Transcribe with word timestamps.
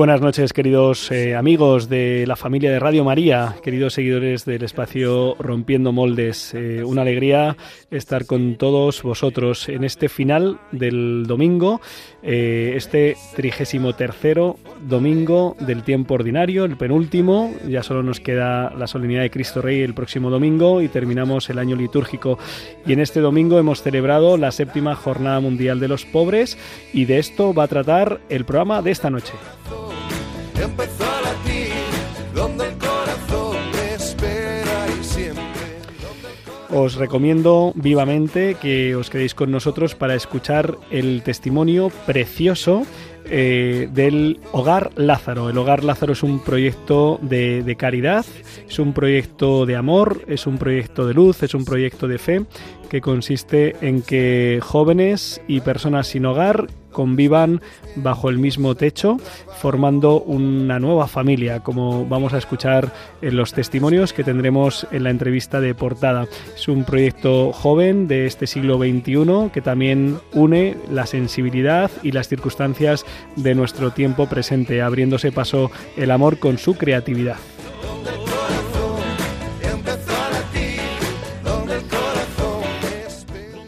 Buenas 0.00 0.22
noches, 0.22 0.54
queridos 0.54 1.12
eh, 1.12 1.36
amigos 1.36 1.90
de 1.90 2.24
la 2.26 2.34
familia 2.34 2.70
de 2.70 2.80
Radio 2.80 3.04
María, 3.04 3.56
queridos 3.62 3.92
seguidores 3.92 4.46
del 4.46 4.62
espacio 4.62 5.36
Rompiendo 5.38 5.92
Moldes. 5.92 6.54
Eh, 6.54 6.82
una 6.82 7.02
alegría 7.02 7.58
estar 7.90 8.24
con 8.24 8.56
todos 8.56 9.02
vosotros 9.02 9.68
en 9.68 9.84
este 9.84 10.08
final 10.08 10.58
del 10.72 11.26
domingo, 11.26 11.82
eh, 12.22 12.72
este 12.76 13.14
trigésimo 13.36 13.92
tercero 13.92 14.56
domingo 14.88 15.54
del 15.60 15.82
tiempo 15.82 16.14
ordinario, 16.14 16.64
el 16.64 16.78
penúltimo. 16.78 17.52
Ya 17.68 17.82
solo 17.82 18.02
nos 18.02 18.20
queda 18.20 18.70
la 18.70 18.86
solemnidad 18.86 19.20
de 19.20 19.30
Cristo 19.30 19.60
Rey 19.60 19.82
el 19.82 19.92
próximo 19.92 20.30
domingo 20.30 20.80
y 20.80 20.88
terminamos 20.88 21.50
el 21.50 21.58
año 21.58 21.76
litúrgico. 21.76 22.38
Y 22.86 22.94
en 22.94 23.00
este 23.00 23.20
domingo 23.20 23.58
hemos 23.58 23.82
celebrado 23.82 24.38
la 24.38 24.50
séptima 24.50 24.96
Jornada 24.96 25.40
Mundial 25.40 25.78
de 25.78 25.88
los 25.88 26.06
Pobres 26.06 26.56
y 26.94 27.04
de 27.04 27.18
esto 27.18 27.52
va 27.52 27.64
a 27.64 27.68
tratar 27.68 28.22
el 28.30 28.46
programa 28.46 28.80
de 28.80 28.92
esta 28.92 29.10
noche 29.10 29.34
Os 36.72 36.94
recomiendo 36.94 37.72
vivamente 37.74 38.54
que 38.54 38.94
os 38.94 39.10
quedéis 39.10 39.34
con 39.34 39.50
nosotros 39.50 39.96
para 39.96 40.14
escuchar 40.14 40.78
el 40.90 41.22
testimonio 41.22 41.90
precioso 42.06 42.86
eh, 43.24 43.88
del 43.92 44.38
Hogar 44.52 44.90
Lázaro. 44.94 45.50
El 45.50 45.58
Hogar 45.58 45.82
Lázaro 45.82 46.12
es 46.12 46.22
un 46.22 46.38
proyecto 46.38 47.18
de, 47.22 47.76
caridad, 47.76 48.24
es 48.68 48.78
un 48.78 48.92
proyecto 48.92 49.66
de 49.66 49.76
amor, 49.76 50.22
es 50.28 50.46
un 50.46 50.58
proyecto 50.58 51.06
de 51.06 51.14
luz, 51.14 51.42
es 51.42 51.54
un 51.54 51.64
proyecto 51.64 52.06
de 52.06 52.18
fe 52.18 52.46
que 52.90 53.00
consiste 53.00 53.76
en 53.80 54.02
que 54.02 54.58
jóvenes 54.62 55.40
y 55.46 55.60
personas 55.60 56.08
sin 56.08 56.26
hogar 56.26 56.66
convivan 56.90 57.62
bajo 57.94 58.28
el 58.28 58.38
mismo 58.38 58.74
techo, 58.74 59.16
formando 59.60 60.20
una 60.20 60.80
nueva 60.80 61.06
familia, 61.06 61.60
como 61.60 62.04
vamos 62.04 62.34
a 62.34 62.38
escuchar 62.38 62.92
en 63.22 63.36
los 63.36 63.52
testimonios 63.52 64.12
que 64.12 64.24
tendremos 64.24 64.86
en 64.90 65.04
la 65.04 65.10
entrevista 65.10 65.60
de 65.60 65.74
portada. 65.74 66.26
Es 66.54 66.66
un 66.66 66.84
proyecto 66.84 67.52
joven 67.52 68.08
de 68.08 68.26
este 68.26 68.48
siglo 68.48 68.76
XXI 68.78 69.50
que 69.52 69.62
también 69.62 70.18
une 70.32 70.76
la 70.90 71.06
sensibilidad 71.06 71.90
y 72.02 72.10
las 72.10 72.28
circunstancias 72.28 73.06
de 73.36 73.54
nuestro 73.54 73.92
tiempo 73.92 74.28
presente, 74.28 74.82
abriéndose 74.82 75.30
paso 75.30 75.70
el 75.96 76.10
amor 76.10 76.38
con 76.38 76.58
su 76.58 76.74
creatividad. 76.74 77.36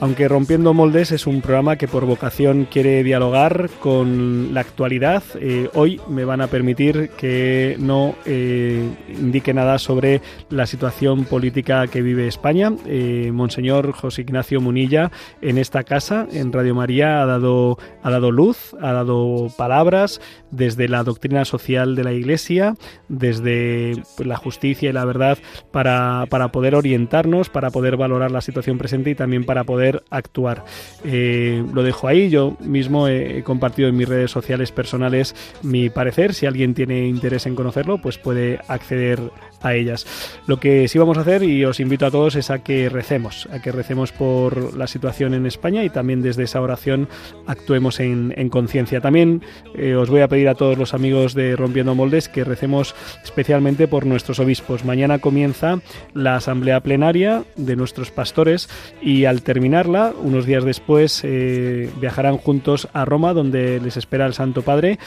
Aunque 0.03 0.27
Rompiendo 0.27 0.75
Moldes 0.75 1.13
es 1.13 1.29
un 1.29 1.43
programa 1.43 1.77
que 1.77 1.87
por 1.87 2.07
vocación 2.07 2.65
quiere 2.69 3.05
dialogar 3.05 3.71
con 3.79 4.53
la 4.53 4.61
actualidad, 4.61 5.23
eh, 5.37 5.71
hoy 5.75 6.01
me 6.09 6.25
van 6.25 6.41
a 6.41 6.49
permitir 6.49 7.11
que 7.11 7.77
no 7.79 8.17
eh, 8.25 8.85
indique 9.09 9.55
nada 9.55 9.79
sobre 9.79 10.21
la 10.51 10.67
situación 10.67 11.25
política 11.25 11.87
que 11.87 12.03
vive 12.03 12.27
España. 12.27 12.73
Eh, 12.85 13.31
Monseñor 13.33 13.93
José 13.93 14.23
Ignacio 14.23 14.61
Munilla 14.61 15.13
en 15.41 15.57
esta 15.57 15.85
casa, 15.85 16.27
en 16.33 16.53
Radio 16.53 16.75
María, 16.75 17.23
ha 17.23 17.27
dado, 17.27 17.79
ha 18.03 18.11
dado 18.11 18.33
luz, 18.33 18.75
ha 18.81 18.93
dado 18.93 19.53
palabras 19.57 20.21
desde 20.53 20.87
la 20.87 21.03
doctrina 21.03 21.45
social 21.45 21.97
de 21.97 22.05
la 22.05 22.13
Iglesia, 22.13 22.77
desde 23.09 24.01
la 24.19 24.37
justicia 24.37 24.91
y 24.91 24.93
la 24.93 25.05
verdad, 25.05 25.39
para, 25.73 26.27
para 26.31 26.53
poder 26.53 26.77
orientarnos, 26.77 27.49
para 27.49 27.71
poder 27.71 27.97
valorar 27.97 28.31
la 28.31 28.41
situación 28.41 28.79
presente 28.79 29.11
y 29.11 29.15
también 29.17 29.45
para 29.45 29.65
poder 29.65 30.05
actuar. 30.11 30.65
Eh, 31.05 31.65
lo 31.73 31.83
dejo 31.83 32.07
ahí, 32.07 32.31
yo 32.31 32.57
mismo 32.61 33.09
he 33.09 33.43
compartido 33.43 33.89
en 33.89 33.97
mis 33.97 34.09
redes 34.09 34.31
sociales 34.31 34.71
personales 34.71 35.35
mi 35.63 35.91
parecer, 35.91 36.35
si 36.35 36.47
alguien 36.47 36.75
tiene 36.75 37.09
interés 37.09 37.47
en 37.47 37.57
conocerlo, 37.57 37.99
pues 37.99 38.19
puede 38.19 38.61
acceder 38.69 39.21
a 39.63 39.75
ellas. 39.75 40.07
Lo 40.47 40.59
que 40.59 40.89
sí 40.89 40.99
vamos 40.99 41.19
a 41.19 41.23
hacer 41.23 41.43
y 41.43 41.65
os 41.65 41.81
invito 41.81 42.07
a 42.07 42.11
todos 42.11 42.37
es 42.37 42.51
a 42.51 42.61
que 42.61 42.89
recemos, 42.89 43.49
a 43.53 43.61
que 43.61 43.73
recemos 43.73 44.13
por 44.13 44.77
la 44.77 44.87
situación 44.87 45.35
en 45.35 45.47
España 45.47 45.85
y 45.85 45.91
también 45.91 46.23
desde 46.23 46.45
esa 46.45 46.61
oración 46.61 47.09
actuemos 47.47 48.01
en, 48.01 48.33
conciencia. 48.51 49.01
También 49.01 49.43
eh, 49.75 49.95
os 49.95 50.11
voy 50.11 50.21
a 50.21 50.29
pedir 50.29 50.49
a 50.49 50.55
todos 50.55 50.77
los 50.77 50.95
amigos 50.95 51.35
de 51.35 51.57
Rompiendo 51.57 51.95
Moldes 51.95 52.29
que 52.29 52.45
recemos 52.45 52.95
especialmente 53.23 53.89
por 53.89 54.05
nuestros 54.05 54.39
obispos. 54.41 54.85
Mañana 54.85 55.19
comienza 55.19 55.81
la 56.13 56.37
asamblea 56.37 56.81
plenaria 56.81 57.45
de 57.57 57.77
nuestros 57.77 58.11
pastores 58.11 58.69
y 59.01 59.25
al 59.25 59.43
terminarla, 59.43 60.13
unos 60.23 60.47
días 60.47 60.65
después, 60.65 61.23
eh, 61.25 61.91
viajarán 62.01 62.37
juntos 62.37 62.89
a 62.93 63.05
Roma 63.05 63.33
donde 63.33 63.81
les 63.81 63.97
espera 63.97 64.27
el 64.27 64.35
Santo 64.35 64.63
Padre 64.63 64.99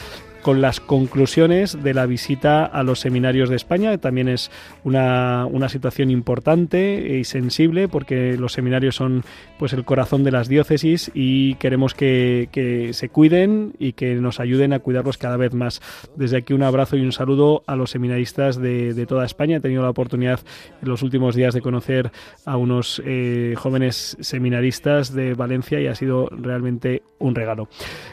con 0.42 0.60
las 0.60 0.80
conclusiones 0.80 1.82
de 1.82 1.94
la 1.94 2.06
visita 2.06 2.64
a 2.64 2.82
los 2.82 3.00
seminarios 3.00 3.48
de 3.48 3.56
España. 3.56 3.98
También 3.98 4.28
es 4.28 4.50
una, 4.84 5.46
una, 5.46 5.68
situación 5.68 6.10
importante 6.10 7.18
y 7.18 7.24
sensible 7.24 7.88
porque 7.88 8.36
los 8.36 8.52
seminarios 8.52 8.96
son 8.96 9.24
pues 9.58 9.72
el 9.72 9.84
corazón 9.84 10.22
de 10.22 10.30
las 10.30 10.48
diócesis 10.48 11.10
y 11.14 11.54
queremos 11.56 11.94
que, 11.94 12.48
que, 12.52 12.92
se 12.92 13.08
cuiden 13.08 13.72
y 13.78 13.92
que 13.92 14.14
nos 14.14 14.38
ayuden 14.38 14.72
a 14.72 14.78
cuidarlos 14.78 15.18
cada 15.18 15.36
vez 15.36 15.54
más. 15.54 15.80
Desde 16.14 16.38
aquí 16.38 16.52
un 16.52 16.62
abrazo 16.62 16.96
y 16.96 17.00
un 17.00 17.12
saludo 17.12 17.62
a 17.66 17.74
los 17.74 17.90
seminaristas 17.90 18.60
de, 18.60 18.94
de 18.94 19.06
toda 19.06 19.24
España. 19.24 19.56
He 19.56 19.60
tenido 19.60 19.82
la 19.82 19.90
oportunidad 19.90 20.40
en 20.80 20.88
los 20.88 21.02
últimos 21.02 21.34
días 21.34 21.54
de 21.54 21.60
conocer 21.60 22.12
a 22.44 22.56
unos 22.56 23.02
eh, 23.04 23.54
jóvenes 23.56 24.16
seminaristas 24.20 25.12
de 25.12 25.34
Valencia 25.34 25.80
y 25.80 25.86
ha 25.86 25.94
sido 25.94 26.28
realmente 26.30 27.02
un 27.18 27.34
regalo. 27.34 27.68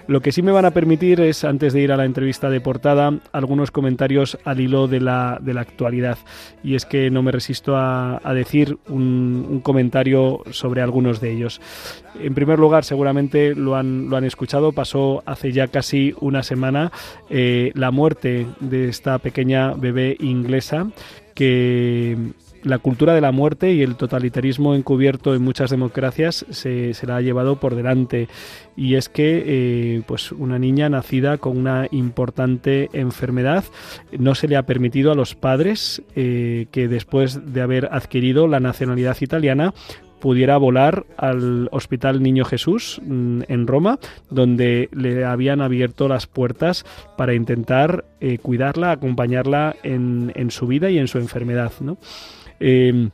Lo 0.07 0.21
que 0.21 0.31
sí 0.31 0.41
me 0.41 0.51
van 0.51 0.65
a 0.65 0.71
permitir 0.71 1.19
es, 1.21 1.43
antes 1.43 1.73
de 1.73 1.81
ir 1.81 1.91
a 1.91 1.97
la 1.97 2.05
entrevista, 2.05 2.22
vista 2.23 2.49
de 2.49 2.61
portada 2.61 3.19
algunos 3.31 3.71
comentarios 3.71 4.37
al 4.43 4.59
hilo 4.59 4.87
de 4.87 4.99
la, 4.99 5.39
de 5.41 5.53
la 5.53 5.61
actualidad. 5.61 6.17
Y 6.63 6.75
es 6.75 6.85
que 6.85 7.09
no 7.09 7.21
me 7.21 7.31
resisto 7.31 7.75
a, 7.75 8.19
decir 8.33 8.77
un, 8.87 9.61
comentario 9.63 10.43
sobre 10.51 10.81
algunos 10.81 11.19
de 11.21 11.31
ellos. 11.31 11.61
En 12.19 12.33
primer 12.33 12.59
lugar, 12.59 12.83
seguramente 12.83 13.55
lo 13.55 13.75
han, 13.75 14.09
lo 14.09 14.17
han 14.17 14.23
escuchado, 14.23 14.71
pasó 14.71 15.23
hace 15.25 15.51
ya 15.51 15.67
casi 15.67 16.13
una 16.19 16.43
semana 16.43 16.91
eh, 17.29 17.71
la 17.75 17.91
muerte 17.91 18.47
de 18.59 18.89
esta 18.89 19.17
pequeña 19.19 19.73
bebé 19.73 20.17
inglesa 20.19 20.87
que 21.33 22.17
la 22.63 22.79
cultura 22.79 23.13
de 23.13 23.21
la 23.21 23.31
muerte 23.31 23.73
y 23.73 23.81
el 23.81 23.95
totalitarismo 23.95 24.75
encubierto 24.75 25.35
en 25.35 25.41
muchas 25.41 25.69
democracias 25.69 26.45
se, 26.49 26.93
se 26.93 27.07
la 27.07 27.17
ha 27.17 27.21
llevado 27.21 27.59
por 27.59 27.75
delante. 27.75 28.27
Y 28.75 28.95
es 28.95 29.09
que 29.09 29.43
eh, 29.45 30.01
pues 30.07 30.31
una 30.31 30.57
niña 30.59 30.89
nacida 30.89 31.37
con 31.37 31.57
una 31.57 31.87
importante 31.91 32.89
enfermedad 32.93 33.65
no 34.17 34.35
se 34.35 34.47
le 34.47 34.55
ha 34.55 34.65
permitido 34.65 35.11
a 35.11 35.15
los 35.15 35.35
padres 35.35 36.01
eh, 36.15 36.67
que 36.71 36.87
después 36.87 37.53
de 37.53 37.61
haber 37.61 37.89
adquirido 37.91 38.47
la 38.47 38.59
nacionalidad 38.59 39.17
italiana 39.21 39.73
pudiera 40.19 40.55
volar 40.55 41.05
al 41.17 41.67
Hospital 41.73 42.23
Niño 42.23 42.45
Jesús 42.45 43.01
mm, 43.03 43.41
en 43.49 43.67
Roma, 43.67 43.99
donde 44.29 44.87
le 44.93 45.25
habían 45.25 45.59
abierto 45.59 46.07
las 46.07 46.27
puertas 46.27 46.85
para 47.17 47.33
intentar 47.33 48.05
eh, 48.21 48.37
cuidarla, 48.37 48.91
acompañarla 48.91 49.75
en, 49.83 50.31
en, 50.35 50.49
su 50.49 50.65
vida 50.65 50.89
y 50.89 50.97
en 50.97 51.09
su 51.09 51.17
enfermedad. 51.17 51.73
¿no? 51.81 51.97
Em, 52.65 53.09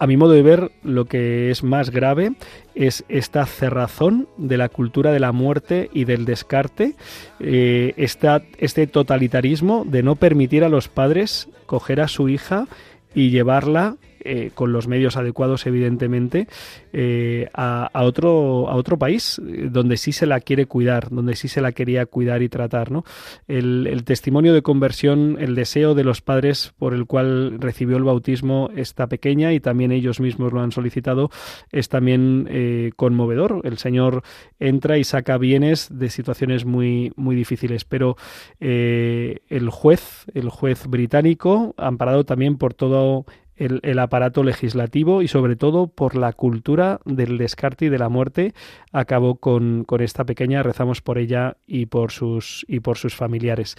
a 0.00 0.08
mi 0.08 0.16
modo 0.16 0.32
de 0.32 0.42
ver, 0.42 0.72
lo 0.82 1.04
que 1.04 1.52
es 1.52 1.62
más 1.62 1.90
grave 1.90 2.32
es 2.74 3.04
esta 3.08 3.46
cerrazón 3.46 4.28
de 4.36 4.56
la 4.56 4.68
cultura 4.68 5.12
de 5.12 5.20
la 5.20 5.30
muerte 5.30 5.90
y 5.92 6.06
del 6.06 6.24
descarte, 6.24 6.96
eh, 7.38 7.94
este 7.96 8.86
totalitarismo 8.88 9.84
de 9.86 10.02
no 10.02 10.16
permitir 10.16 10.64
a 10.64 10.68
los 10.68 10.88
padres 10.88 11.48
coger 11.66 12.00
a 12.00 12.08
su 12.08 12.28
hija 12.28 12.66
y 13.14 13.30
llevarla 13.30 13.96
eh, 14.26 14.52
con 14.54 14.72
los 14.72 14.88
medios 14.88 15.18
adecuados, 15.18 15.66
evidentemente, 15.66 16.48
eh, 16.94 17.46
a, 17.52 17.90
otro, 18.04 18.70
a 18.70 18.74
otro 18.74 18.98
país 18.98 19.38
eh, 19.38 19.68
donde 19.70 19.98
sí 19.98 20.12
se 20.12 20.24
la 20.24 20.40
quiere 20.40 20.64
cuidar, 20.64 21.10
donde 21.10 21.36
sí 21.36 21.46
se 21.46 21.60
la 21.60 21.72
quería 21.72 22.06
cuidar 22.06 22.40
y 22.40 22.48
tratar. 22.48 22.90
¿no? 22.90 23.04
El, 23.48 24.02
testimonio 24.04 24.54
de 24.54 24.62
conversión, 24.62 25.36
el 25.40 25.54
deseo 25.54 25.94
de 25.94 26.04
los 26.04 26.22
padres 26.22 26.72
por 26.78 26.94
el 26.94 27.04
cual 27.04 27.60
recibió 27.60 27.98
el 27.98 28.04
bautismo 28.04 28.70
esta 28.74 29.08
pequeña 29.08 29.52
y 29.52 29.60
también 29.60 29.92
ellos 29.92 30.20
mismos 30.20 30.54
lo 30.54 30.62
han 30.62 30.72
solicitado, 30.72 31.30
es 31.70 31.90
también 31.90 32.92
conmovedor. 32.96 33.60
El 33.64 33.78
Señor 33.78 34.22
entra 34.58 34.96
y 34.96 35.04
saca 35.04 35.36
bienes 35.36 35.88
de 35.90 36.08
situaciones 36.08 36.64
muy, 36.64 37.12
muy 37.16 37.36
difíciles, 37.36 37.84
pero 37.84 38.16
el 38.60 39.70
juez, 39.70 40.26
el 40.34 40.48
juez 40.48 40.86
británico, 40.86 41.74
amparado 41.76 42.24
también 42.24 42.56
por 42.56 42.74
todo 42.74 43.26
el, 43.56 43.98
aparato 43.98 44.42
legislativo 44.42 45.22
y 45.22 45.28
sobre 45.28 45.56
todo 45.56 45.86
por 45.86 46.16
la 46.16 46.32
cultura 46.32 47.00
del 47.04 47.38
descarte 47.38 47.86
y 47.86 47.88
de 47.88 47.98
la 47.98 48.08
muerte 48.08 48.54
acabó 48.92 49.36
con, 49.36 49.86
esta 50.00 50.24
pequeña 50.24 50.62
rezamos 50.62 51.00
por 51.00 51.18
ella 51.18 51.56
y 51.66 51.86
por 51.86 52.10
sus 52.10 52.64
y 52.68 52.80
por 52.80 52.98
sus 52.98 53.14
familiares. 53.14 53.76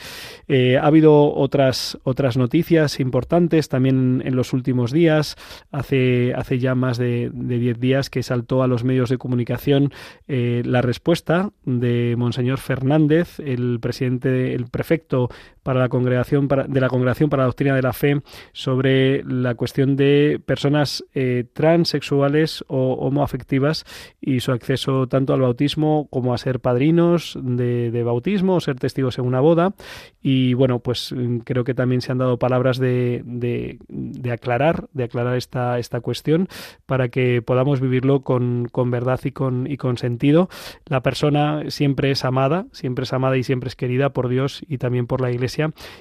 Eh, 0.48 0.78
ha 0.78 0.86
habido 0.86 1.34
otras 1.34 1.98
otras 2.04 2.38
noticias 2.38 3.00
importantes 3.00 3.70
también 3.70 4.22
en 4.26 4.36
los 4.36 4.54
últimos 4.54 4.92
días. 4.92 5.36
Hace 5.72 6.34
hace 6.36 6.60
ya 6.60 6.74
más 6.74 6.98
de 6.98 7.30
10 7.34 7.80
días 7.80 8.10
que 8.10 8.24
saltó 8.24 8.64
a 8.64 8.68
los 8.68 8.84
medios 8.84 9.10
de 9.10 9.18
comunicación 9.18 9.92
eh, 10.28 10.64
la 10.66 10.82
respuesta 10.82 11.52
de 11.66 12.16
monseñor 12.18 12.60
Fernández 12.60 13.40
el 13.40 13.80
presidente 13.80 14.56
el 14.56 14.66
prefecto 14.68 15.30
para 15.66 15.80
la 15.80 15.90
congregación 15.90 16.48
de 16.48 16.80
la 16.80 16.90
congregación 16.90 17.28
para 17.28 17.42
la 17.42 17.48
doctrina 17.48 17.74
de 17.76 17.82
la 17.82 17.92
fe 17.92 18.22
sobre 18.54 19.24
la 19.24 19.56
cuestión 19.56 19.96
de 19.96 20.40
personas 20.46 21.04
eh, 21.16 21.46
transexuales 21.54 22.64
o 22.68 22.94
homoafectivas 22.94 23.84
y 24.22 24.42
su 24.42 24.52
acceso 24.52 25.08
tanto 25.08 25.34
al 25.34 25.42
bautismo 25.42 26.08
como 26.12 26.36
a 26.36 26.38
ser 26.38 26.60
padrinos 26.60 27.36
de, 27.42 28.04
bautismo 28.04 28.54
o 28.54 28.60
ser 28.60 28.76
testigos 28.76 29.18
en 29.18 29.26
una 29.26 29.40
boda. 29.40 29.74
Y 30.22 30.54
bueno, 30.54 30.80
pues 30.80 31.12
mm, 31.12 31.40
creo 31.40 31.64
que 31.64 31.74
también 31.74 32.02
se 32.02 32.12
han 32.12 32.20
dado 32.20 32.38
palabras 32.38 32.78
de, 32.78 33.24
de, 33.26 34.32
aclarar, 34.32 34.88
de 34.94 35.06
aclarar 35.06 35.36
esta, 35.36 35.80
esta 35.80 36.00
cuestión 36.00 36.48
para 36.86 37.10
que 37.10 37.42
podamos 37.42 37.82
vivirlo 37.82 38.22
con, 38.22 38.68
con 38.72 38.92
verdad 38.92 39.20
y 39.24 39.32
con, 39.32 39.66
y 39.66 39.78
con 39.78 39.98
sentido. 39.98 40.48
La 40.86 41.02
persona 41.02 41.72
siempre 41.72 42.12
es 42.12 42.24
amada, 42.24 42.68
siempre 42.72 43.04
es 43.04 43.14
amada 43.14 43.36
y 43.36 43.44
siempre 43.44 43.70
es 43.70 43.76
querida 43.76 44.12
por 44.12 44.30
Dios 44.30 44.64
y 44.68 44.78
también 44.78 45.08
por 45.08 45.22
la 45.22 45.32
Iglesia 45.32 45.55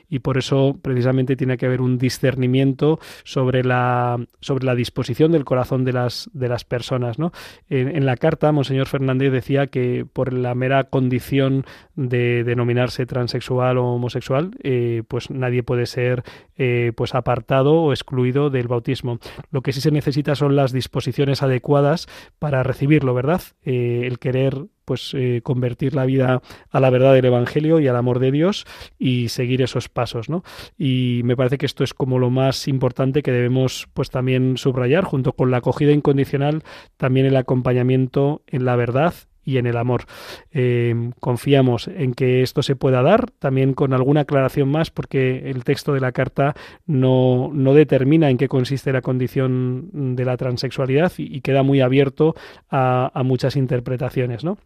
y 0.09 0.21
por 0.21 0.39
eso 0.39 0.79
precisamente 0.83 1.37
tiene 1.37 1.57
que 1.57 1.67
haber 1.67 1.81
un 1.81 1.99
discernimiento 1.99 2.99
sobre 3.25 3.65
la, 3.65 4.19
sobre 4.41 4.65
la 4.65 4.75
disposición 4.75 5.33
del 5.33 5.45
corazón 5.45 5.85
de 5.85 5.93
las, 5.93 6.31
de 6.33 6.49
las 6.49 6.65
personas. 6.65 7.19
¿no? 7.19 7.33
En, 7.69 8.07
la 8.07 8.17
carta, 8.17 8.53
Monseñor 8.53 8.87
Fernández 8.87 9.33
decía 9.33 9.67
que 9.67 10.07
por 10.11 10.33
la 10.33 10.55
mera 10.55 10.85
condición 10.85 11.65
de 11.95 12.45
denominarse 12.45 13.07
transexual 13.07 13.79
o 13.79 13.95
homosexual, 13.95 14.53
eh, 14.63 15.03
pues 15.09 15.31
nadie 15.31 15.63
puede 15.63 15.87
ser 15.87 16.23
eh, 16.57 16.93
pues 16.97 17.15
apartado 17.15 17.75
o 17.75 17.93
excluido 17.93 18.51
del 18.51 18.69
bautismo. 18.69 19.19
Lo 19.51 19.63
que 19.63 19.73
sí 19.73 19.81
se 19.81 19.91
necesita 19.91 20.35
son 20.35 20.57
las 20.57 20.73
disposiciones 20.73 21.43
adecuadas 21.43 22.07
para 22.39 22.63
recibirlo, 22.63 23.15
¿verdad? 23.15 23.43
Eh, 23.65 24.03
el 24.05 24.19
querer 24.19 24.67
pues 24.85 25.13
eh, 25.15 25.41
convertir 25.43 25.95
la 25.95 26.05
vida 26.05 26.43
a 26.71 26.81
la 26.81 26.91
verdad 26.91 27.15
del 27.15 27.25
Evangelio 27.25 27.81
y 27.81 27.89
al 27.89 27.97
amor 27.97 28.19
de 28.19 28.31
Dios 28.31 28.67
y 28.99 29.29
seguir 29.29 29.63
esos 29.63 29.89
pasos, 29.89 30.29
¿no? 30.29 30.45
Y 30.79 31.23
me 31.25 31.37
parece 31.37 31.59
que 31.59 31.67
esto 31.67 31.85
es 31.85 31.95
como 31.95 32.19
lo 32.19 32.31
más 32.31 32.69
importante 32.69 33.23
que 33.23 33.33
debemos 33.33 33.89
pues 33.95 34.11
también 34.11 34.57
subrayar 34.57 35.05
junto 35.05 35.33
con 35.33 35.51
la 35.51 35.59
acogida 35.59 35.93
incondicional, 35.93 36.63
también 36.97 37.27
el 37.27 37.37
acompañamiento 37.37 38.43
en 38.47 38.65
la 38.65 38.77
verdad 38.77 39.15
y 39.45 39.59
en 39.59 39.67
el 39.67 39.77
amor. 39.77 40.05
Eh, 40.53 41.11
confiamos 41.21 41.89
en 41.89 42.15
que 42.15 42.43
esto 42.43 42.63
se 42.63 42.77
pueda 42.77 43.03
dar, 43.03 43.31
también 43.33 43.75
con 43.75 43.93
alguna 43.93 44.23
aclaración 44.23 44.69
más, 44.69 44.91
porque 44.91 45.51
el 45.51 45.65
texto 45.65 45.93
de 45.93 46.01
la 46.01 46.13
carta 46.13 46.55
no, 46.87 47.51
no 47.53 47.75
determina 47.75 48.31
en 48.31 48.39
qué 48.39 48.49
consiste 48.49 48.93
la 48.93 49.03
condición 49.03 50.17
de 50.17 50.25
la 50.25 50.37
transexualidad 50.37 51.13
y, 51.19 51.45
queda 51.45 51.63
muy 51.63 51.83
abierto 51.83 52.35
a, 52.71 53.11
a 53.13 53.23
muchas 53.23 53.57
interpretaciones, 53.57 54.45
¿no? 54.45 54.57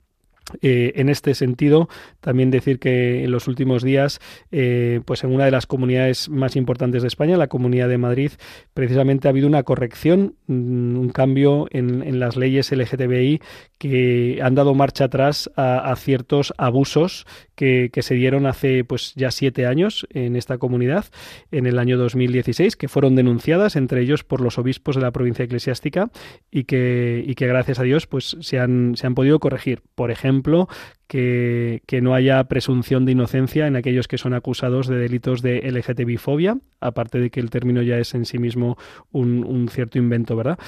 Eh, 0.62 0.92
en 0.96 1.10
este 1.10 1.34
sentido, 1.34 1.88
también 2.20 2.50
decir 2.50 2.78
que 2.78 3.22
en 3.24 3.30
los 3.30 3.48
últimos 3.48 3.82
días, 3.82 4.18
eh, 4.50 5.00
pues 5.04 5.22
en 5.22 5.32
una 5.32 5.44
de 5.44 5.50
las 5.50 5.66
comunidades 5.66 6.30
más 6.30 6.56
importantes 6.56 7.02
de 7.02 7.08
España, 7.08 7.36
la 7.36 7.48
Comunidad 7.48 7.88
de 7.88 7.98
Madrid, 7.98 8.32
precisamente 8.72 9.28
ha 9.28 9.30
habido 9.30 9.46
una 9.46 9.62
corrección, 9.62 10.36
mm, 10.46 10.96
un 10.96 11.10
cambio 11.10 11.66
en, 11.70 11.98
las 12.18 12.36
leyes 12.36 12.72
LGTBI 12.72 13.40
que 13.76 14.40
han 14.42 14.54
dado 14.54 14.74
marcha 14.74 15.04
atrás 15.04 15.50
a, 15.56 15.94
ciertos 15.96 16.52
abusos 16.56 17.26
que, 17.54 17.90
se 18.00 18.14
dieron 18.14 18.46
hace 18.46 18.84
pues 18.84 19.12
ya 19.14 19.30
siete 19.30 19.66
años 19.66 20.06
en 20.10 20.36
esta 20.36 20.58
comunidad, 20.58 21.04
en 21.50 21.66
el 21.66 21.78
año 21.78 21.98
2016, 21.98 22.76
que 22.76 22.88
fueron 22.88 23.14
denunciadas, 23.14 23.76
entre 23.76 24.00
ellos 24.00 24.24
por 24.24 24.40
los 24.40 24.58
obispos 24.58 24.96
de 24.96 25.02
la 25.02 25.10
provincia 25.10 25.44
eclesiástica, 25.44 26.10
y 26.50 26.64
que, 26.64 27.22
y 27.26 27.34
que 27.34 27.46
gracias 27.46 27.78
a 27.78 27.82
Dios 27.82 28.06
pues 28.06 28.36
se 28.40 28.58
han, 28.58 28.96
se 28.96 29.06
han 29.06 29.14
podido 29.14 29.38
corregir. 29.38 29.82
Por 29.94 30.10
ejemplo, 30.10 30.38
ejemplo, 30.38 30.69
que, 31.08 32.00
no 32.02 32.14
haya 32.14 32.44
presunción 32.44 33.05
de 33.05 33.12
inocencia 33.12 33.67
en 33.67 33.76
aquellos 33.76 34.06
que 34.08 34.19
son 34.19 34.35
acusados 34.35 34.87
de 34.87 34.96
delitos 34.96 35.43
de 35.43 35.61
LGTBI-fobia, 35.70 36.58
aparte 36.81 37.19
de 37.19 37.31
que 37.31 37.40
el 37.40 37.50
término 37.50 37.82
ya 37.82 37.99
es 37.99 38.14
en 38.14 38.25
sí 38.25 38.38
mismo 38.38 38.76
un, 39.11 39.69
cierto 39.70 39.99
invento, 39.99 40.37
¿verdad? 40.37 40.58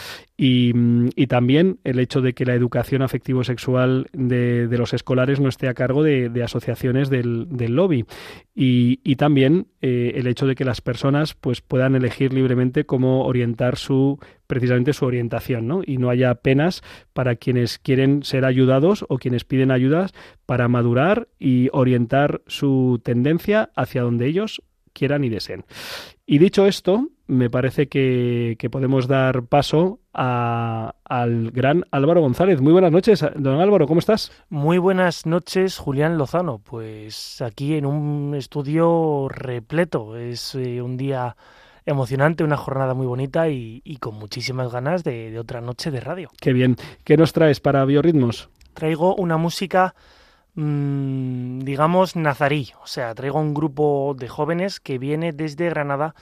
Y, 0.42 0.72
también 1.26 1.80
el 1.84 1.98
hecho 1.98 2.22
de 2.22 2.32
que 2.32 2.46
la 2.46 2.54
educación 2.54 3.02
afectivo-sexual 3.02 4.08
de, 4.14 4.66
los 4.70 4.94
escolares 4.94 5.38
no 5.38 5.50
esté 5.50 5.68
a 5.68 5.74
cargo 5.74 6.02
de, 6.02 6.42
asociaciones 6.42 7.10
del, 7.10 7.46
lobby. 7.50 8.06
Y, 8.54 9.16
también 9.16 9.66
eh, 9.82 10.12
el 10.14 10.26
hecho 10.26 10.46
de 10.46 10.54
que 10.54 10.64
las 10.64 10.80
personas 10.80 11.34
pues, 11.34 11.60
puedan 11.60 11.94
elegir 11.94 12.32
libremente 12.32 12.86
cómo 12.86 13.26
orientar 13.26 13.76
su 13.76 14.18
precisamente 14.46 14.94
su 14.94 15.04
orientación, 15.04 15.68
¿no? 15.68 15.82
Y 15.84 15.98
no 15.98 16.08
haya 16.08 16.34
penas 16.36 16.82
para 17.12 17.36
quienes 17.36 17.78
quieren 17.78 18.22
ser 18.22 18.46
ayudados 18.46 19.04
o 19.10 19.18
quienes 19.18 19.44
piden 19.44 19.70
ayudas 19.70 20.12
para 20.46 20.68
madurar 20.68 21.28
y 21.38 21.68
orientar 21.72 22.40
su 22.46 22.98
tendencia 23.04 23.70
hacia 23.76 24.02
donde 24.02 24.26
ellos 24.26 24.62
quieran 24.94 25.22
y 25.22 25.28
deseen. 25.28 25.64
Y 26.26 26.38
dicho 26.38 26.66
esto, 26.66 27.08
me 27.30 27.48
parece 27.48 27.88
que, 27.88 28.56
podemos 28.70 29.06
dar 29.06 29.44
paso 29.44 30.00
al 30.12 31.50
gran 31.52 31.84
Álvaro 31.92 32.20
González. 32.20 32.60
Muy 32.60 32.72
buenas 32.72 32.90
noches, 32.90 33.24
don 33.36 33.60
Álvaro, 33.60 33.86
¿cómo 33.86 34.00
estás? 34.00 34.32
Muy 34.48 34.78
buenas 34.78 35.26
noches, 35.26 35.78
Julián 35.78 36.18
Lozano. 36.18 36.58
Pues 36.58 37.40
aquí 37.40 37.76
en 37.76 37.86
un 37.86 38.34
estudio 38.34 39.28
repleto. 39.28 40.16
Es 40.16 40.56
eh, 40.56 40.82
un 40.82 40.96
día 40.96 41.36
emocionante, 41.86 42.42
una 42.42 42.56
jornada 42.56 42.94
muy 42.94 43.06
bonita 43.06 43.48
y, 43.48 43.96
con 44.00 44.16
muchísimas 44.16 44.72
ganas 44.72 45.04
de, 45.04 45.38
otra 45.38 45.60
noche 45.60 45.92
de 45.92 46.00
radio. 46.00 46.30
Qué 46.40 46.52
bien. 46.52 46.76
¿Qué 47.04 47.16
nos 47.16 47.32
traes 47.32 47.60
para 47.60 47.84
Biorritmos? 47.84 48.50
Traigo 48.74 49.14
una 49.14 49.36
música, 49.36 49.94
mm, 50.54 51.60
digamos, 51.60 52.16
nazarí. 52.16 52.72
O 52.82 52.88
sea, 52.88 53.14
traigo 53.14 53.38
un 53.38 53.54
grupo 53.54 54.16
de 54.18 54.28
jóvenes 54.28 54.80
que 54.80 54.98
viene 54.98 55.32
desde 55.32 55.68
Granada 55.68 56.14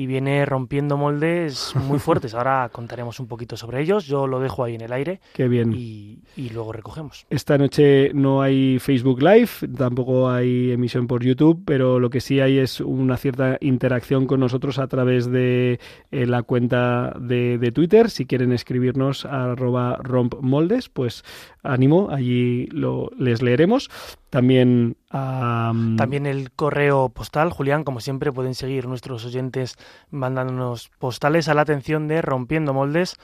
y 0.00 0.06
viene 0.06 0.46
rompiendo 0.46 0.96
moldes 0.96 1.74
muy 1.76 1.98
fuertes. 1.98 2.32
Ahora 2.32 2.70
contaremos 2.72 3.20
un 3.20 3.26
poquito 3.26 3.58
sobre 3.58 3.82
ellos. 3.82 4.06
Yo 4.06 4.26
lo 4.26 4.40
dejo 4.40 4.64
ahí 4.64 4.74
en 4.74 4.80
el 4.80 4.94
aire. 4.94 5.20
Qué 5.34 5.46
bien. 5.46 5.74
Y, 5.76 6.22
luego 6.54 6.72
recogemos. 6.72 7.26
Esta 7.28 7.58
noche 7.58 8.10
no 8.14 8.40
hay 8.40 8.78
Facebook 8.78 9.20
Live, 9.20 9.50
tampoco 9.76 10.30
hay 10.30 10.72
emisión 10.72 11.06
por 11.06 11.22
YouTube, 11.22 11.62
pero 11.66 12.00
lo 12.00 12.08
que 12.08 12.22
sí 12.22 12.40
hay 12.40 12.56
es 12.56 12.80
una 12.80 13.18
cierta 13.18 13.58
interacción 13.60 14.26
con 14.26 14.40
nosotros 14.40 14.78
a 14.78 14.86
través 14.86 15.30
de 15.30 15.78
eh, 16.10 16.24
la 16.24 16.42
cuenta 16.44 17.14
de, 17.20 17.70
Twitter. 17.74 18.08
Si 18.08 18.24
quieren 18.24 18.52
escribirnos 18.52 19.26
a 19.26 19.52
arroba 19.52 19.98
rompmoldes, 20.02 20.88
pues 20.88 21.24
ánimo, 21.62 22.08
allí 22.10 22.68
lo, 22.72 23.10
les 23.18 23.42
leeremos. 23.42 23.90
También 24.30 24.96
también 25.10 26.26
el 26.26 26.52
correo 26.52 27.08
postal, 27.08 27.50
Julián, 27.50 27.82
como 27.82 28.00
siempre 28.00 28.30
pueden 28.30 28.54
seguir 28.54 28.86
nuestros 28.86 29.24
oyentes 29.24 29.76
mandándonos 30.10 30.88
postales 30.98 31.48
a 31.48 31.54
la 31.54 31.62
atención 31.62 32.06
de 32.06 32.22
Rompiendo 32.22 32.72
Moldes 32.72 33.16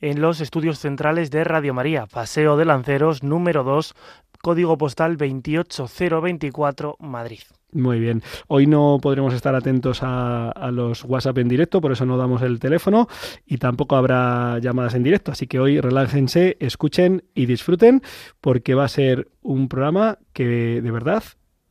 en 0.00 0.22
los 0.22 0.40
estudios 0.40 0.78
centrales 0.78 1.30
de 1.30 1.44
Radio 1.44 1.74
María, 1.74 2.06
Paseo 2.06 2.56
de 2.56 2.64
Lanceros 2.64 3.22
número 3.22 3.62
2, 3.62 3.94
código 4.42 4.78
postal 4.78 5.18
28024, 5.18 6.96
Madrid. 6.98 7.42
Muy 7.74 7.98
bien. 7.98 8.22
Hoy 8.46 8.68
no 8.68 9.00
podremos 9.02 9.34
estar 9.34 9.56
atentos 9.56 9.98
a, 10.00 10.70
los 10.72 11.02
WhatsApp 11.04 11.38
en 11.38 11.48
directo, 11.48 11.80
por 11.80 11.90
eso 11.90 12.06
no 12.06 12.16
damos 12.16 12.40
el 12.42 12.60
teléfono 12.60 13.08
y 13.44 13.58
tampoco 13.58 13.96
habrá 13.96 14.60
llamadas 14.60 14.94
en 14.94 15.02
directo. 15.02 15.32
Así 15.32 15.48
que 15.48 15.58
hoy 15.58 15.80
relájense, 15.80 16.56
escuchen 16.60 17.24
y 17.34 17.46
disfruten 17.46 18.02
porque 18.40 18.74
va 18.74 18.84
a 18.84 18.88
ser 18.88 19.28
un 19.42 19.68
programa 19.68 20.18
que 20.32 20.80
de 20.80 20.90
verdad 20.92 21.24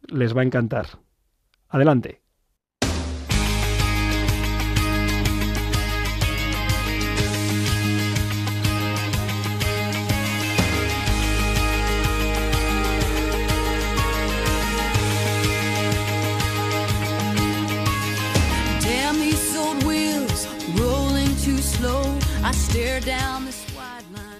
les 0.08 0.36
va 0.36 0.42
a 0.42 0.46
encantar. 0.46 0.88
Adelante. 1.70 2.23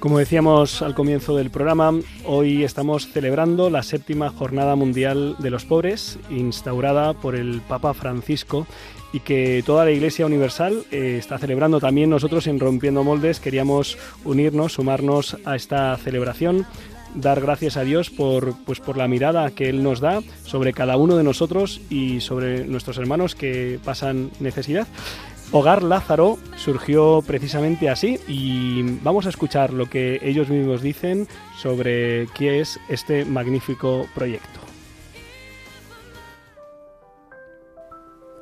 Como 0.04 0.20
decíamos 0.20 0.82
al 0.82 0.96
comienzo 0.96 1.38
del 1.38 1.50
programa, 1.50 1.94
hoy 2.26 2.66
estamos 2.66 3.08
celebrando 3.08 3.70
la 3.70 3.84
séptima 3.84 4.32
Jornada 4.32 4.76
Mundial 4.76 5.38
de 5.40 5.50
los 5.50 5.64
Pobres, 5.64 6.20
instaurada 6.30 7.14
por 7.14 7.36
el 7.38 7.62
Papa 7.62 7.94
Francisco 7.94 8.68
y 9.14 9.22
que 9.22 9.64
toda 9.66 9.86
la 9.86 9.92
Iglesia 9.92 10.26
Universal 10.26 10.84
eh, 10.92 11.16
está 11.18 11.38
celebrando. 11.38 11.80
También 11.80 12.10
nosotros 12.10 12.48
en 12.48 12.60
Rompiendo 12.60 13.06
Moldes 13.06 13.40
queríamos 13.40 13.98
unirnos, 14.26 14.74
sumarnos 14.74 15.38
a 15.46 15.56
esta 15.56 15.96
celebración 15.96 16.66
dar 17.16 17.40
gracias 17.40 17.78
a 17.78 17.84
Dios 17.84 18.10
por, 18.10 18.56
pues, 18.66 18.80
por 18.80 18.98
la 18.98 19.08
mirada 19.08 19.52
que 19.52 19.70
Él 19.70 19.84
nos 19.84 20.00
da 20.00 20.22
sobre 20.44 20.74
cada 20.74 20.98
uno 20.98 21.16
de 21.16 21.24
nosotros 21.24 21.80
y 21.90 22.22
sobre 22.22 22.66
nuestros 22.66 22.98
hermanos 22.98 23.36
que 23.36 23.80
pasan 23.86 24.32
necesidad. 24.40 24.88
Hogar 25.52 25.84
Lázaro 25.84 26.38
surgió 26.56 27.22
precisamente 27.26 27.90
así 27.90 28.20
y 28.28 29.00
vamos 29.04 29.26
a 29.26 29.30
escuchar 29.30 29.72
lo 29.72 29.88
que 29.88 30.20
ellos 30.24 30.50
mismos 30.50 30.82
dicen 30.82 31.28
sobre 31.56 32.28
qué 32.36 32.60
es 32.60 32.80
este 32.90 33.26
magnífico 33.26 34.06
proyecto. 34.16 34.60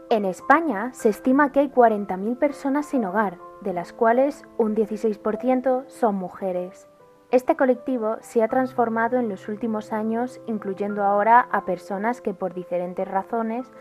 En 0.09 0.25
España 0.25 0.91
se 0.93 1.07
estima 1.07 1.51
que 1.51 1.61
hay 1.61 1.69
40.000 1.69 2.37
personas 2.37 2.85
sin 2.85 3.05
hogar, 3.05 3.37
de 3.61 3.71
las 3.71 3.93
cuales 3.93 4.43
un 4.57 4.75
16% 4.75 5.85
son 5.87 6.15
mujeres. 6.15 6.89
Este 7.31 7.55
colectivo 7.55 8.17
se 8.19 8.43
ha 8.43 8.49
transformado 8.49 9.17
en 9.17 9.29
los 9.29 9.47
últimos 9.47 9.93
años, 9.93 10.41
incluyendo 10.47 11.05
ahora 11.05 11.39
a 11.39 11.63
personas 11.63 12.19
que 12.19 12.33
por 12.33 12.53
diferentes 12.53 13.07
razones 13.07 13.71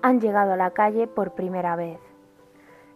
han 0.00 0.20
llegado 0.20 0.52
a 0.52 0.56
la 0.56 0.70
calle 0.70 1.08
por 1.08 1.34
primera 1.34 1.74
vez. 1.74 1.98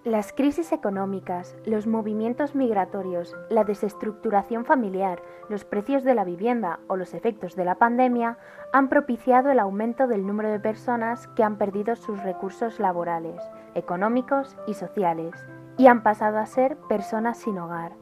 Las 0.05 0.35
crisis 0.35 0.71
económicas, 0.73 1.57
los 1.65 1.87
movimientos 1.87 2.55
migratorios, 2.55 3.35
la 3.49 3.65
desestructuración 3.65 4.67
familiar, 4.67 5.23
los 5.49 5.65
precios 5.65 6.05
de 6.05 6.15
la 6.15 6.25
vivienda 6.25 6.81
o 6.89 6.97
los 6.97 7.15
efectos 7.15 7.57
de 7.57 7.65
la 7.65 7.77
pandemia 7.77 8.37
han 8.75 8.91
propiciado 8.91 9.51
el 9.51 9.59
aumento 9.59 10.07
del 10.07 10.27
número 10.27 10.51
de 10.51 10.61
personas 10.61 11.27
que 11.29 11.43
han 11.43 11.57
perdido 11.57 11.97
sus 11.97 12.23
recursos 12.23 12.81
laborales, 12.81 13.41
económicos 13.75 14.59
y 14.67 14.75
sociales 14.75 15.33
y 15.79 15.87
han 15.87 16.03
pasado 16.03 16.37
a 16.37 16.45
ser 16.45 16.77
personas 16.87 17.39
sin 17.39 17.57
hogar. 17.57 17.93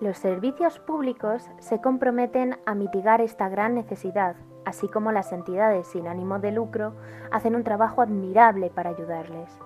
Los 0.00 0.16
servicios 0.16 0.78
públicos 0.78 1.46
se 1.58 1.82
comprometen 1.82 2.56
a 2.64 2.74
mitigar 2.74 3.20
esta 3.20 3.50
gran 3.50 3.74
necesidad, 3.74 4.36
así 4.64 4.88
como 4.88 5.12
las 5.12 5.30
entidades 5.30 5.88
sin 5.88 6.06
ánimo 6.06 6.38
de 6.38 6.52
lucro 6.52 6.94
hacen 7.30 7.54
un 7.54 7.64
trabajo 7.64 8.00
admirable 8.00 8.70
para 8.70 8.88
ayudarles 8.88 9.60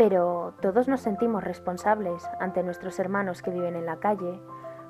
pero 0.00 0.54
todos 0.62 0.88
nos 0.88 1.02
sentimos 1.02 1.44
responsables 1.44 2.26
ante 2.40 2.62
nuestros 2.62 2.98
hermanos 2.98 3.42
que 3.42 3.50
viven 3.50 3.76
en 3.76 3.84
la 3.84 3.98
calle. 3.98 4.40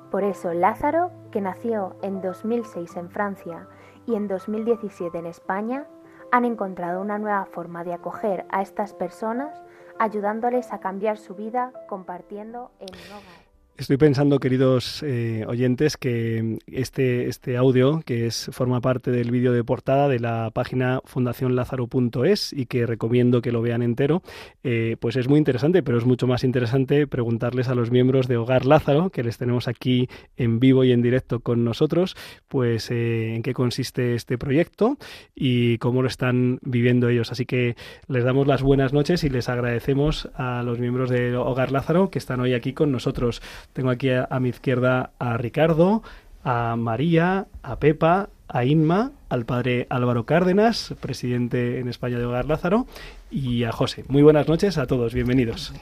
Por 0.09 0.23
eso 0.23 0.53
Lázaro, 0.53 1.11
que 1.33 1.41
nació 1.41 1.97
en 2.01 2.21
2006 2.21 2.95
en 2.95 3.09
Francia 3.09 3.67
y 4.05 4.15
en 4.15 4.29
2017 4.29 5.17
en 5.17 5.25
España, 5.25 5.85
han 6.31 6.45
encontrado 6.45 7.01
una 7.01 7.17
nueva 7.17 7.43
forma 7.43 7.83
de 7.83 7.91
acoger 7.91 8.45
a 8.51 8.61
estas 8.61 8.93
personas, 8.93 9.61
ayudándoles 9.99 10.71
a 10.71 10.79
cambiar 10.79 11.17
su 11.17 11.35
vida 11.35 11.73
compartiendo 11.89 12.71
en 12.79 12.95
un 12.95 13.11
hogar. 13.11 13.40
Estoy 13.81 13.97
pensando, 13.97 14.39
queridos 14.39 15.01
eh, 15.01 15.43
oyentes, 15.47 15.97
que 15.97 16.59
este, 16.67 17.27
este 17.27 17.57
audio, 17.57 18.03
que 18.05 18.29
forma 18.29 18.79
parte 18.79 19.09
del 19.09 19.31
vídeo 19.31 19.53
de 19.53 19.63
portada 19.63 20.07
de 20.07 20.19
la 20.19 20.51
página 20.51 21.01
fundacionlázaro.es 21.03 22.53
y 22.53 22.67
que 22.67 22.85
recomiendo 22.85 23.41
que 23.41 23.51
lo 23.51 23.63
vean 23.63 23.81
entero, 23.81 24.21
eh, 24.63 24.97
pues 24.99 25.15
es 25.15 25.27
muy 25.27 25.39
interesante, 25.39 25.81
pero 25.81 25.97
es 25.97 26.05
mucho 26.05 26.27
más 26.27 26.43
interesante 26.43 27.07
preguntarles 27.07 27.69
a 27.69 27.73
los 27.73 27.89
miembros 27.89 28.27
de 28.27 28.37
Hogar 28.37 28.67
Lázaro, 28.67 29.09
que 29.09 29.23
les 29.23 29.39
tenemos 29.39 29.67
aquí 29.67 30.07
en 30.37 30.59
vivo 30.59 30.83
y 30.83 30.91
en 30.91 31.01
directo 31.01 31.39
con 31.39 31.63
nosotros, 31.63 32.15
pues 32.47 32.91
eh, 32.91 33.33
en 33.33 33.41
qué 33.41 33.55
consiste 33.55 34.13
este 34.13 34.37
proyecto 34.37 34.99
y 35.33 35.79
cómo 35.79 36.03
lo 36.03 36.07
están 36.07 36.59
viviendo 36.61 37.09
ellos. 37.09 37.31
Así 37.31 37.47
que 37.47 37.75
les 38.07 38.23
damos 38.23 38.45
las 38.45 38.61
buenas 38.61 38.93
noches 38.93 39.23
y 39.23 39.29
les 39.29 39.49
agradecemos 39.49 40.29
a 40.35 40.61
los 40.61 40.77
miembros 40.77 41.09
de 41.09 41.35
Hogar 41.35 41.71
Lázaro 41.71 42.11
que 42.11 42.19
están 42.19 42.41
hoy 42.41 42.53
aquí 42.53 42.73
con 42.73 42.91
nosotros. 42.91 43.41
Tengo 43.73 43.89
aquí 43.89 44.09
a, 44.09 44.27
mi 44.39 44.49
izquierda 44.49 45.11
a 45.19 45.37
Ricardo, 45.37 46.03
a 46.43 46.75
María, 46.75 47.47
a 47.63 47.79
Pepa, 47.79 48.29
a 48.47 48.65
Inma, 48.65 49.11
al 49.29 49.45
padre 49.45 49.87
Álvaro 49.89 50.25
Cárdenas, 50.25 50.93
presidente 50.99 51.79
en 51.79 51.87
España 51.87 52.17
de 52.17 52.25
Hogar 52.25 52.45
Lázaro, 52.45 52.85
y 53.29 53.63
a 53.63 53.71
José. 53.71 54.03
Muy 54.07 54.23
buenas 54.23 54.47
noches 54.47 54.77
a 54.77 54.87
todos, 54.87 55.13
bienvenidos. 55.13 55.73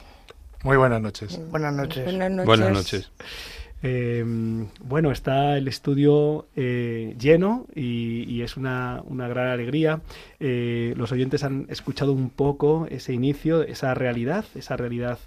Muy 0.62 0.76
buenas 0.76 1.00
noches. 1.00 1.40
Buenas 1.50 1.74
noches. 1.74 2.04
Buenas 2.44 2.70
noches. 2.72 3.10
Eh, 3.82 4.22
bueno, 4.84 5.10
está 5.10 5.56
el 5.56 5.66
estudio 5.66 6.48
eh, 6.54 7.16
lleno 7.18 7.66
y, 7.74 8.42
es 8.42 8.56
una, 8.56 9.02
gran 9.08 9.48
alegría. 9.48 10.00
Eh, 10.38 10.94
los 10.96 11.12
oyentes 11.12 11.44
han 11.44 11.66
escuchado 11.70 12.12
un 12.12 12.30
poco 12.30 12.86
ese 12.90 13.12
inicio, 13.12 13.62
esa 13.62 13.94
realidad, 13.94 14.44
esa 14.54 14.76
realidad 14.76 15.18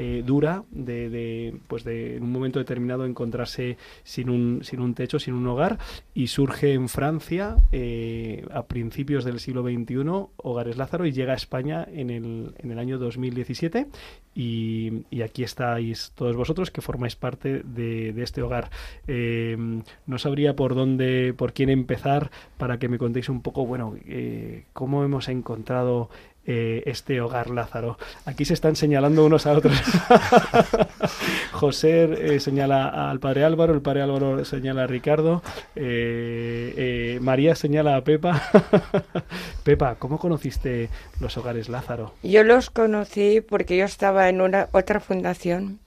eh, 0.00 0.22
dura 0.24 0.62
de, 0.70 1.10
de, 1.10 1.56
pues 1.66 1.82
de 1.82 2.18
en 2.18 2.22
un 2.22 2.30
momento 2.30 2.60
determinado 2.60 3.04
encontrarse 3.04 3.78
sin 4.04 4.30
un, 4.30 4.60
sin 4.62 4.78
un 4.78 4.94
techo, 4.94 5.18
sin 5.18 5.34
un 5.34 5.44
hogar 5.48 5.76
y 6.14 6.28
surge 6.28 6.72
en 6.72 6.88
Francia 6.88 7.56
eh, 7.72 8.46
a 8.52 8.66
principios 8.66 9.24
del 9.24 9.40
siglo 9.40 9.64
XXI 9.64 10.28
Hogares 10.36 10.76
Lázaro 10.76 11.04
y 11.04 11.10
llega 11.10 11.32
a 11.32 11.36
España 11.36 11.84
en 11.90 12.10
el, 12.10 12.54
en 12.58 12.70
el 12.70 12.78
año 12.78 12.96
2017 12.98 13.88
y, 14.36 15.04
y, 15.10 15.22
aquí 15.22 15.42
estáis 15.42 16.12
todos 16.14 16.36
vosotros 16.36 16.70
que 16.70 16.80
formáis 16.80 17.16
parte 17.16 17.62
de, 17.64 18.12
de 18.12 18.22
este 18.22 18.40
hogar. 18.40 18.70
Eh, 19.08 19.56
no 20.06 20.18
sabría 20.18 20.54
por 20.54 20.76
dónde, 20.76 21.34
por 21.36 21.52
quién 21.52 21.70
empezar 21.70 22.30
para 22.56 22.78
que 22.78 22.88
me 22.88 22.98
contéis 22.98 23.28
un 23.30 23.42
poco, 23.42 23.66
bueno, 23.66 23.96
cómo 24.74 25.02
hemos 25.02 25.28
encontrado 25.28 26.08
eh, 26.50 26.82
este 26.86 27.20
hogar 27.20 27.50
Lázaro. 27.50 27.98
Aquí 28.24 28.46
se 28.46 28.54
están 28.54 28.74
señalando 28.74 29.26
unos 29.26 29.46
a 29.46 29.52
otros. 29.52 29.78
José 31.52 32.04
eh, 32.04 32.40
señala 32.40 33.10
al 33.10 33.20
padre 33.20 33.44
Álvaro, 33.44 33.74
el 33.74 33.82
padre 33.82 34.00
Álvaro 34.00 34.42
señala 34.46 34.84
a 34.84 34.86
Ricardo, 34.86 35.42
eh, 35.76 37.18
María 37.20 37.54
señala 37.54 37.96
a 37.96 38.02
Pepa. 38.02 38.42
Pepa, 39.62 39.96
¿cómo 39.96 40.18
conociste 40.18 40.88
los 41.20 41.36
hogares 41.36 41.68
Lázaro? 41.68 42.14
Yo 42.22 42.42
los 42.44 42.70
conocí 42.70 43.42
porque 43.42 43.76
yo 43.76 43.84
estaba 43.84 44.30
en 44.30 44.40
una 44.40 44.68
otra 44.72 45.00
fundación 45.00 45.80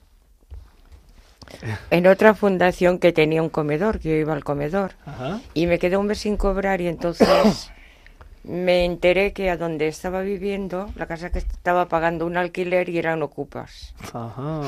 en 1.90 2.06
otra 2.06 2.34
fundación 2.36 3.00
que 3.00 3.12
tenía 3.12 3.42
un 3.42 3.50
comedor, 3.50 4.00
que 4.00 4.10
yo 4.10 4.16
iba 4.16 4.34
al 4.34 4.44
comedor. 4.44 4.92
Y 5.54 5.66
me 5.66 5.80
quedé 5.80 5.98
un 5.98 6.08
mes 6.08 6.20
sin 6.20 6.38
cobrar 6.38 6.82
y 6.82 6.88
entonces 6.88 7.72
me 8.44 8.86
enteré 8.86 9.34
que 9.34 9.50
a 9.50 9.58
donde 9.58 9.88
estaba 9.88 10.22
viviendo, 10.22 10.90
la 10.96 11.06
casa 11.06 11.32
que 11.32 11.40
estaba 11.40 11.88
pagando 11.88 12.26
un 12.26 12.38
alquiler 12.38 12.90
y 12.90 12.98
eran 12.98 13.22
ocupas. 13.22 13.94
Ajá, 14.14 14.62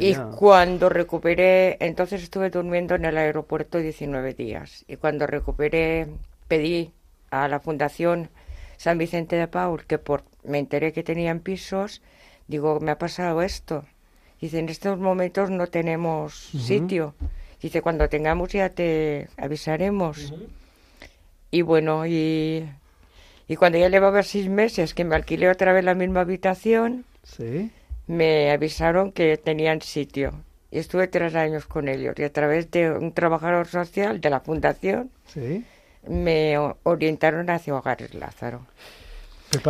Y 0.00 0.14
cuando 0.36 0.88
recuperé, 0.88 1.76
entonces 1.80 2.22
estuve 2.22 2.50
durmiendo 2.50 2.94
en 2.96 3.04
el 3.04 3.16
aeropuerto 3.16 3.78
19 3.78 4.34
días. 4.34 4.84
Y 4.88 4.96
cuando 4.96 5.26
recuperé, 5.26 6.08
pedí 6.48 6.92
a 7.30 7.46
la 7.46 7.60
Fundación 7.60 8.28
San 8.76 8.98
Vicente 8.98 9.36
de 9.36 9.46
Paul, 9.46 9.84
que 9.84 9.98
por, 9.98 10.24
me 10.42 10.58
enteré 10.58 10.92
que 10.92 11.04
tenían 11.04 11.40
pisos, 11.40 12.02
digo, 12.48 12.80
me 12.80 12.90
ha 12.90 12.98
pasado 12.98 13.42
esto. 13.42 13.84
Dice, 14.40 14.58
en 14.58 14.68
estos 14.68 14.98
momentos 14.98 15.50
no 15.50 15.66
tenemos 15.66 16.34
sitio. 16.34 17.14
Dice, 17.60 17.82
cuando 17.82 18.08
tengamos 18.08 18.50
ya 18.50 18.70
te 18.70 19.28
avisaremos. 19.36 20.32
Y 21.50 21.62
bueno, 21.62 22.06
y 22.06 22.66
y 23.50 23.56
cuando 23.56 23.78
ya 23.78 23.88
llevaba 23.88 24.22
seis 24.22 24.48
meses 24.48 24.94
que 24.94 25.04
me 25.04 25.16
alquilé 25.16 25.50
otra 25.50 25.72
vez 25.72 25.84
la 25.84 25.96
misma 25.96 26.20
habitación, 26.20 27.04
me 28.06 28.52
avisaron 28.52 29.10
que 29.10 29.38
tenían 29.38 29.82
sitio. 29.82 30.30
Y 30.70 30.78
estuve 30.78 31.08
tres 31.08 31.34
años 31.34 31.66
con 31.66 31.88
ellos. 31.88 32.14
Y 32.16 32.22
a 32.22 32.32
través 32.32 32.70
de 32.70 32.92
un 32.92 33.10
trabajador 33.10 33.66
social 33.66 34.20
de 34.20 34.30
la 34.30 34.38
fundación, 34.38 35.10
me 36.06 36.56
orientaron 36.84 37.50
hacia 37.50 37.74
Hogares 37.74 38.14
Lázaro. 38.14 38.60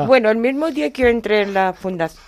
Bueno, 0.07 0.29
el 0.29 0.37
mismo 0.37 0.71
día 0.71 0.93
que 0.93 1.01
yo 1.01 1.09
entré 1.09 1.41
en, 1.41 1.55
la 1.55 1.75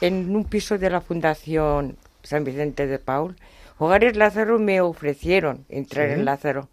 en 0.00 0.34
un 0.34 0.46
piso 0.46 0.78
de 0.78 0.88
la 0.88 1.02
Fundación 1.02 1.98
San 2.22 2.44
Vicente 2.44 2.86
de 2.86 2.98
Paul, 2.98 3.36
Hogares 3.76 4.16
Lázaro 4.16 4.58
me 4.58 4.80
ofrecieron 4.80 5.66
entrar 5.68 6.08
en 6.08 6.24
Lázaro. 6.24 6.70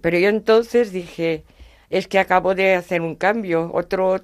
Pero 0.00 0.18
yo 0.18 0.30
entonces 0.30 0.92
dije, 0.92 1.44
es 1.94 2.08
que 2.08 2.18
acabo 2.18 2.54
de 2.54 2.74
hacer 2.74 3.00
un 3.00 3.14
cambio. 3.14 3.70
Otro, 3.72 4.20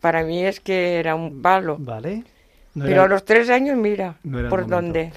para 0.00 0.24
mí 0.24 0.44
es 0.44 0.58
que 0.58 0.98
era 0.98 1.14
un 1.14 1.40
palo. 1.40 1.76
Vale. 1.78 2.24
Pero 2.74 3.02
a 3.02 3.08
los 3.08 3.24
tres 3.24 3.50
años, 3.50 3.76
mira, 3.76 4.16
por 4.50 4.66
dónde. 4.66 5.12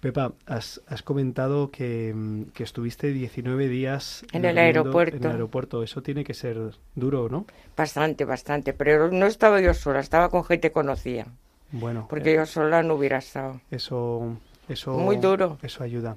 Pepa, 0.00 0.32
has, 0.46 0.80
comentado 1.04 1.70
que, 1.70 2.14
estuviste 2.58 3.12
19 3.12 3.68
días 3.68 4.24
en 4.32 4.46
el 4.46 4.56
aeropuerto. 4.56 5.16
En 5.16 5.24
el 5.24 5.32
aeropuerto. 5.32 5.82
Eso 5.82 6.02
tiene 6.02 6.24
que 6.24 6.32
ser 6.32 6.58
duro, 6.94 7.28
¿no? 7.28 7.46
Bastante, 7.76 8.24
bastante. 8.24 8.72
Pero 8.72 9.10
no 9.10 9.26
estaba 9.26 9.60
yo 9.60 9.74
sola, 9.74 10.00
estaba 10.00 10.30
con 10.30 10.42
gente 10.44 10.68
que 10.68 10.72
conocía. 10.72 11.26
Bueno. 11.70 12.06
Porque 12.08 12.32
eh, 12.32 12.36
yo 12.36 12.46
sola 12.46 12.82
no 12.82 12.94
hubiera 12.94 13.18
estado. 13.18 13.60
Eso, 13.70 14.36
eso. 14.68 14.92
Muy 14.98 15.16
duro. 15.16 15.58
Eso 15.62 15.82
ayuda. 15.82 16.16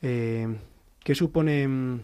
Eh, 0.00 0.48
¿Qué 1.02 1.14
supone, 1.14 2.00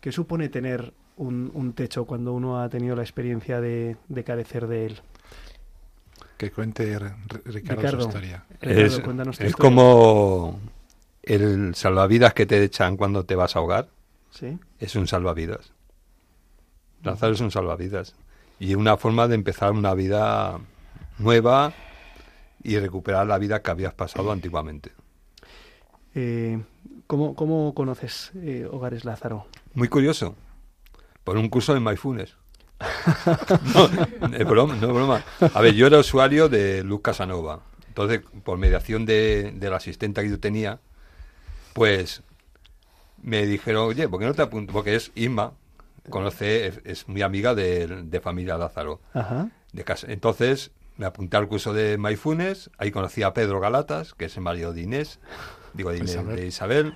qué 0.00 0.12
supone 0.12 0.48
tener 0.48 0.92
un, 1.18 1.72
techo 1.74 2.04
cuando 2.04 2.32
uno 2.32 2.60
ha 2.60 2.68
tenido 2.68 2.96
la 2.96 3.02
experiencia 3.02 3.60
de, 3.60 3.96
carecer 4.24 4.66
de 4.66 4.86
él? 4.86 5.00
Que 6.36 6.50
cuente 6.50 6.98
Ricardo, 7.44 8.00
su 8.00 8.08
historia. 8.08 8.44
es, 8.60 9.00
es 9.40 9.56
como 9.56 10.60
el 11.22 11.74
salvavidas 11.74 12.32
que 12.32 12.46
te 12.46 12.62
echan 12.62 12.96
cuando 12.96 13.24
te 13.24 13.34
vas 13.34 13.56
a 13.56 13.58
ahogar. 13.58 13.88
¿Sí? 14.30 14.58
Es 14.78 14.94
un 14.94 15.08
salvavidas. 15.08 15.72
Lázaro 17.02 17.32
es 17.32 17.40
un 17.40 17.50
salvavidas. 17.50 18.14
Y 18.60 18.74
una 18.74 18.96
forma 18.96 19.28
de 19.28 19.34
empezar 19.34 19.72
una 19.72 19.94
vida 19.94 20.58
nueva 21.18 21.72
y 22.62 22.78
recuperar 22.78 23.26
la 23.26 23.38
vida 23.38 23.62
que 23.62 23.70
habías 23.70 23.94
pasado 23.94 24.32
antiguamente. 24.32 24.92
Eh, 26.14 26.60
¿cómo, 27.06 27.34
¿cómo, 27.34 27.74
conoces 27.74 28.32
eh, 28.36 28.68
Hogares 28.70 29.04
Lázaro? 29.04 29.46
Muy 29.74 29.88
curioso. 29.88 30.34
Por 31.28 31.36
un 31.36 31.50
curso 31.50 31.74
de 31.74 31.80
Maifunes. 31.80 32.36
no, 33.74 34.34
es 34.34 34.46
broma, 34.46 34.76
no 34.76 34.86
es 34.86 34.94
broma. 34.94 35.22
A 35.52 35.60
ver, 35.60 35.74
yo 35.74 35.86
era 35.86 35.98
usuario 35.98 36.48
de 36.48 36.82
Luz 36.82 37.02
Casanova. 37.02 37.60
Entonces, 37.86 38.22
por 38.44 38.56
mediación 38.56 39.04
de, 39.04 39.52
de 39.54 39.68
la 39.68 39.76
asistente 39.76 40.22
que 40.22 40.30
yo 40.30 40.40
tenía, 40.40 40.80
pues 41.74 42.22
me 43.22 43.44
dijeron, 43.44 43.88
oye, 43.88 44.08
¿por 44.08 44.20
qué 44.20 44.24
no 44.24 44.32
te 44.32 44.40
apuntas? 44.40 44.72
Porque 44.72 44.94
es 44.94 45.12
Inma, 45.16 45.52
conoce, 46.08 46.80
es, 46.86 47.06
muy 47.08 47.20
amiga 47.20 47.54
de, 47.54 48.20
familia 48.24 48.56
Lázaro. 48.56 49.02
De 49.74 49.84
casa. 49.84 50.06
Entonces 50.10 50.70
me 50.96 51.04
apunté 51.04 51.36
al 51.36 51.46
curso 51.46 51.74
de 51.74 51.98
Maifunes, 51.98 52.70
ahí 52.78 52.90
conocí 52.90 53.22
a 53.22 53.34
Pedro 53.34 53.60
Galatas, 53.60 54.14
que 54.14 54.24
es 54.24 54.36
el 54.38 54.44
marido 54.44 54.72
de 54.72 54.80
Inés, 54.80 55.20
digo 55.74 55.90
de, 55.90 55.98
Inés, 55.98 56.26
de 56.26 56.46
Isabel. 56.46 56.94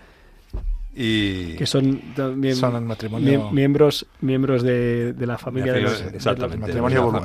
Y 0.94 1.56
que 1.56 1.64
son 1.64 2.14
también 2.14 2.54
son 2.54 2.86
matrimonio... 2.86 3.50
miembros 3.50 4.06
miembros 4.20 4.62
de, 4.62 5.14
la 5.18 5.38
familia 5.38 5.72
de, 5.72 5.80
los, 5.80 6.02
exactamente. 6.02 6.54
el, 6.54 6.60
matrimonio 6.82 7.22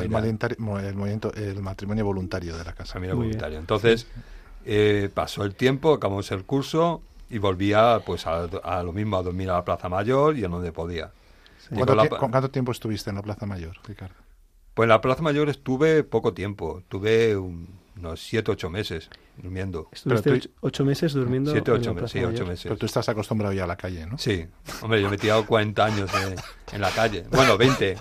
el, 1.35 1.61
matrimonio 1.61 2.05
voluntario 2.05 2.57
de 2.57 2.63
la 2.63 2.71
casa. 2.71 2.93
Familia 2.93 3.15
voluntario 3.15 3.59
entonces 3.59 4.07
eh, 4.65 5.09
pasó 5.13 5.43
el 5.43 5.55
tiempo 5.55 5.93
acabamos 5.93 6.31
el 6.31 6.45
curso 6.45 7.01
y 7.29 7.37
volvía 7.39 8.01
pues 8.05 8.25
a, 8.25 8.83
lo 8.83 8.93
mismo 8.93 9.17
a 9.17 9.23
dormir 9.23 9.49
a 9.49 9.55
la 9.55 9.65
Plaza 9.65 9.89
Mayor 9.89 10.37
y 10.37 10.43
en 10.43 10.51
donde 10.51 10.71
podía. 10.71 11.11
¿Cuánto, 12.19 12.49
tiempo 12.49 12.71
estuviste 12.71 13.09
en 13.09 13.17
la 13.17 13.21
Plaza 13.21 13.45
Mayor, 13.45 13.75
Ricardo? 13.85 14.15
Pues 14.73 14.85
en 14.85 14.89
la 14.89 15.01
Plaza 15.01 15.21
Mayor 15.21 15.49
estuve 15.49 16.03
poco 16.03 16.33
tiempo, 16.33 16.83
tuve 16.87 17.35
unos 17.97 18.21
siete, 18.21 18.51
ocho 18.51 18.69
meses 18.69 19.09
durmiendo. 19.37 19.89
¿Estuviste 19.91 20.49
ocho 20.61 20.85
meses 20.85 21.13
durmiendo? 21.13 21.51
Siete, 21.51 21.71
ocho, 21.71 21.93
meses, 21.93 22.11
sí, 22.11 22.23
ocho 22.23 22.45
meses. 22.45 22.63
Pero 22.63 22.77
tú 22.77 22.85
estás 22.85 23.07
acostumbrado 23.09 23.53
ya 23.53 23.63
a 23.63 23.67
la 23.67 23.75
calle, 23.75 24.05
¿no? 24.05 24.17
Sí. 24.17 24.45
Hombre, 24.81 25.01
yo 25.01 25.09
me 25.09 25.15
he 25.15 25.19
tirado 25.19 25.45
40 25.45 25.85
años 25.85 26.09
en 26.71 26.81
la 26.81 26.89
calle. 26.91 27.25
Bueno, 27.31 27.57
20. 27.57 27.97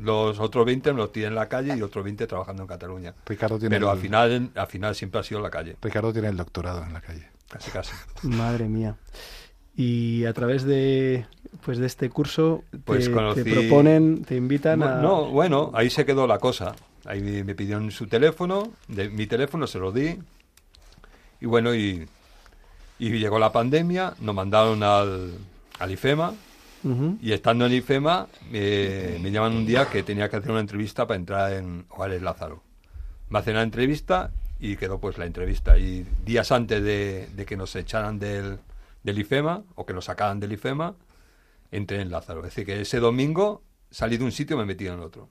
los 0.00 0.38
otros 0.38 0.66
20 0.66 0.92
me 0.92 0.98
los 0.98 1.12
tiré 1.12 1.26
en 1.26 1.34
la 1.34 1.48
calle 1.48 1.76
y 1.76 1.82
otros 1.82 2.04
20 2.04 2.26
trabajando 2.26 2.62
en 2.62 2.68
Cataluña. 2.68 3.14
Ricardo 3.26 3.58
tiene 3.58 3.76
Pero 3.76 3.90
al, 3.90 3.98
final, 3.98 4.50
al 4.54 4.66
final 4.66 4.94
siempre 4.94 5.20
ha 5.20 5.24
sido 5.24 5.40
la 5.40 5.50
calle. 5.50 5.76
Ricardo 5.80 6.12
tiene 6.12 6.28
el 6.28 6.36
doctorado 6.36 6.82
en 6.84 6.92
la 6.92 7.00
calle. 7.00 7.28
Casi, 7.48 7.70
casi. 7.70 7.92
Madre 8.22 8.68
mía. 8.68 8.96
Y 9.74 10.26
a 10.26 10.32
través 10.32 10.64
de 10.64 11.26
pues 11.64 11.78
de 11.78 11.86
este 11.86 12.10
curso 12.10 12.64
pues 12.84 13.10
te, 13.34 13.44
proponen, 13.44 14.24
te 14.24 14.36
invitan 14.36 14.82
a... 14.82 14.96
No, 14.96 15.30
bueno, 15.30 15.70
ahí 15.74 15.90
se 15.90 16.04
quedó 16.04 16.26
la 16.26 16.38
cosa. 16.38 16.74
Ahí 17.04 17.42
me 17.42 17.54
pidieron 17.54 17.90
su 17.90 18.06
teléfono, 18.06 18.72
de, 18.88 19.08
mi 19.08 19.26
teléfono 19.26 19.66
se 19.66 19.78
lo 19.78 19.92
di. 19.92 20.18
Y 21.40 21.46
bueno, 21.46 21.74
y, 21.74 22.08
y 22.98 23.10
llegó 23.10 23.38
la 23.38 23.50
pandemia, 23.50 24.14
nos 24.20 24.34
mandaron 24.34 24.82
al, 24.82 25.32
al 25.78 25.90
IFEMA. 25.90 26.34
Y 27.20 27.30
estando 27.30 27.66
en 27.66 27.74
IFEMA, 27.74 28.26
me 28.50 29.30
llaman 29.30 29.56
un 29.56 29.64
día 29.64 29.86
que 29.86 30.02
tenía 30.02 30.28
que 30.28 30.36
hacer 30.36 30.50
una 30.50 30.60
entrevista 30.60 31.06
para 31.06 31.16
entrar 31.16 31.52
en 31.52 31.84
Juárez 31.88 32.20
Lázaro. 32.22 32.60
Me 33.28 33.38
hacen 33.38 33.54
la 33.54 33.62
entrevista 33.62 34.32
y 34.58 34.76
quedó 34.76 34.98
pues 34.98 35.16
la 35.16 35.26
entrevista. 35.26 35.78
Y 35.78 36.04
días 36.24 36.50
antes 36.50 36.82
de, 36.82 37.28
de 37.36 37.46
que 37.46 37.56
nos 37.56 37.76
echaran 37.76 38.18
del, 38.18 38.58
del 39.04 39.18
IFEMA 39.18 39.62
o 39.76 39.86
que 39.86 39.92
nos 39.92 40.06
sacaran 40.06 40.40
del 40.40 40.52
IFEMA, 40.52 40.96
entré 41.70 42.00
en 42.00 42.10
Lázaro. 42.10 42.40
Es 42.40 42.46
decir, 42.46 42.66
que 42.66 42.80
ese 42.80 42.98
domingo 42.98 43.62
salí 43.90 44.16
de 44.16 44.24
un 44.24 44.32
sitio 44.32 44.56
y 44.56 44.58
me 44.58 44.64
metí 44.64 44.86
en 44.88 44.98
otro. 44.98 45.28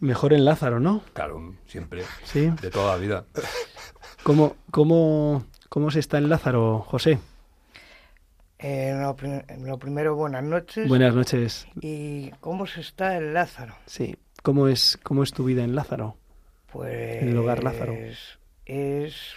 Mejor 0.00 0.32
en 0.32 0.44
Lázaro, 0.44 0.78
¿no? 0.78 1.02
Claro, 1.12 1.54
siempre. 1.66 2.04
Sí. 2.24 2.52
De 2.62 2.70
toda 2.70 2.92
la 2.92 2.98
vida. 2.98 3.24
¿Cómo, 4.22 4.56
cómo, 4.70 5.44
cómo 5.68 5.90
se 5.90 5.98
está 5.98 6.18
en 6.18 6.28
Lázaro, 6.28 6.80
José? 6.80 7.18
Eh, 8.60 8.92
lo, 8.96 9.78
primero, 9.78 10.16
buenas 10.16 10.42
noches. 10.42 10.88
Buenas 10.88 11.14
noches. 11.14 11.66
¿Y 11.80 12.30
cómo 12.40 12.66
se 12.66 12.80
está 12.80 13.16
en 13.16 13.34
Lázaro? 13.34 13.74
Sí. 13.86 14.16
¿Cómo 14.42 14.68
es, 14.68 14.98
cómo 15.02 15.22
es 15.22 15.32
tu 15.32 15.44
vida 15.44 15.64
en 15.64 15.74
Lázaro? 15.74 16.16
Pues. 16.72 17.22
En 17.22 17.28
el 17.30 17.38
hogar 17.38 17.64
Lázaro. 17.64 17.92
Es 18.66 19.34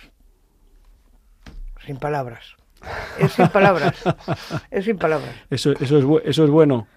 sin 1.86 1.98
palabras. 1.98 2.56
Es 3.20 3.32
sin 3.34 3.48
palabras. 3.50 3.96
es 4.72 4.86
sin 4.86 4.98
palabras. 4.98 5.34
Eso, 5.50 5.72
eso, 5.80 5.98
es, 5.98 6.26
eso 6.26 6.44
es 6.44 6.50
bueno. 6.50 6.88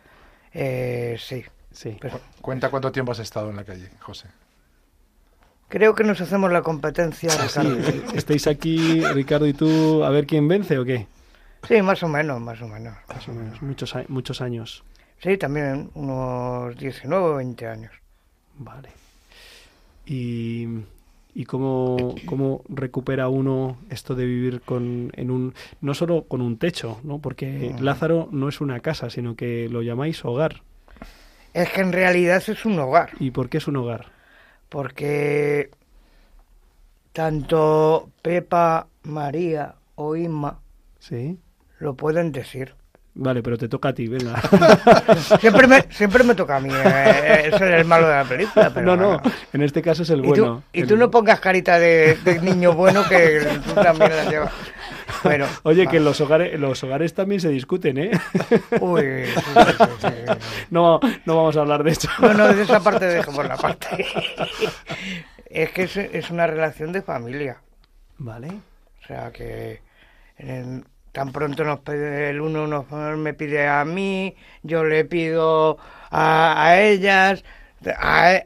Eh, 0.53 1.17
sí. 1.19 1.45
Sí. 1.75 1.99
Cuenta 2.41 2.71
cuánto 2.71 2.91
tiempo 2.91 3.13
has 3.13 3.19
estado 3.19 3.51
en 3.51 3.57
la 3.57 3.65
calle, 3.65 3.91
José. 4.01 4.29
Creo 5.69 5.95
que 5.95 6.05
nos 6.05 6.21
hacemos 6.21 6.53
la 6.53 6.63
competencia, 6.63 7.31
Ricardo. 7.37 7.77
¿Estáis 8.15 8.47
aquí, 8.47 9.01
Ricardo 9.13 9.47
y 9.47 9.53
tú, 9.53 10.05
a 10.05 10.11
ver 10.11 10.27
quién 10.27 10.47
vence 10.47 10.79
o 10.79 10.85
qué? 10.85 11.07
Sí, 11.67 11.83
más 11.83 12.03
o 12.03 12.09
menos, 12.09 12.41
más 12.41 12.61
o 12.63 12.69
menos. 12.69 12.97
Más 13.09 13.29
o 13.29 13.33
menos, 13.33 13.61
muchos, 13.63 13.95
muchos 14.09 14.41
años. 14.41 14.85
Sí, 15.19 15.37
también 15.37 15.91
unos 15.95 16.77
19 16.77 17.25
o 17.25 17.35
20 17.37 17.67
años. 17.67 17.93
Vale. 18.59 18.91
Y 20.07 20.69
y 21.35 21.45
cómo, 21.45 22.15
cómo 22.27 22.63
recupera 22.69 23.29
uno 23.29 23.77
esto 23.91 24.15
de 24.15 24.25
vivir 24.25 24.61
con, 24.61 25.11
en 25.15 25.31
un, 25.33 25.53
no 25.81 25.95
solo 25.95 26.25
con 26.25 26.41
un 26.41 26.59
techo, 26.59 27.01
¿no? 27.03 27.19
porque 27.19 27.75
Lázaro 27.81 28.29
no 28.31 28.49
es 28.49 28.61
una 28.61 28.79
casa, 28.81 29.11
sino 29.11 29.35
que 29.35 29.69
lo 29.69 29.83
llamáis 29.83 30.25
hogar. 30.25 30.63
Es 31.55 31.71
que 31.71 31.81
en 31.81 31.93
realidad 31.93 32.43
es 32.47 32.65
un 32.65 32.79
hogar. 32.79 33.11
¿Y 33.21 33.31
por 33.31 33.49
qué 33.49 33.59
es 33.59 33.69
un 33.69 33.77
hogar? 33.77 34.07
Porque 34.69 35.71
tanto 37.13 38.11
Pepa, 38.23 38.89
María 39.05 39.77
o 39.95 40.17
Inma 40.17 40.61
¿Sí? 40.99 41.39
lo 41.79 41.95
pueden 41.95 42.33
decir. 42.33 42.75
Vale, 43.17 43.43
pero 43.43 43.57
te 43.57 43.69
toca 43.69 43.91
a 43.91 43.95
ti, 43.95 44.09
venga. 44.09 44.41
siempre, 45.41 45.69
me, 45.69 45.83
siempre 45.91 46.25
me 46.25 46.35
toca 46.35 46.57
a 46.57 46.61
mí. 46.61 46.69
Eh, 46.73 47.43
eso 47.47 47.65
es 47.65 47.81
el 47.81 47.85
malo 47.85 48.09
de 48.09 48.15
la 48.15 48.25
película. 48.25 48.71
Pero 48.75 48.97
no, 48.97 48.97
no, 48.97 49.23
en 49.53 49.63
este 49.63 49.83
caso 49.83 50.03
es 50.03 50.11
el 50.11 50.21
bueno. 50.21 50.65
Y 50.73 50.83
tú, 50.83 50.97
no 50.97 51.11
pongas 51.13 51.39
carita 51.39 51.79
de, 51.79 52.19
niño 52.43 52.73
bueno 52.73 53.05
que 53.09 53.47
tú 53.65 53.75
también 53.75 54.17
la 54.17 54.25
llevas. 54.29 54.53
Bueno, 55.23 55.47
Oye, 55.63 55.87
que 55.87 55.99
en 55.99 56.05
los 56.05 56.21
hogares, 56.21 56.59
los 56.59 56.83
hogares 56.83 57.15
también 57.15 57.41
se 57.41 57.51
discuten, 57.51 57.99
¿eh? 57.99 58.11
Uy, 58.81 59.25
no, 60.71 60.99
no 61.25 61.37
vamos 61.37 61.57
a 61.57 61.61
hablar 61.61 61.85
de 61.85 61.93
eso. 61.93 62.09
No, 62.21 62.35
no, 62.35 62.53
de 62.53 62.63
esa 62.63 62.81
parte 62.81 63.07
dejemos 63.07 63.47
la 63.47 63.57
parte. 63.57 64.05
es 65.47 65.71
que 65.71 65.83
es, 65.85 65.97
es 65.97 66.31
una 66.31 66.47
relación 66.47 66.91
de 66.93 67.01
familia. 67.01 67.63
Vale. 68.19 68.49
O 69.03 69.07
sea 69.07 69.31
que 69.31 69.83
en, 70.37 70.85
tan 71.15 71.31
pronto 71.31 71.63
nos 71.63 71.79
pide 71.79 72.29
el 72.31 72.41
uno 72.41 72.67
nos, 72.67 72.91
me 73.17 73.35
pide 73.35 73.69
a 73.69 73.85
mí, 73.85 74.35
yo 74.65 74.83
le 74.83 75.05
pido 75.05 75.79
a, 76.11 76.77
ellas, 76.81 77.45
a, 77.97 78.41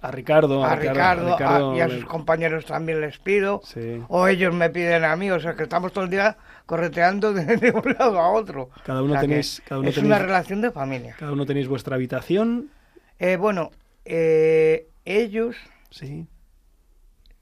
a, 0.00 0.10
Ricardo, 0.12 0.64
a, 0.64 0.76
Ricardo, 0.76 1.76
y 1.76 1.80
a 1.80 1.88
sus 1.88 2.04
compañeros 2.04 2.66
también 2.66 3.00
les 3.00 3.18
pido, 3.18 3.62
o 4.06 4.28
ellos 4.28 4.54
me 4.54 4.70
piden 4.70 5.02
a 5.04 5.16
mí, 5.16 5.28
o 5.32 5.40
sea 5.40 5.56
que 5.56 5.64
estamos 5.64 5.92
todo 5.92 6.04
el 6.04 6.10
día 6.10 6.36
correteando 6.66 7.32
de, 7.34 7.72
un 7.72 7.96
lado 7.98 8.20
a 8.20 8.30
otro. 8.30 8.70
Cada 8.84 9.02
uno 9.02 9.18
tenéis, 9.20 9.60
cada 9.66 9.80
uno 9.80 9.88
es 9.88 9.98
una 9.98 10.20
relación 10.20 10.60
de 10.60 10.70
familia. 10.70 11.16
Cada 11.18 11.32
uno 11.32 11.46
tenéis 11.46 11.66
vuestra 11.66 11.96
habitación. 11.96 12.70
Eh, 13.18 13.36
bueno, 13.36 13.72
eh, 14.04 14.86
ellos 15.04 15.56
sí. 15.90 16.28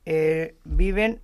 Eh, 0.07 0.55
viven 0.64 1.21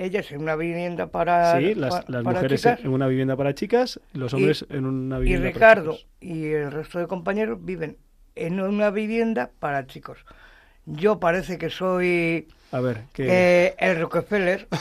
ellas 0.00 0.30
en 0.32 0.40
una 0.40 0.56
vivienda 0.56 1.08
para 1.08 1.58
sí 1.58 1.74
las, 1.74 2.08
mujeres 2.08 2.66
en 2.66 2.88
una 2.88 3.06
vivienda 3.06 3.36
para 3.36 3.54
chicas 3.54 4.00
los 4.12 4.32
hombres 4.34 4.64
en 4.70 4.86
una 4.86 5.18
vivienda 5.18 5.48
y 5.48 5.52
Ricardo 5.52 5.98
y 6.20 6.46
el 6.46 6.72
resto 6.72 6.98
de 6.98 7.06
compañeros 7.06 7.58
viven 7.62 7.98
en 8.34 8.60
una 8.60 8.90
vivienda 8.90 9.50
para 9.58 9.86
chicos 9.86 10.18
yo 10.86 11.20
parece 11.20 11.58
que 11.58 11.70
soy 11.70 12.48
a 12.72 12.80
ver 12.80 13.02
¿qué? 13.12 13.74
el 13.78 14.00
Rockefeller 14.00 14.66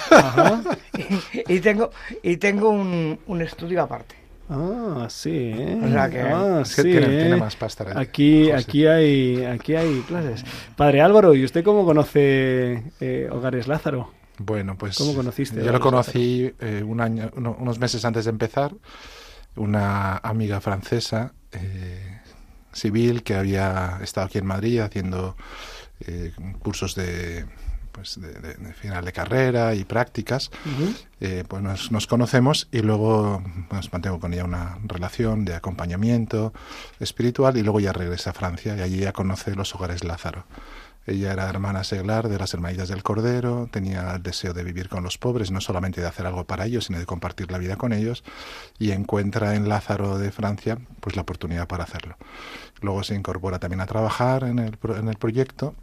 Y, 1.48 1.60
tengo 1.62 1.92
y 2.22 2.38
tengo 2.38 2.70
un, 2.70 3.20
un 3.28 3.42
estudio 3.42 3.82
aparte 3.82 4.16
Ah, 4.52 5.06
sí, 5.10 5.54
¿eh? 5.56 5.80
O 5.84 5.90
sea 5.90 6.10
que, 6.10 6.22
ah, 6.22 6.64
sí, 6.66 6.82
tiene, 6.82 7.30
¿eh? 7.30 7.36
más 7.36 7.56
pasta. 7.56 7.86
Aquí, 7.96 8.50
aquí 8.50 8.88
hay, 8.88 9.46
aquí 9.46 9.76
hay 9.76 10.00
clases. 10.08 10.44
Padre 10.76 11.02
Álvaro, 11.02 11.36
¿y 11.36 11.46
usted 11.46 11.64
cómo 11.64 11.86
conoce 11.86 12.82
eh, 13.00 13.30
Hogares 13.32 13.68
Lázaro? 13.68 14.12
Bueno, 14.40 14.78
pues 14.78 14.98
¿Cómo 14.98 15.14
conociste? 15.14 15.64
Yo 15.64 15.72
lo 15.72 15.80
conocí 15.80 16.52
eh, 16.60 16.84
un 16.86 17.02
año, 17.02 17.30
unos 17.36 17.80
meses 17.80 18.04
antes 18.06 18.26
de 18.26 18.32
empezar. 18.32 18.74
Una 19.56 20.18
amiga 20.18 20.62
francesa, 20.62 21.34
eh, 21.52 22.20
civil, 22.72 23.24
que 23.24 23.36
había 23.36 24.00
estado 24.02 24.28
aquí 24.28 24.38
en 24.38 24.46
Madrid 24.46 24.80
haciendo 24.80 25.36
eh, 26.02 26.32
cursos 26.60 26.96
de, 26.96 27.46
pues 27.92 28.20
de, 28.22 28.74
final 28.74 29.04
de 29.04 29.12
carrera 29.12 29.76
y 29.76 29.84
prácticas, 29.84 30.52
eh, 31.20 31.44
pues 31.48 31.62
nos, 31.62 31.92
nos, 31.92 32.08
conocemos 32.08 32.68
y 32.72 32.82
luego 32.82 33.44
pues, 33.68 33.92
mantengo 33.92 34.20
con 34.20 34.34
ella 34.34 34.46
una 34.46 34.78
relación 34.86 35.44
de 35.44 35.56
acompañamiento 35.56 36.54
espiritual 37.00 37.58
y 37.58 37.64
luego 37.64 37.80
ya 37.80 37.92
regresa 37.92 38.30
a 38.30 38.34
Francia 38.34 38.78
y 38.78 38.82
allí 38.82 39.00
ya 39.00 39.12
conoce 39.12 39.56
los 39.56 39.76
hogares 39.76 40.04
Lázaro. 40.04 40.46
Ella 41.10 41.34
era 41.34 41.50
hermana 41.50 41.84
seglar 41.84 42.30
de 42.30 42.38
las 42.38 42.54
Hermanitas 42.54 42.88
del 42.88 43.02
Cordero, 43.02 43.68
tenía 43.72 44.14
el 44.16 44.22
deseo 44.22 44.54
de 44.54 44.64
vivir 44.64 44.90
con 44.90 45.04
los 45.04 45.18
pobres, 45.18 45.50
no 45.50 45.60
solamente 45.60 46.02
de 46.02 46.08
hacer 46.08 46.28
algo 46.28 46.46
para 46.46 46.66
ellos, 46.66 46.86
sino 46.86 47.00
de 47.00 47.08
compartir 47.08 47.52
la 47.52 47.58
vida 47.58 47.78
con 47.78 47.94
ellos, 47.94 48.24
y 48.78 48.92
encuentra 48.92 49.56
en 49.56 49.68
Lázaro 49.68 50.20
de 50.20 50.32
Francia 50.32 50.78
pues 51.00 51.16
la 51.16 51.24
oportunidad 51.24 51.68
para 51.68 51.84
hacerlo. 51.84 52.16
Luego 52.82 53.04
se 53.04 53.16
incorpora 53.16 53.58
también 53.58 53.82
a 53.82 53.88
trabajar 53.88 54.44
en 54.44 54.60
el, 54.60 54.78
en 54.98 55.08
el 55.08 55.16
proyecto 55.16 55.74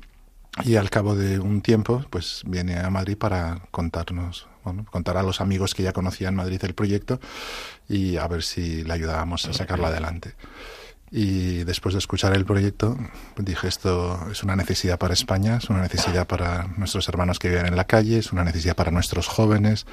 y 0.65 0.77
al 0.77 0.91
cabo 0.91 1.17
de 1.17 1.41
un 1.41 1.61
tiempo 1.61 2.05
pues 2.09 2.43
viene 2.47 2.79
a 2.79 2.89
Madrid 2.89 3.19
para 3.19 3.63
contarnos 3.73 4.47
bueno, 4.65 4.85
contar 4.91 5.17
a 5.17 5.23
los 5.23 5.41
amigos 5.41 5.75
que 5.75 5.83
ya 5.83 5.93
conocían 5.93 6.35
en 6.35 6.37
Madrid 6.37 6.61
el 6.65 6.75
proyecto 6.75 7.21
y 7.89 8.17
a 8.17 8.27
ver 8.27 8.43
si 8.43 8.83
le 8.85 8.93
ayudábamos 8.93 9.47
a 9.47 9.53
sacarlo 9.53 9.87
adelante. 9.87 10.35
Y 11.19 11.65
después 11.65 11.95
de 11.95 11.99
escuchar 11.99 12.35
el 12.37 12.45
proyecto, 12.45 12.95
dije, 13.39 13.69
esto 13.69 14.29
es 14.31 14.43
una 14.43 14.55
necesidad 14.55 14.99
para 14.99 15.15
España, 15.15 15.57
es 15.57 15.71
una 15.71 15.81
necesidad 15.81 16.27
para 16.27 16.69
nuestros 16.77 17.09
hermanos 17.09 17.39
que 17.39 17.49
viven 17.49 17.65
en 17.65 17.75
la 17.75 17.85
calle, 17.85 18.19
es 18.19 18.33
una 18.33 18.45
necesidad 18.45 18.77
para 18.77 18.91
nuestros 18.91 19.27
jóvenes 19.27 19.87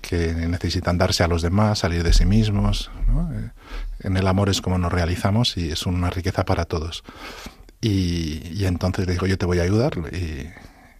que 0.00 0.34
necesitan 0.34 0.98
darse 0.98 1.22
a 1.22 1.28
los 1.28 1.42
demás, 1.42 1.78
salir 1.78 2.02
de 2.02 2.12
sí 2.12 2.26
mismos. 2.26 2.90
Eh, 3.32 3.50
en 4.00 4.16
el 4.16 4.26
amor 4.26 4.48
es 4.48 4.60
como 4.60 4.76
nos 4.76 4.92
realizamos 4.92 5.56
y 5.56 5.70
es 5.70 5.86
una 5.86 6.10
riqueza 6.10 6.44
para 6.44 6.64
todos. 6.64 7.04
Y, 7.80 8.64
entonces 8.64 9.06
le 9.06 9.12
digo, 9.12 9.28
yo 9.28 9.38
te 9.38 9.46
voy 9.46 9.60
a 9.60 9.62
ayudar. 9.62 9.92
Y 10.12 10.48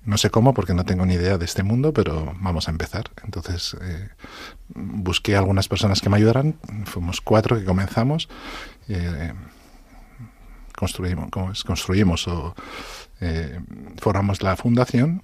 no 0.05 0.17
sé 0.17 0.31
cómo, 0.31 0.55
porque 0.55 0.75
no 0.75 0.85
tengo 0.85 1.05
ni 1.07 1.15
idea 1.15 1.39
de 1.39 1.45
este 1.45 1.65
mundo, 1.65 1.93
pero 1.93 2.37
vamos 2.39 2.69
a 2.69 2.71
empezar. 2.71 3.11
Entonces 3.25 3.77
eh, 3.83 4.11
busqué 4.69 5.35
algunas 5.35 5.67
personas 5.67 6.01
que 6.01 6.09
me 6.09 6.19
ayudaran. 6.19 6.55
Fuimos 6.85 7.21
cuatro 7.21 7.59
que 7.59 7.65
comenzamos 7.65 8.29
eh, 8.89 9.33
construimos, 10.77 11.65
construimos 11.65 12.29
o 12.29 12.55
eh, 13.21 13.59
formamos 13.99 14.43
la 14.43 14.57
fundación, 14.57 15.23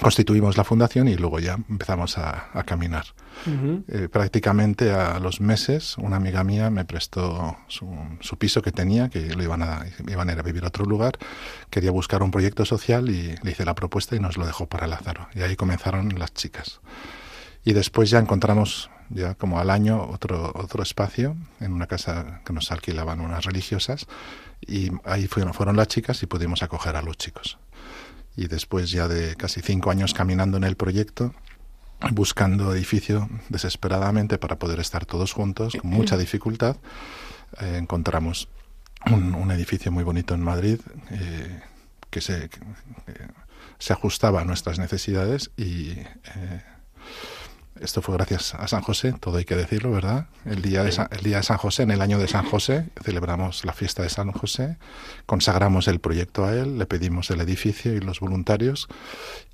constituimos 0.00 0.56
la 0.56 0.64
fundación 0.64 1.08
y 1.08 1.16
luego 1.16 1.38
ya 1.40 1.54
empezamos 1.68 2.18
a, 2.18 2.50
caminar. 2.66 3.04
Eh, 3.88 4.08
prácticamente 4.10 4.92
a 4.92 5.18
los 5.18 5.40
meses 5.40 5.98
una 5.98 6.16
amiga 6.16 6.44
mía 6.44 6.70
me 6.70 6.84
prestó 6.84 7.56
su, 7.68 8.38
piso 8.38 8.62
que 8.62 8.72
tenía, 8.72 9.08
que 9.08 9.34
lo 9.34 9.42
iban 9.42 9.62
a, 9.62 9.84
iban 10.06 10.28
a 10.28 10.32
ir 10.32 10.38
a 10.38 10.42
vivir 10.42 10.64
a 10.64 10.68
otro 10.68 10.84
lugar, 10.84 11.18
quería 11.70 11.90
buscar 11.90 12.22
un 12.22 12.30
proyecto 12.30 12.64
social 12.64 13.08
y 13.08 13.34
le 13.42 13.50
hice 13.50 13.64
la 13.64 13.74
propuesta 13.74 14.16
y 14.16 14.20
nos 14.20 14.36
lo 14.36 14.46
dejó 14.46 14.66
para 14.66 14.86
Lázaro. 14.86 15.28
Y 15.34 15.42
ahí 15.42 15.56
comenzaron 15.56 16.18
las 16.18 16.32
chicas. 16.34 16.80
Y 17.64 17.72
después 17.72 18.10
ya 18.10 18.18
encontramos 18.18 18.90
ya 19.10 19.34
como 19.34 19.58
al 19.58 19.70
año 19.70 20.02
otro, 20.10 20.52
otro 20.54 20.82
espacio 20.82 21.36
en 21.60 21.72
una 21.72 21.86
casa 21.86 22.40
que 22.44 22.52
nos 22.52 22.70
alquilaban 22.70 23.20
unas 23.20 23.44
religiosas 23.44 24.06
y 24.60 24.90
ahí 25.04 25.26
fueron, 25.26 25.54
fueron 25.54 25.76
las 25.76 25.88
chicas 25.88 26.22
y 26.22 26.26
pudimos 26.26 26.62
acoger 26.62 26.96
a 26.96 27.02
los 27.02 27.16
chicos. 27.16 27.58
Y 28.36 28.48
después 28.48 28.90
ya 28.90 29.08
de 29.08 29.36
casi 29.36 29.60
cinco 29.60 29.90
años 29.90 30.14
caminando 30.14 30.56
en 30.56 30.64
el 30.64 30.76
proyecto, 30.76 31.34
buscando 32.12 32.74
edificio 32.74 33.28
desesperadamente 33.48 34.38
para 34.38 34.58
poder 34.58 34.80
estar 34.80 35.06
todos 35.06 35.32
juntos, 35.32 35.76
con 35.80 35.90
mucha 35.90 36.16
dificultad, 36.16 36.76
eh, 37.60 37.76
encontramos 37.78 38.48
un, 39.06 39.50
edificio 39.50 39.92
muy 39.92 40.02
bonito 40.02 40.34
en 40.34 40.42
Madrid 40.42 40.80
eh, 41.10 41.60
que, 42.10 42.20
se, 42.20 42.48
se 43.78 43.92
ajustaba 43.92 44.40
a 44.40 44.44
nuestras 44.44 44.78
necesidades 44.78 45.50
y 45.56 45.90
eh, 45.90 46.62
esto 47.80 48.02
fue 48.02 48.14
gracias 48.14 48.54
a 48.54 48.68
San 48.68 48.82
José, 48.82 49.14
todo 49.20 49.38
hay 49.38 49.44
que 49.44 49.56
decirlo, 49.56 49.90
¿verdad? 49.90 50.26
El 50.44 50.62
día, 50.62 50.84
de 50.84 50.92
San, 50.92 51.08
el 51.10 51.22
día 51.22 51.38
de 51.38 51.42
San 51.42 51.58
José, 51.58 51.82
en 51.82 51.90
el 51.90 52.00
año 52.00 52.18
de 52.18 52.28
San 52.28 52.44
José, 52.44 52.88
celebramos 53.02 53.64
la 53.64 53.72
fiesta 53.72 54.02
de 54.02 54.10
San 54.10 54.30
José, 54.32 54.76
consagramos 55.26 55.88
el 55.88 56.00
proyecto 56.00 56.44
a 56.44 56.52
él, 56.52 56.78
le 56.78 56.86
pedimos 56.86 57.30
el 57.30 57.40
edificio 57.40 57.94
y 57.94 58.00
los 58.00 58.20
voluntarios 58.20 58.88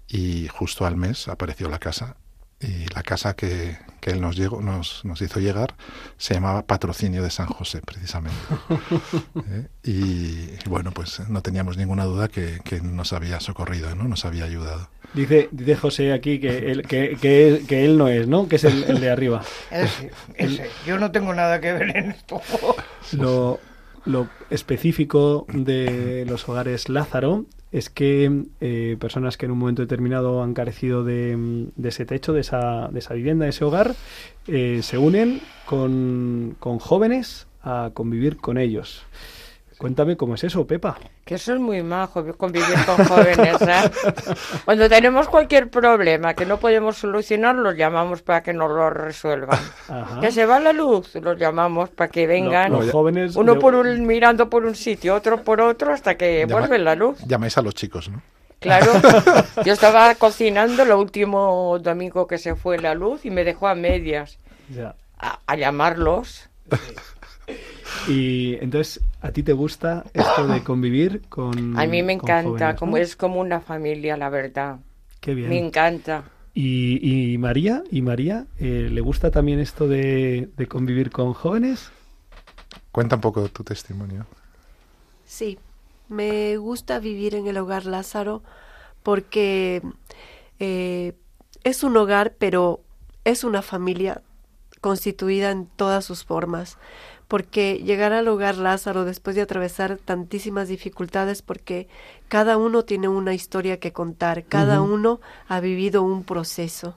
y 0.09 0.49
justo 0.49 0.87
al 0.87 0.97
mes 0.97 1.29
apareció 1.29 1.69
la 1.69 1.79
casa 1.79 2.17
y 2.61 2.87
la 2.95 3.03
casa 3.03 3.35
que, 3.35 3.79
que 4.01 4.11
él 4.11 4.21
nos, 4.21 4.37
llegó, 4.37 4.61
nos, 4.61 5.03
nos, 5.05 5.23
hizo 5.23 5.41
llegar 5.41 5.75
se 6.19 6.35
llamaba 6.35 6.67
Patrocinio 6.67 7.23
de 7.23 7.31
San 7.31 7.47
José, 7.47 7.81
precisamente. 7.81 8.39
¿Eh? 9.49 9.69
y, 9.83 10.69
bueno, 10.69 10.93
pues 10.93 11.21
no 11.31 11.41
teníamos 11.41 11.79
ninguna 11.79 12.05
duda 12.05 12.29
que, 12.29 12.61
que, 12.63 12.83
nos 12.83 13.15
había 13.15 13.41
socorrido, 13.41 13.95
¿no? 13.95 14.05
nos 14.05 14.27
había 14.27 14.45
ayudado. 14.45 14.91
Dice, 15.13 15.49
dice 15.51 15.77
José 15.77 16.13
aquí 16.13 16.39
que 16.39 16.71
él, 16.71 16.83
que, 16.83 17.17
que, 17.21 17.63
que 17.67 17.85
él 17.85 17.99
no 17.99 18.09
es, 18.09 18.29
¿no? 18.29 18.49
Que 18.49 18.57
es 18.57 18.65
el, 18.65 19.01
de 19.01 19.11
arriba. 19.11 19.43
Ese, 20.37 20.71
Yo 20.87 20.99
no 20.99 21.11
tengo 21.11 21.35
nada 21.35 21.61
que 21.61 21.73
ver 21.73 21.97
en 21.97 22.11
esto. 22.13 22.41
Lo, 23.13 23.59
lo 24.05 24.29
específico 24.51 25.47
de 25.53 26.25
los 26.29 26.49
hogares 26.49 26.89
Lázaro 26.89 27.47
es 27.73 27.89
que 27.89 28.45
eh, 28.61 28.97
personas 28.99 29.37
que 29.37 29.47
en 29.47 29.53
un 29.53 29.59
momento 29.59 29.83
determinado 29.83 30.43
han 30.43 30.55
carecido 30.55 31.05
de, 31.05 31.69
ese 31.83 32.05
techo, 32.05 32.33
de 32.33 32.41
esa, 32.41 32.89
de 32.89 32.99
esa, 32.99 33.15
vivienda, 33.15 33.45
de 33.45 33.51
ese 33.51 33.65
hogar, 33.65 33.95
eh, 34.49 34.81
se 34.83 34.99
unen 34.99 35.41
con, 35.67 36.57
con 36.59 36.79
jóvenes 36.79 37.47
a 37.63 37.91
convivir 37.95 38.39
con 38.39 38.59
ellos. 38.59 39.05
Cuéntame 39.81 40.15
cómo 40.15 40.35
es 40.35 40.45
eso, 40.45 40.67
Pepa. 40.67 40.99
Que 41.25 41.37
eso 41.37 41.55
es 41.55 41.59
muy 41.59 41.83
majo, 41.83 42.23
convivir 42.37 42.77
con 42.85 43.03
jóvenes. 43.03 43.57
¿eh? 43.63 43.91
Cuando 44.67 44.91
tenemos 44.91 45.27
cualquier 45.27 45.71
problema 45.71 46.35
que 46.35 46.45
no 46.45 46.59
podemos 46.59 46.99
solucionar, 46.99 47.55
los 47.55 47.75
llamamos 47.79 48.21
para 48.21 48.43
que 48.43 48.53
nos 48.53 48.71
lo 48.71 48.91
resuelvan. 48.91 49.59
Que 50.21 50.33
se 50.33 50.45
va 50.45 50.61
la 50.61 50.75
luz, 50.75 51.15
los 51.15 51.39
llamamos 51.39 51.89
para 51.89 52.11
que 52.11 52.27
vengan. 52.27 52.73
los 52.73 52.91
jóvenes 52.91 53.35
uno 53.37 53.59
por 53.59 53.75
un, 53.75 54.07
mirando 54.07 54.51
por 54.51 54.67
un 54.67 54.75
sitio, 54.75 55.15
otro 55.15 55.43
por 55.43 55.63
otro, 55.63 55.95
hasta 55.95 56.15
que 56.15 56.45
vuelve 56.45 56.79
la 56.79 56.95
luz. 56.95 57.19
Llamáis 57.27 57.57
a 57.57 57.63
los 57.63 57.75
chicos, 57.75 58.11
¿no? 58.11 58.21
Claro, 58.59 58.93
yo 59.65 59.73
estaba 59.73 60.15
cocinando 60.17 60.83
el 60.83 60.93
último 60.93 61.79
domingo 61.81 62.27
que 62.27 62.37
se 62.37 62.55
fue 62.55 62.77
la 62.77 62.93
luz 62.95 63.25
y 63.25 63.31
me 63.31 63.45
dejó 63.45 63.67
a 63.67 63.75
medias 63.75 64.39
a, 65.19 65.39
a 65.47 65.57
llamarlos. 65.57 66.51
Y 68.09 68.55
entonces, 68.61 69.03
¿a 69.21 69.31
ti 69.33 69.43
te 69.43 69.53
gusta 69.53 70.05
esto 70.13 70.47
de 70.47 70.63
convivir 70.63 71.23
con 71.29 71.79
A 71.79 71.87
mí 71.87 72.03
me 72.03 72.15
encanta, 72.15 72.77
como 72.77 72.97
es 72.97 73.17
como 73.17 73.41
una 73.41 73.61
familia, 73.61 74.17
la 74.17 74.29
verdad. 74.29 74.79
Qué 75.21 75.35
bien. 75.35 75.49
Me 75.49 75.59
encanta. 75.59 76.25
¿Y, 76.55 77.33
y 77.33 77.39
María? 77.39 77.85
¿Y 77.91 78.03
María? 78.03 78.47
Eh, 78.59 78.89
¿Le 78.91 79.01
gusta 79.01 79.31
también 79.31 79.61
esto 79.61 79.87
de, 79.87 80.49
de 80.57 80.67
convivir 80.67 81.11
con 81.11 81.33
jóvenes? 81.33 81.91
Cuenta 82.93 83.17
un 83.17 83.21
poco 83.21 83.49
tu 83.49 83.63
testimonio. 83.63 84.27
Sí, 85.27 85.59
me 86.09 86.57
gusta 86.57 86.99
vivir 86.99 87.37
en 87.37 87.47
el 87.47 87.57
hogar 87.57 87.87
Lázaro 87.87 88.43
porque 89.03 89.81
eh, 90.59 91.15
es 91.63 91.85
un 91.85 91.97
hogar, 91.97 92.35
pero 92.39 92.81
es 93.25 93.45
una 93.45 93.63
familia 93.63 94.23
constituida 94.81 95.51
en 95.51 95.67
todas 95.67 96.05
sus 96.05 96.25
formas 96.25 96.79
porque 97.31 97.81
llegar 97.85 98.13
al 98.13 98.27
hogar 98.27 98.57
Lázaro 98.57 99.05
después 99.05 99.37
de 99.37 99.43
atravesar 99.43 99.99
tantísimas 99.99 100.67
dificultades, 100.67 101.43
porque 101.43 101.87
cada 102.27 102.57
uno 102.57 102.85
tiene 102.85 103.07
una 103.07 103.35
historia 103.35 103.79
que 103.79 103.93
contar, 103.93 104.43
cada 104.43 104.83
uno 104.83 105.21
ha 105.47 105.61
vivido 105.61 106.03
un 106.03 106.25
proceso 106.25 106.97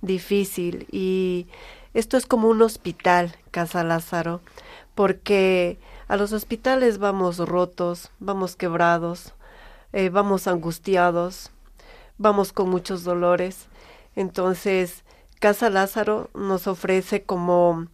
difícil 0.00 0.86
y 0.90 1.46
esto 1.92 2.16
es 2.16 2.24
como 2.24 2.48
un 2.48 2.62
hospital, 2.62 3.36
Casa 3.50 3.84
Lázaro, 3.84 4.40
porque 4.94 5.78
a 6.08 6.16
los 6.16 6.32
hospitales 6.32 6.96
vamos 6.96 7.36
rotos, 7.36 8.10
vamos 8.18 8.56
quebrados, 8.56 9.34
eh, 9.92 10.08
vamos 10.08 10.46
angustiados, 10.46 11.50
vamos 12.16 12.54
con 12.54 12.70
muchos 12.70 13.04
dolores. 13.04 13.66
Entonces, 14.14 15.04
Casa 15.38 15.68
Lázaro 15.68 16.30
nos 16.32 16.66
ofrece 16.66 17.24
como 17.24 17.88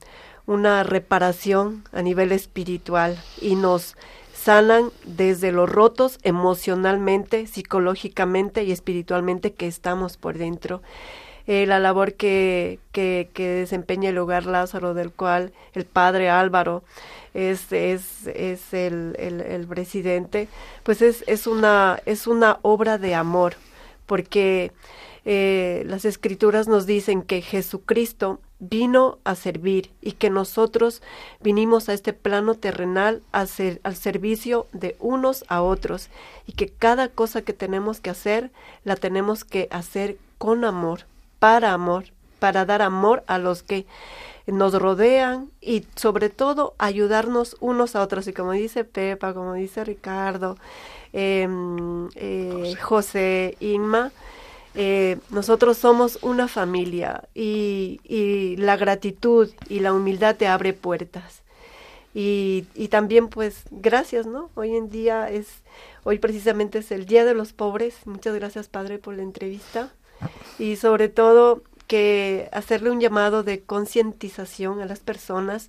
una 0.47 0.83
reparación 0.83 1.85
a 1.93 2.03
nivel 2.03 2.33
espiritual 2.33 3.19
y 3.41 3.55
nos 3.55 3.97
sanan 4.35 4.91
desde 5.05 5.53
los 5.53 5.71
rotos 5.71 6.19
emocionalmente, 6.23 7.47
psicológicamente 7.47 8.65
y 8.65 8.73
espiritualmente 8.73 9.53
que 9.53 9.69
estamos 9.69 10.17
por 10.17 10.37
dentro. 10.37 10.83
Eh, 11.47 11.67
la 11.67 11.81
labor 11.81 12.15
que, 12.15 12.79
que, 12.93 13.29
desempeña 13.35 14.11
el 14.11 14.19
hogar 14.19 14.47
Lázaro, 14.47 14.95
del 14.95 15.11
cual 15.13 15.53
el 15.75 15.85
padre 15.85 16.31
Álvaro 16.31 16.85
es, 17.35 17.73
es, 17.73 18.27
es 18.29 18.73
el, 18.73 19.17
el, 19.19 19.67
presidente, 19.67 20.49
pues 20.85 21.03
es, 21.03 21.25
es, 21.27 21.49
una, 21.49 22.01
es 22.07 22.29
una 22.29 22.59
obra 22.63 22.99
de 22.99 23.17
amor, 23.17 23.55
porque 24.07 24.71
eh, 25.25 25.83
las 25.87 26.05
escrituras 26.05 26.69
nos 26.69 26.87
dicen 26.87 27.23
que 27.23 27.43
Jesucristo 27.43 28.41
vino 28.63 29.19
a 29.25 29.35
servir 29.35 29.91
y 30.01 30.13
que 30.13 30.31
nosotros 30.31 31.03
vinimos 31.41 31.89
a 31.89 31.95
este 31.95 32.13
plano 32.13 32.55
terrenal 32.55 33.21
a 33.33 33.45
ser, 33.47 33.81
al 33.83 33.97
servicio 33.97 34.69
de 34.73 34.95
unos 35.01 35.45
a 35.49 35.63
otros 35.63 36.11
y 36.47 36.53
que 36.53 36.69
cada 36.69 37.09
cosa 37.09 37.43
que 37.43 37.53
tenemos 37.53 37.99
que 37.99 38.11
hacer 38.11 38.53
la 38.85 38.95
tenemos 38.95 39.43
que 39.43 39.67
hacer 39.73 40.17
con 40.39 40.65
amor, 40.65 41.07
para 41.41 41.73
amor, 41.73 42.05
para 42.39 42.65
dar 42.65 42.83
amor 42.83 43.25
a 43.27 43.39
los 43.39 43.65
que 43.65 43.85
nos 44.47 44.75
rodean 44.75 45.51
y 45.61 45.85
sobre 45.97 46.31
todo 46.31 46.75
ayudarnos 46.79 47.57
unos 47.59 47.97
a 47.97 48.03
otros. 48.03 48.29
Y 48.29 48.33
como 48.33 48.53
dice 48.53 48.85
Pepa, 48.85 49.35
como 49.35 49.55
dice 49.55 49.85
Ricardo, 49.85 50.57
em, 51.13 52.09
eh, 52.15 52.75
José. 52.81 53.57
Inma, 53.59 54.13
eh, 54.75 55.19
nosotros 55.29 55.77
somos 55.77 56.19
una 56.23 56.49
familia 56.49 57.29
y, 57.35 58.57
la 58.59 58.77
gratitud 58.77 59.51
y 59.69 59.81
la 59.81 59.93
humildad 59.93 60.37
te 60.37 60.47
abre 60.47 60.73
puertas. 60.73 61.43
Y, 62.15 62.67
y 62.75 62.89
también 62.89 63.29
pues 63.29 63.65
gracias, 63.71 64.27
¿no? 64.27 64.51
Hoy 64.55 64.77
en 64.77 64.91
día 64.91 65.31
es, 65.31 65.49
hoy 66.05 66.19
precisamente 66.19 66.79
es 66.79 66.91
el 66.93 67.07
Día 67.07 67.25
de 67.25 67.35
los 67.35 67.53
Pobres. 67.53 68.07
Muchas 68.07 68.35
gracias 68.35 68.69
Padre 68.69 68.99
por 68.99 69.15
la 69.15 69.23
entrevista. 69.23 69.91
Y 70.59 70.77
sobre 70.77 71.09
todo 71.09 71.63
que 71.87 72.49
hacerle 72.53 72.91
un 72.91 73.01
llamado 73.01 73.43
de 73.43 73.61
concientización 73.63 74.81
a 74.81 74.87
las 74.87 75.01
personas 75.01 75.69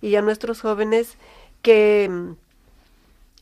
y 0.00 0.16
a 0.16 0.22
nuestros 0.22 0.60
jóvenes 0.60 1.16
que 1.62 2.08
mm, 2.10 2.32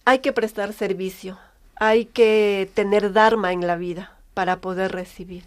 hay 0.04 0.18
que 0.18 0.32
prestar 0.32 0.72
servicio, 0.72 1.38
hay 1.76 2.06
que 2.06 2.70
tener 2.74 3.12
dharma 3.12 3.52
en 3.52 3.66
la 3.66 3.76
vida 3.76 4.19
para 4.40 4.62
poder 4.62 4.92
recibir. 4.92 5.44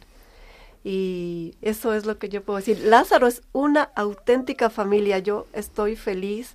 Y 0.84 1.56
eso 1.64 1.96
es 1.96 2.06
lo 2.06 2.20
que 2.20 2.30
yo 2.30 2.44
puedo 2.44 2.58
decir. 2.58 2.78
Lázaro 2.78 3.26
es 3.26 3.42
una 3.52 3.90
auténtica 3.96 4.70
familia. 4.70 5.18
Yo 5.18 5.48
estoy 5.52 5.96
feliz 5.96 6.54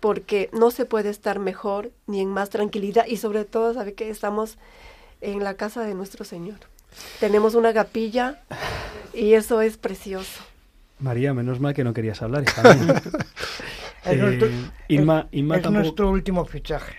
porque 0.00 0.48
no 0.54 0.70
se 0.70 0.86
puede 0.86 1.10
estar 1.10 1.38
mejor 1.40 1.90
ni 2.06 2.22
en 2.22 2.30
más 2.30 2.48
tranquilidad 2.48 3.04
y 3.06 3.18
sobre 3.18 3.44
todo 3.44 3.74
sabe 3.74 3.92
que 3.92 4.08
estamos 4.08 4.56
en 5.20 5.44
la 5.44 5.58
casa 5.58 5.82
de 5.82 5.92
nuestro 5.92 6.24
Señor. 6.24 6.56
Tenemos 7.20 7.54
una 7.54 7.74
capilla 7.74 8.40
y 9.12 9.34
eso 9.34 9.60
es 9.60 9.76
precioso. 9.76 10.42
María, 11.00 11.34
menos 11.34 11.60
mal 11.60 11.74
que 11.74 11.84
no 11.84 11.92
querías 11.92 12.22
hablar. 12.22 12.44
Es, 14.04 14.18
nuestro, 14.18 14.48
Inma, 14.88 15.28
Inma 15.32 15.56
es 15.56 15.70
nuestro 15.70 16.10
último 16.10 16.44
fichaje. 16.44 16.96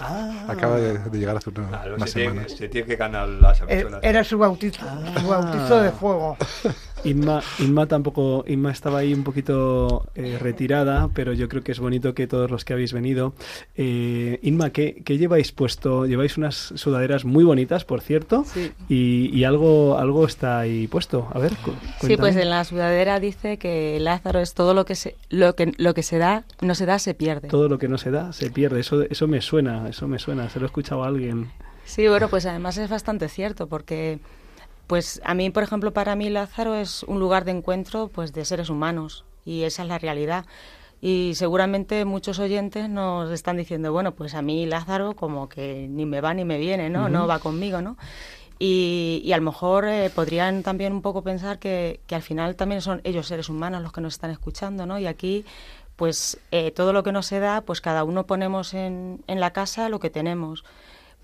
Ah. 0.00 0.46
Acaba 0.48 0.76
de, 0.76 0.98
llegar 1.18 1.36
hace 1.36 1.50
una, 1.50 1.68
claro, 1.68 1.94
una 1.96 2.06
se, 2.06 2.20
tiene, 2.20 2.48
se, 2.48 2.68
tiene, 2.68 2.86
que 2.86 2.96
ganar 2.96 3.28
las 3.28 3.60
habichuelas. 3.60 4.00
Era 4.02 4.24
su 4.24 4.38
bautizo, 4.38 4.80
ah. 4.82 5.20
su 5.20 5.26
bautizo 5.26 5.80
de 5.80 5.92
fuego. 5.92 6.36
Inma, 7.06 7.42
Inma 7.60 7.86
tampoco, 7.86 8.44
Inma 8.46 8.72
estaba 8.72 8.98
ahí 8.98 9.14
un 9.14 9.24
poquito 9.24 10.08
eh, 10.14 10.38
retirada, 10.40 11.08
pero 11.14 11.32
yo 11.32 11.48
creo 11.48 11.62
que 11.62 11.72
es 11.72 11.78
bonito 11.78 12.14
que 12.14 12.26
todos 12.26 12.50
los 12.50 12.64
que 12.64 12.72
habéis 12.72 12.92
venido. 12.92 13.34
Eh, 13.76 14.38
Inma, 14.42 14.70
¿qué, 14.70 15.02
¿qué, 15.04 15.16
lleváis 15.16 15.52
puesto? 15.52 16.06
Lleváis 16.06 16.36
unas 16.36 16.72
sudaderas 16.74 17.24
muy 17.24 17.44
bonitas, 17.44 17.84
por 17.84 18.00
cierto, 18.00 18.44
sí. 18.44 18.72
y, 18.88 19.30
y, 19.32 19.44
algo, 19.44 19.98
algo 19.98 20.26
está 20.26 20.58
ahí 20.60 20.88
puesto. 20.88 21.28
A 21.32 21.38
ver, 21.38 21.52
cuéntame. 21.62 21.92
Sí, 22.00 22.16
pues 22.16 22.36
en 22.36 22.50
la 22.50 22.64
sudadera 22.64 23.20
dice 23.20 23.56
que 23.56 23.98
Lázaro 24.00 24.40
es 24.40 24.54
todo 24.54 24.74
lo 24.74 24.84
que 24.84 24.94
se, 24.94 25.16
lo 25.30 25.54
que, 25.54 25.72
lo 25.76 25.94
que 25.94 26.02
se 26.02 26.18
da, 26.18 26.44
no 26.60 26.74
se 26.74 26.86
da, 26.86 26.98
se 26.98 27.14
pierde. 27.14 27.48
Todo 27.48 27.68
lo 27.68 27.78
que 27.78 27.88
no 27.88 27.98
se 27.98 28.10
da, 28.10 28.32
se 28.32 28.50
pierde. 28.50 28.80
Eso, 28.80 29.02
eso 29.02 29.28
me 29.28 29.40
suena, 29.40 29.88
eso 29.88 30.08
me 30.08 30.18
suena. 30.18 30.50
Se 30.50 30.58
lo 30.58 30.66
he 30.66 30.68
escuchado 30.68 31.04
a 31.04 31.08
alguien. 31.08 31.50
Sí, 31.84 32.08
bueno, 32.08 32.28
pues 32.28 32.44
además 32.46 32.76
es 32.78 32.90
bastante 32.90 33.28
cierto, 33.28 33.68
porque 33.68 34.18
pues 34.86 35.20
a 35.24 35.34
mí, 35.34 35.50
por 35.50 35.62
ejemplo, 35.62 35.92
para 35.92 36.14
mí 36.16 36.30
Lázaro 36.30 36.74
es 36.74 37.02
un 37.04 37.18
lugar 37.18 37.44
de 37.44 37.52
encuentro 37.52 38.08
pues 38.08 38.32
de 38.32 38.44
seres 38.44 38.70
humanos 38.70 39.24
y 39.44 39.62
esa 39.62 39.82
es 39.82 39.88
la 39.88 39.98
realidad. 39.98 40.46
Y 41.00 41.32
seguramente 41.34 42.04
muchos 42.04 42.38
oyentes 42.38 42.88
nos 42.88 43.30
están 43.30 43.56
diciendo, 43.56 43.92
bueno, 43.92 44.12
pues 44.14 44.34
a 44.34 44.42
mí 44.42 44.66
Lázaro 44.66 45.14
como 45.14 45.48
que 45.48 45.86
ni 45.90 46.06
me 46.06 46.20
va 46.20 46.34
ni 46.34 46.44
me 46.44 46.58
viene, 46.58 46.88
¿no? 46.88 47.02
Uh 47.02 47.06
-huh. 47.06 47.10
No 47.10 47.26
va 47.26 47.38
conmigo, 47.38 47.82
¿no? 47.82 47.96
Y, 48.58 49.20
y 49.22 49.32
a 49.32 49.36
lo 49.36 49.42
mejor 49.42 49.86
eh, 49.86 50.10
podrían 50.14 50.62
también 50.62 50.92
un 50.94 51.02
poco 51.02 51.22
pensar 51.22 51.58
que, 51.58 52.00
que, 52.06 52.14
al 52.14 52.22
final 52.22 52.56
también 52.56 52.80
son 52.80 53.02
ellos 53.04 53.26
seres 53.26 53.50
humanos 53.50 53.82
los 53.82 53.92
que 53.92 54.00
nos 54.00 54.14
están 54.14 54.30
escuchando, 54.30 54.86
¿no? 54.86 54.98
Y 54.98 55.06
aquí, 55.06 55.44
pues 55.96 56.38
eh, 56.50 56.70
todo 56.70 56.94
lo 56.94 57.02
que 57.02 57.12
nos 57.12 57.26
se 57.26 57.38
da, 57.38 57.60
pues 57.60 57.82
cada 57.82 58.02
uno 58.04 58.26
ponemos 58.26 58.72
en, 58.72 59.22
en 59.26 59.40
la 59.40 59.52
casa 59.52 59.90
lo 59.90 60.00
que 60.00 60.08
tenemos 60.08 60.64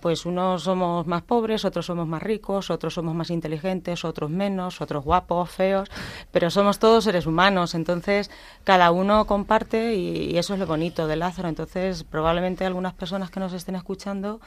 pues 0.02 0.26
unos 0.26 0.64
somos 0.64 1.06
más 1.06 1.22
pobres, 1.22 1.64
otros 1.64 1.86
somos 1.86 2.08
más 2.08 2.20
ricos, 2.22 2.70
otros 2.70 2.92
somos 2.92 3.14
más 3.14 3.30
inteligentes, 3.30 4.04
otros 4.04 4.30
menos, 4.30 4.80
otros 4.80 5.04
guapos, 5.04 5.48
feos, 5.48 5.88
pero 6.32 6.50
somos 6.50 6.80
todos 6.80 7.04
seres 7.04 7.24
humanos, 7.24 7.76
entonces 7.76 8.28
cada 8.64 8.90
uno 8.90 9.26
comparte 9.26 9.94
y, 9.94 10.36
eso 10.36 10.54
es 10.54 10.60
lo 10.60 10.66
bonito 10.66 11.06
de 11.06 11.14
Lázaro, 11.14 11.48
entonces 11.48 12.02
probablemente 12.02 12.66
algunas 12.66 12.94
personas 12.94 13.30
que 13.30 13.38
nos 13.38 13.52
estén 13.52 13.76
escuchando 13.76 14.40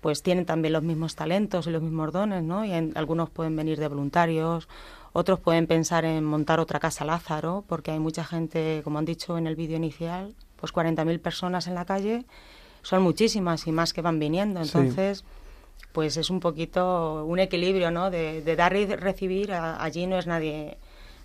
pues 0.00 0.22
tienen 0.22 0.46
también 0.46 0.72
los 0.72 0.82
mismos 0.82 1.16
talentos 1.16 1.66
y 1.66 1.70
los 1.70 1.82
mismos 1.82 2.12
dones, 2.12 2.42
¿no? 2.42 2.64
Y 2.64 2.72
en, 2.72 2.92
algunos 2.96 3.30
pueden 3.30 3.54
venir 3.56 3.78
de 3.78 3.88
voluntarios, 3.88 4.68
otros 5.12 5.40
pueden 5.40 5.66
pensar 5.66 6.04
en 6.04 6.24
montar 6.24 6.60
otra 6.60 6.78
casa 6.78 7.04
Lázaro, 7.04 7.64
porque 7.66 7.90
hay 7.90 7.98
mucha 7.98 8.24
gente, 8.24 8.82
como 8.84 8.98
han 8.98 9.04
dicho 9.04 9.36
en 9.36 9.48
el 9.48 9.56
vídeo 9.56 9.76
inicial, 9.76 10.34
pues 10.56 10.72
40.000 10.72 11.20
personas 11.20 11.66
en 11.66 11.74
la 11.74 11.84
calle 11.84 12.24
son 12.82 13.02
muchísimas 13.02 13.66
y 13.66 13.72
más 13.72 13.92
que 13.92 14.02
van 14.02 14.18
viniendo. 14.18 14.60
Entonces, 14.60 15.18
sí. 15.18 15.24
pues 15.92 16.16
es 16.16 16.30
un 16.30 16.40
poquito 16.40 17.24
un 17.24 17.38
equilibrio, 17.38 17.90
¿no? 17.90 18.10
De, 18.10 18.42
de 18.42 18.56
dar 18.56 18.76
y 18.76 18.86
recibir. 18.86 19.52
A, 19.52 19.82
allí 19.82 20.06
no 20.06 20.18
es 20.18 20.26
nadie 20.26 20.76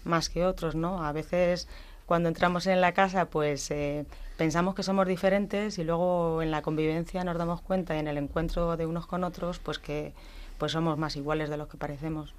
más 0.03 0.29
que 0.29 0.45
otros, 0.45 0.75
¿no? 0.75 1.03
A 1.03 1.11
veces 1.11 1.67
cuando 2.07 2.29
entramos 2.29 2.65
en 2.67 2.79
la 2.79 2.93
casa, 2.93 3.25
pues 3.25 3.69
eh, 3.69 4.05
pensamos 4.37 4.75
que 4.75 4.81
somos 4.83 5.05
diferentes 5.07 5.77
y 5.77 5.83
luego 5.83 6.41
en 6.41 6.51
la 6.51 6.61
convivencia 6.61 7.23
nos 7.25 7.37
damos 7.37 7.61
cuenta 7.61 7.95
y 7.95 7.99
en 7.99 8.07
el 8.07 8.17
encuentro 8.17 8.77
de 8.77 8.85
unos 8.85 9.05
con 9.07 9.25
otros, 9.25 9.59
pues 9.59 9.77
que 9.77 10.13
pues 10.57 10.71
somos 10.71 10.97
más 10.97 11.17
iguales 11.17 11.49
de 11.49 11.57
los 11.57 11.67
que 11.67 11.77
parecemos. 11.77 12.33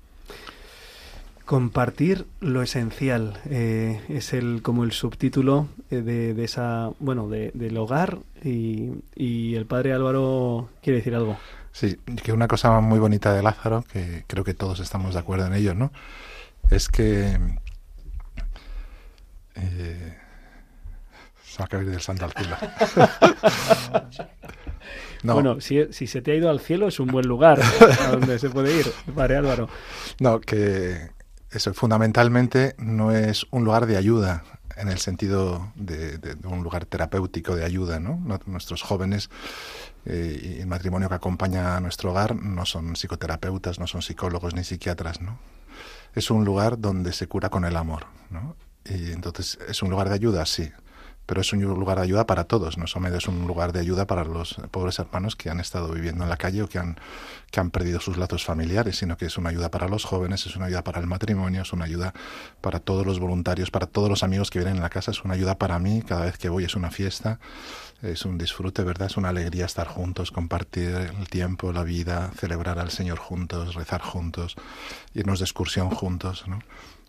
Compartir 1.48 2.26
lo 2.40 2.60
esencial 2.60 3.40
eh, 3.48 4.02
es 4.10 4.34
el 4.34 4.60
como 4.60 4.84
el 4.84 4.92
subtítulo 4.92 5.66
eh, 5.90 6.02
de, 6.02 6.34
de, 6.34 6.44
esa 6.44 6.90
bueno 6.98 7.26
de, 7.26 7.52
del 7.54 7.78
hogar 7.78 8.18
y, 8.44 8.90
y, 9.14 9.54
el 9.54 9.64
padre 9.64 9.94
Álvaro 9.94 10.68
quiere 10.82 10.98
decir 10.98 11.14
algo. 11.14 11.38
Sí, 11.72 11.96
que 12.22 12.34
una 12.34 12.48
cosa 12.48 12.78
muy 12.80 12.98
bonita 12.98 13.32
de 13.32 13.42
Lázaro 13.42 13.82
que 13.90 14.24
creo 14.26 14.44
que 14.44 14.52
todos 14.52 14.78
estamos 14.80 15.14
de 15.14 15.20
acuerdo 15.20 15.46
en 15.46 15.54
ello, 15.54 15.72
¿no? 15.72 15.90
Es 16.68 16.90
que 16.90 17.38
eh, 19.54 20.18
se 21.44 21.58
va 21.60 21.64
a 21.64 21.68
caer 21.68 21.86
del 21.86 22.02
santo 22.02 22.26
al 22.26 22.32
cielo. 22.32 22.56
No. 25.24 25.34
Bueno, 25.34 25.60
si, 25.60 25.92
si, 25.92 26.06
se 26.06 26.22
te 26.22 26.30
ha 26.30 26.34
ido 26.36 26.48
al 26.48 26.60
cielo 26.60 26.86
es 26.86 27.00
un 27.00 27.08
buen 27.08 27.26
lugar 27.26 27.60
a 27.60 28.12
donde 28.12 28.38
se 28.38 28.48
puede 28.50 28.78
ir, 28.78 28.86
padre 29.16 29.36
Álvaro. 29.36 29.68
No, 30.20 30.40
que 30.40 31.10
eso 31.50 31.72
fundamentalmente 31.74 32.74
no 32.78 33.12
es 33.12 33.46
un 33.50 33.64
lugar 33.64 33.86
de 33.86 33.96
ayuda 33.96 34.44
en 34.76 34.88
el 34.88 34.98
sentido 34.98 35.72
de, 35.74 36.18
de, 36.18 36.34
de 36.34 36.48
un 36.48 36.62
lugar 36.62 36.86
terapéutico 36.86 37.56
de 37.56 37.64
ayuda, 37.64 37.98
¿no? 37.98 38.22
Nuestros 38.46 38.82
jóvenes 38.82 39.28
eh, 40.04 40.56
y 40.56 40.60
el 40.60 40.66
matrimonio 40.66 41.08
que 41.08 41.16
acompaña 41.16 41.76
a 41.76 41.80
nuestro 41.80 42.10
hogar 42.10 42.36
no 42.36 42.64
son 42.64 42.94
psicoterapeutas, 42.94 43.78
no 43.78 43.86
son 43.86 44.02
psicólogos 44.02 44.54
ni 44.54 44.64
psiquiatras, 44.64 45.20
¿no? 45.20 45.38
Es 46.14 46.30
un 46.30 46.44
lugar 46.44 46.78
donde 46.78 47.12
se 47.12 47.26
cura 47.26 47.48
con 47.48 47.64
el 47.64 47.76
amor, 47.76 48.06
¿no? 48.30 48.56
Y 48.84 49.12
entonces 49.12 49.58
es 49.68 49.82
un 49.82 49.90
lugar 49.90 50.08
de 50.08 50.14
ayuda, 50.14 50.46
sí, 50.46 50.70
pero 51.28 51.42
es 51.42 51.52
un 51.52 51.60
lugar 51.60 51.98
de 51.98 52.04
ayuda 52.04 52.26
para 52.26 52.44
todos, 52.44 52.78
no 52.78 52.86
solamente 52.86 53.18
es 53.18 53.28
un 53.28 53.46
lugar 53.46 53.74
de 53.74 53.80
ayuda 53.80 54.06
para 54.06 54.24
los 54.24 54.54
pobres 54.70 54.98
hermanos 54.98 55.36
que 55.36 55.50
han 55.50 55.60
estado 55.60 55.92
viviendo 55.92 56.24
en 56.24 56.30
la 56.30 56.38
calle 56.38 56.62
o 56.62 56.68
que 56.70 56.78
han, 56.78 56.96
que 57.50 57.60
han 57.60 57.70
perdido 57.70 58.00
sus 58.00 58.16
lazos 58.16 58.46
familiares, 58.46 58.96
sino 58.96 59.18
que 59.18 59.26
es 59.26 59.36
una 59.36 59.50
ayuda 59.50 59.70
para 59.70 59.88
los 59.88 60.06
jóvenes, 60.06 60.46
es 60.46 60.56
una 60.56 60.64
ayuda 60.64 60.82
para 60.84 61.00
el 61.00 61.06
matrimonio, 61.06 61.60
es 61.60 61.72
una 61.74 61.84
ayuda 61.84 62.14
para 62.62 62.80
todos 62.80 63.04
los 63.04 63.20
voluntarios, 63.20 63.70
para 63.70 63.86
todos 63.86 64.08
los 64.08 64.22
amigos 64.22 64.48
que 64.48 64.58
vienen 64.58 64.76
en 64.76 64.82
la 64.82 64.88
casa, 64.88 65.10
es 65.10 65.22
una 65.22 65.34
ayuda 65.34 65.58
para 65.58 65.78
mí, 65.78 66.00
cada 66.00 66.24
vez 66.24 66.38
que 66.38 66.48
voy 66.48 66.64
es 66.64 66.74
una 66.74 66.90
fiesta, 66.90 67.40
es 68.00 68.24
un 68.24 68.38
disfrute, 68.38 68.82
¿verdad? 68.82 69.08
Es 69.08 69.18
una 69.18 69.28
alegría 69.28 69.66
estar 69.66 69.86
juntos, 69.86 70.30
compartir 70.30 70.88
el 70.88 71.28
tiempo, 71.28 71.74
la 71.74 71.82
vida, 71.82 72.30
celebrar 72.38 72.78
al 72.78 72.90
Señor 72.90 73.18
juntos, 73.18 73.74
rezar 73.74 74.00
juntos, 74.00 74.56
irnos 75.12 75.40
de 75.40 75.44
excursión 75.44 75.90
juntos, 75.90 76.48
¿no? 76.48 76.60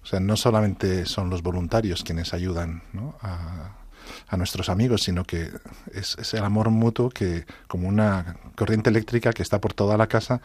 O 0.04 0.06
sea, 0.06 0.20
no 0.20 0.36
solamente 0.36 1.06
son 1.06 1.30
los 1.30 1.42
voluntarios 1.42 2.04
quienes 2.04 2.34
ayudan 2.34 2.84
¿no? 2.94 3.16
a, 3.22 3.79
a 4.28 4.38
nuestros 4.38 4.70
amigos, 4.70 5.04
sino 5.04 5.24
que 5.24 5.50
es, 5.94 6.18
es, 6.20 6.34
el 6.34 6.44
amor 6.44 6.70
mutuo 6.70 7.10
que 7.10 7.46
como 7.68 7.88
una 7.88 8.38
corriente 8.56 8.90
eléctrica 8.90 9.34
que 9.34 9.44
está 9.44 9.60
por 9.60 9.74
toda 9.74 9.98
la 9.98 10.08
casa 10.08 10.42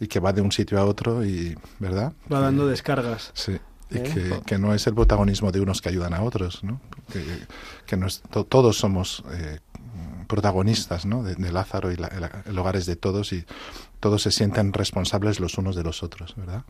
y 0.00 0.06
que 0.06 0.20
va 0.20 0.32
de 0.32 0.40
un 0.40 0.52
sitio 0.52 0.78
a 0.78 0.84
otro 0.84 1.24
y, 1.24 1.56
¿verdad? 1.78 2.12
Va 2.32 2.40
dando 2.40 2.66
descargas. 2.66 3.30
Sí. 3.34 3.58
Y 3.90 3.98
¿Eh? 3.98 4.02
que, 4.02 4.40
que, 4.44 4.58
no 4.58 4.74
es 4.74 4.86
el 4.86 4.94
protagonismo 4.94 5.50
de 5.50 5.60
unos 5.60 5.80
que 5.80 5.88
ayudan 5.88 6.12
a 6.12 6.22
otros, 6.22 6.62
¿no? 6.62 6.80
Que, 7.10 7.24
que 7.86 7.96
no 7.96 8.06
es, 8.06 8.20
to, 8.30 8.44
todos 8.44 8.76
somos 8.76 9.24
eh, 9.32 9.60
protagonistas, 10.26 11.06
¿no? 11.06 11.22
De, 11.22 11.34
de 11.34 11.52
Lázaro 11.52 11.90
y 11.90 11.96
la, 11.96 12.08
el, 12.08 12.28
el 12.50 12.58
hogar 12.58 12.76
es 12.76 12.84
de 12.84 12.96
todos 12.96 13.32
y 13.32 13.46
todos 14.00 14.22
se 14.22 14.30
sienten 14.30 14.74
responsables 14.74 15.40
los 15.40 15.56
unos 15.56 15.74
de 15.74 15.84
los 15.84 16.02
otros, 16.02 16.34
¿verdad? 16.36 16.64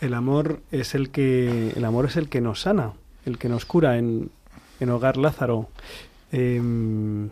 El 0.00 0.14
amor 0.14 0.62
es 0.70 0.94
el 0.94 1.10
que 1.10 1.74
el 1.76 1.84
amor 1.84 2.06
es 2.06 2.16
el 2.16 2.28
que 2.28 2.40
nos 2.40 2.62
sana 2.62 2.92
el 3.28 3.38
que 3.38 3.48
nos 3.48 3.64
cura 3.64 3.98
en, 3.98 4.30
en 4.80 4.90
Hogar 4.90 5.16
Lázaro. 5.16 5.68
Em, 6.32 7.30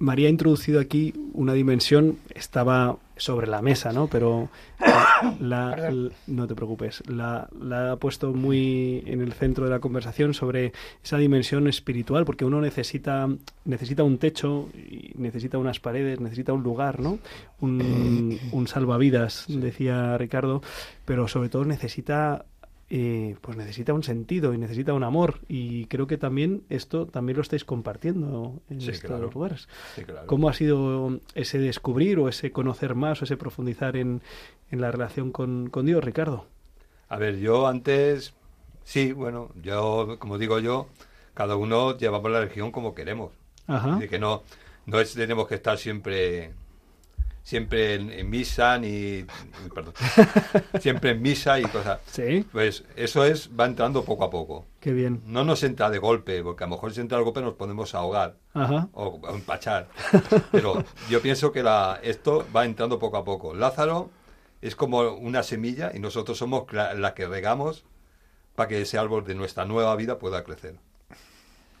María 0.00 0.28
ha 0.28 0.30
introducido 0.30 0.80
aquí 0.80 1.12
una 1.34 1.52
dimensión, 1.52 2.18
estaba 2.34 2.96
sobre 3.18 3.46
la 3.46 3.60
mesa, 3.60 3.92
¿no? 3.92 4.06
Pero 4.06 4.48
la, 5.40 5.92
no 6.26 6.46
te 6.46 6.54
preocupes, 6.54 7.02
la, 7.06 7.48
la, 7.60 7.92
ha 7.92 7.96
puesto 7.96 8.32
muy 8.32 9.02
en 9.06 9.20
el 9.20 9.34
centro 9.34 9.66
de 9.66 9.70
la 9.70 9.78
conversación 9.78 10.32
sobre 10.32 10.72
esa 11.04 11.18
dimensión 11.18 11.68
espiritual, 11.68 12.24
porque 12.24 12.46
uno 12.46 12.62
necesita, 12.62 13.28
necesita 13.66 14.02
un 14.02 14.16
techo, 14.16 14.70
necesita 15.16 15.58
unas 15.58 15.80
paredes, 15.80 16.18
necesita 16.18 16.54
un 16.54 16.62
lugar, 16.62 16.98
¿no? 17.00 17.18
Un, 17.60 18.40
un 18.52 18.66
salvavidas, 18.68 19.44
decía 19.48 20.16
Ricardo, 20.16 20.62
pero 21.04 21.28
sobre 21.28 21.50
todo 21.50 21.66
necesita 21.66 22.46
eh, 22.92 23.36
pues 23.40 23.56
necesita 23.56 23.94
un 23.94 24.02
sentido 24.02 24.52
y 24.52 24.58
necesita 24.58 24.92
un 24.92 25.04
amor. 25.04 25.38
Y 25.46 25.86
creo 25.86 26.08
que 26.08 26.18
también 26.18 26.64
esto 26.68 27.06
también 27.06 27.36
lo 27.36 27.42
estáis 27.42 27.64
compartiendo 27.64 28.60
en 28.68 28.80
estos 28.80 29.32
lugares. 29.32 29.68
¿Cómo 30.26 30.48
ha 30.48 30.52
sido 30.52 31.20
ese 31.36 31.60
descubrir 31.60 32.18
o 32.18 32.28
ese 32.28 32.50
conocer 32.50 32.96
más 32.96 33.22
o 33.22 33.24
ese 33.24 33.36
profundizar 33.36 33.96
en, 33.96 34.22
en 34.72 34.80
la 34.80 34.90
relación 34.90 35.30
con, 35.30 35.70
con, 35.70 35.86
Dios, 35.86 36.02
Ricardo? 36.02 36.46
A 37.08 37.16
ver, 37.16 37.38
yo 37.38 37.68
antes, 37.68 38.34
sí, 38.82 39.12
bueno, 39.12 39.50
yo, 39.62 40.16
como 40.18 40.36
digo 40.36 40.58
yo, 40.58 40.88
cada 41.34 41.54
uno 41.54 41.96
llevamos 41.96 42.28
la 42.32 42.40
religión 42.40 42.72
como 42.72 42.94
queremos. 42.94 43.30
Ajá. 43.68 44.00
que 44.00 44.18
no, 44.18 44.42
no 44.86 44.98
es, 44.98 45.14
tenemos 45.14 45.46
que 45.46 45.54
estar 45.54 45.78
siempre 45.78 46.50
siempre 47.50 47.94
en, 47.94 48.30
misa 48.30 48.78
ni 48.78 49.26
perdón, 49.74 49.92
siempre 50.80 51.10
en 51.10 51.20
misa 51.20 51.58
y 51.58 51.64
cosas. 51.64 51.98
Sí. 52.06 52.46
Pues 52.52 52.84
eso 52.94 53.24
es 53.24 53.50
va 53.58 53.66
entrando 53.66 54.04
poco 54.04 54.22
a 54.22 54.30
poco. 54.30 54.66
Qué 54.78 54.92
bien. 54.92 55.20
No 55.26 55.42
nos 55.42 55.64
entra 55.64 55.90
de 55.90 55.98
golpe, 55.98 56.44
porque 56.44 56.62
a 56.62 56.68
lo 56.68 56.76
mejor 56.76 56.92
si 56.92 57.00
entra 57.00 57.18
de 57.18 57.24
golpe 57.24 57.40
nos 57.40 57.54
podemos 57.54 57.92
ahogar 57.96 58.36
o, 58.54 59.20
empachar. 59.34 59.88
Pero 60.52 60.84
yo 61.08 61.20
pienso 61.20 61.50
que 61.50 61.64
la, 61.64 61.98
esto 62.04 62.46
va 62.54 62.64
entrando 62.64 63.00
poco 63.00 63.16
a 63.16 63.24
poco. 63.24 63.52
Lázaro 63.52 64.10
es 64.60 64.76
como 64.76 65.00
una 65.00 65.42
semilla 65.42 65.90
y 65.92 65.98
nosotros 65.98 66.38
somos 66.38 66.72
la 66.72 67.14
que 67.14 67.26
regamos 67.26 67.84
para 68.54 68.68
que 68.68 68.80
ese 68.80 68.96
árbol 68.96 69.24
de 69.24 69.34
nuestra 69.34 69.64
nueva 69.64 69.96
vida 69.96 70.20
pueda 70.20 70.44
crecer. 70.44 70.76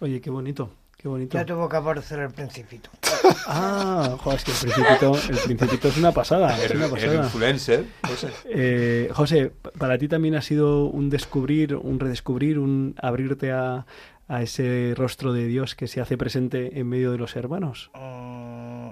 Oye, 0.00 0.20
qué 0.20 0.30
bonito. 0.30 0.72
Qué 1.00 1.08
bonito. 1.08 1.38
Ya 1.38 1.46
tuvo 1.46 1.66
que 1.66 1.76
aparecer 1.78 2.18
el 2.20 2.30
principito. 2.30 2.90
Ah, 3.46 4.16
joder, 4.18 4.38
es 4.38 4.44
que 4.44 4.50
el 4.50 4.58
principito, 4.58 5.12
el 5.14 5.56
principito 5.56 5.88
es 5.88 5.96
una 5.96 6.12
pasada. 6.12 6.56
Es 6.62 6.70
una 6.72 6.88
pasada. 6.88 7.12
El 7.12 7.24
influencer, 7.24 7.84
José. 8.06 8.28
Eh, 8.46 9.10
José, 9.12 9.52
para 9.78 9.98
ti 9.98 10.08
también 10.08 10.34
ha 10.34 10.42
sido 10.42 10.84
un 10.86 11.10
descubrir, 11.10 11.74
un 11.76 12.00
redescubrir, 12.00 12.58
un 12.58 12.94
abrirte 13.00 13.52
a, 13.52 13.86
a 14.28 14.42
ese 14.42 14.94
rostro 14.96 15.32
de 15.32 15.46
Dios 15.46 15.74
que 15.74 15.86
se 15.86 16.00
hace 16.00 16.16
presente 16.16 16.78
en 16.78 16.88
medio 16.88 17.12
de 17.12 17.18
los 17.18 17.36
hermanos. 17.36 17.90
Mm, 17.94 18.90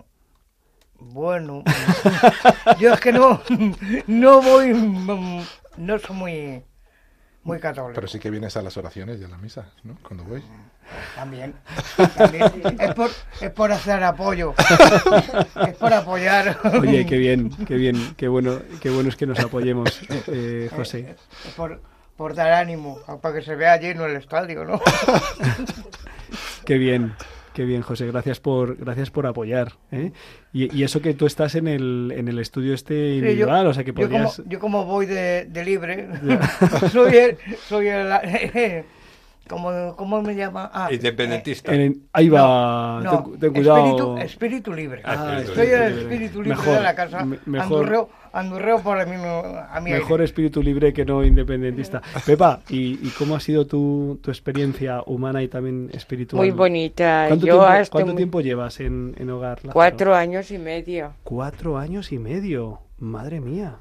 bueno, 0.99 1.63
yo 2.81 2.93
es 2.95 3.01
que 3.01 3.13
no, 3.13 3.41
no 4.07 4.43
voy, 4.43 4.75
mm, 4.75 5.43
no 5.79 5.99
soy 5.99 6.17
muy 6.17 6.63
muy 7.43 7.59
católico. 7.61 7.95
Pero 7.95 8.09
sí 8.09 8.19
que 8.19 8.31
vienes 8.31 8.57
a 8.57 8.63
las 8.63 8.77
oraciones 8.77 9.21
y 9.21 9.25
a 9.25 9.29
la 9.29 9.39
misa, 9.39 9.71
¿no? 9.85 9.97
Cuando 10.03 10.25
voy. 10.25 10.43
También. 11.15 11.55
Es, 12.79 12.95
por, 12.95 13.11
es 13.41 13.51
por 13.51 13.73
hacer 13.73 14.03
apoyo. 14.03 14.55
Es 15.67 15.75
por 15.77 15.93
apoyar. 15.93 16.59
Oye, 16.81 17.05
qué 17.07 17.19
bien, 17.19 17.51
qué 17.67 17.75
bien, 17.75 18.15
qué 18.17 18.29
bueno, 18.29 18.61
qué 18.81 18.91
bueno 18.91 19.09
es 19.09 19.17
que 19.17 19.27
nos 19.27 19.39
apoyemos, 19.41 20.01
eh, 20.29 20.71
José. 20.75 21.17
Es 21.47 21.55
por, 21.55 21.81
por 22.17 22.35
dar 22.35 22.53
ánimo, 22.53 22.99
para 23.21 23.35
que 23.35 23.43
se 23.43 23.55
vea 23.55 23.77
lleno 23.77 24.07
el 24.07 24.17
estadio, 24.17 24.65
¿no? 24.65 24.81
Qué 26.65 26.79
bien. 26.79 27.15
Qué 27.59 27.65
bien, 27.65 27.83
José. 27.83 28.07
Gracias 28.07 28.39
por, 28.39 28.77
gracias 28.77 29.11
por 29.11 29.27
apoyar. 29.27 29.73
¿eh? 29.91 30.13
Y, 30.53 30.85
eso 30.85 31.03
que 31.03 31.13
tú 31.13 31.27
estás 31.27 31.57
en 31.57 31.67
el, 31.67 32.13
en 32.17 32.29
el 32.29 32.39
estudio 32.39 32.73
este 32.73 33.17
individual, 33.17 33.67
o 33.67 33.75
sea 33.75 33.83
que 33.83 33.93
podrías... 33.93 34.41
Yo 34.47 34.61
como, 34.61 34.85
voy 34.85 35.07
de, 35.07 35.47
de 35.47 35.65
libre, 35.65 36.09
soy 36.93 37.17
el... 37.17 37.37
Soy 37.67 37.89
el 37.89 38.85
¿Cómo, 39.49 39.97
¿Cómo, 39.97 40.23
me 40.23 40.35
llama? 40.35 40.71
Ah, 40.73 40.89
Independentista. 40.93 41.73
ahí 42.13 42.29
va, 42.29 43.23
ten, 43.41 43.53
cuidado. 43.53 44.17
Espíritu, 44.19 44.19
espíritu 44.19 44.75
libre. 44.75 45.03
Ah, 45.05 45.41
Estoy 45.43 45.69
en 45.69 45.83
el 45.83 45.99
espíritu 45.99 46.43
libre 46.43 46.63
de 46.63 46.81
la 46.81 46.95
casa. 46.95 47.25
Mejor, 47.47 48.09
andurreo, 48.33 48.81
por 48.83 48.99
el 48.99 49.09
mismo, 49.09 49.43
a 49.71 49.81
mí. 49.81 49.91
Mejor 49.91 50.23
espíritu 50.23 50.63
libre 50.63 50.93
que 50.93 51.05
no 51.05 51.25
independentista. 51.25 52.03
Pepa, 52.27 52.61
¿y, 52.69 53.07
¿y, 53.07 53.13
cómo 53.19 53.37
ha 53.37 53.41
sido 53.41 53.67
tu, 53.67 54.21
tu, 54.23 54.31
experiencia 54.31 55.03
humana 55.07 55.43
y 55.43 55.49
también 55.49 55.91
espiritual? 55.93 56.39
Muy 56.39 56.51
bonita. 56.51 57.25
¿Cuánto, 57.29 57.47
Yo 57.47 57.67
tiempo, 57.67 57.91
¿cuánto 57.91 58.15
tiempo 58.15 58.41
llevas 58.41 58.81
en, 58.81 59.15
en 59.19 59.31
Hogar? 59.31 59.61
Cuatro 59.73 60.15
años 60.15 60.51
y 60.51 60.59
medio. 60.59 61.15
Cuatro 61.25 61.79
años 61.79 62.13
y 62.13 62.19
medio. 62.19 62.81
Madre 62.99 63.41
mía. 63.41 63.77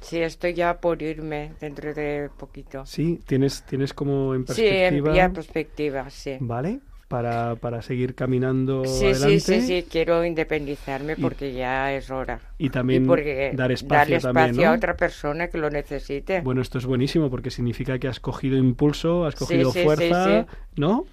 Sí, 0.00 0.20
estoy 0.20 0.54
ya 0.54 0.80
por 0.80 1.02
irme 1.02 1.52
dentro 1.60 1.92
de 1.92 2.30
poquito. 2.36 2.86
Sí, 2.86 3.20
tienes, 3.26 3.62
tienes 3.64 3.92
como 3.92 4.34
en 4.34 4.44
perspectiva. 4.44 5.12
Sí, 5.12 5.18
en 5.18 5.32
perspectiva, 5.32 6.10
sí. 6.10 6.36
Vale, 6.40 6.80
para, 7.08 7.56
para 7.56 7.82
seguir 7.82 8.14
caminando 8.14 8.84
sí, 8.84 9.06
adelante. 9.06 9.40
Sí, 9.40 9.60
sí, 9.60 9.66
sí, 9.66 9.86
quiero 9.88 10.24
independizarme 10.24 11.16
porque 11.16 11.52
ya 11.52 11.92
es 11.92 12.10
hora. 12.10 12.40
Y 12.58 12.70
también 12.70 13.06
dar 13.54 13.72
espacio, 13.72 14.16
espacio 14.16 14.68
a 14.68 14.72
otra 14.72 14.96
persona 14.96 15.48
que 15.48 15.58
lo 15.58 15.70
necesite. 15.70 16.40
Bueno, 16.40 16.62
esto 16.62 16.78
es 16.78 16.86
buenísimo 16.86 17.30
porque 17.30 17.50
significa 17.50 17.98
que 17.98 18.08
has 18.08 18.20
cogido 18.20 18.56
impulso, 18.56 19.24
has 19.24 19.34
cogido 19.34 19.72
fuerza, 19.72 20.46
¿no? 20.76 21.06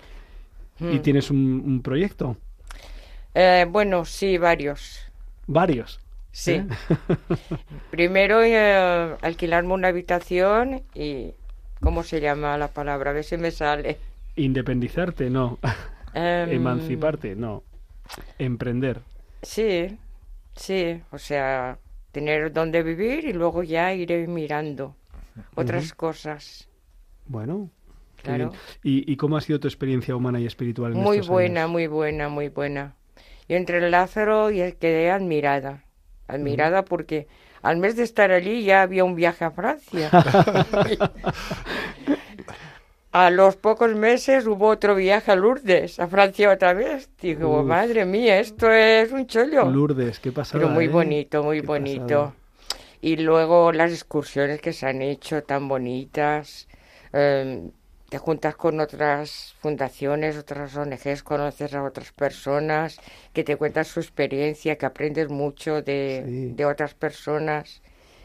Y 0.80 0.98
mm. 0.98 1.02
tienes 1.02 1.30
un, 1.30 1.82
proyecto. 1.84 2.38
Eh, 3.36 3.66
bueno, 3.70 4.06
sí, 4.06 4.38
varios. 4.38 5.00
¿Varios? 5.48 6.03
Sí. 6.34 6.54
¿Eh? 6.54 6.68
Primero 7.92 8.44
eh, 8.44 9.16
alquilarme 9.22 9.74
una 9.74 9.88
habitación 9.88 10.84
y... 10.94 11.32
¿Cómo 11.80 12.04
se 12.04 12.22
llama 12.22 12.58
la 12.58 12.70
palabra? 12.70 13.12
A 13.12 13.14
ver 13.14 13.26
si 13.26 13.36
me 13.36 13.52
sale. 13.52 13.98
Independizarte, 14.38 15.30
no. 15.30 15.60
Em, 16.14 16.50
Emanciparte, 16.50 17.36
no. 17.36 17.64
Emprender. 18.40 19.02
Sí, 19.42 19.98
sí. 20.56 21.02
O 21.12 21.18
sea, 21.18 21.78
tener 22.14 22.54
donde 22.54 22.84
vivir 22.84 23.26
y 23.26 23.34
luego 23.34 23.64
ya 23.64 23.94
iré 23.94 24.28
mirando 24.28 24.96
otras 25.56 25.94
cosas. 25.94 26.70
Bueno, 27.26 27.70
claro. 28.22 28.54
¿Y, 28.82 29.12
¿Y, 29.12 29.18
cómo 29.18 29.36
ha 29.36 29.42
sido 29.42 29.60
tu 29.60 29.68
experiencia 29.68 30.16
humana 30.16 30.40
y 30.40 30.46
espiritual? 30.46 30.94
En 30.94 31.00
muy 31.00 31.20
buena, 31.20 31.68
muy 31.68 31.88
buena, 31.88 32.30
muy 32.30 32.48
buena. 32.48 32.96
Y 33.50 33.56
entre 33.56 33.80
el 33.80 33.92
Lázaro 33.92 34.52
y 34.52 34.62
el 34.62 34.78
quedé 34.78 35.12
admirada 35.12 35.84
admirada 36.28 36.86
porque 36.86 37.28
al 37.62 37.78
mes 37.78 37.96
de 37.96 38.04
estar 38.04 38.32
allí 38.32 38.64
ya 38.64 38.82
había 38.82 39.04
un 39.04 39.16
viaje 39.16 39.46
a 39.46 39.52
Francia. 39.52 40.10
a 43.12 43.30
los 43.30 43.56
pocos 43.56 43.96
meses 43.96 44.46
hubo 44.48 44.68
otro 44.68 44.96
viaje 44.96 45.32
a 45.32 45.36
Lourdes, 45.36 46.00
a 46.00 46.08
Francia 46.08 46.52
otra 46.52 46.74
vez. 46.74 47.10
Digo, 47.22 47.64
madre 47.64 48.06
mía, 48.06 48.40
esto 48.40 48.70
es 48.72 49.12
un 49.12 49.28
chollo. 49.28 49.70
Lourdes, 49.70 50.20
qué 50.20 50.32
pasada. 50.32 50.64
Pero 50.64 50.74
muy 50.74 50.86
¿eh? 50.86 50.90
bonito, 50.90 51.44
muy 51.44 51.62
bonito. 51.62 52.34
Y 53.02 53.18
luego 53.18 53.72
las 53.72 53.92
excursiones 53.92 54.62
que 54.62 54.74
se 54.74 54.88
han 54.88 55.02
hecho 55.02 55.44
tan 55.44 55.68
bonitas. 55.68 56.68
Em, 57.12 57.72
te 58.14 58.20
juntas 58.20 58.56
con 58.56 58.80
otras 58.80 59.56
fundaciones, 59.60 60.38
otras 60.38 60.78
ONGs, 60.78 61.24
conoces 61.24 61.74
a 61.74 61.82
otras 61.82 62.12
personas 62.12 63.00
que 63.34 63.44
te 63.44 63.56
cuentan 63.56 63.86
su 63.86 64.02
experiencia, 64.02 64.78
que 64.78 64.86
aprendes 64.86 65.30
mucho 65.30 65.82
de, 65.82 66.52
de 66.56 66.66
otras 66.68 66.94
personas 66.94 67.82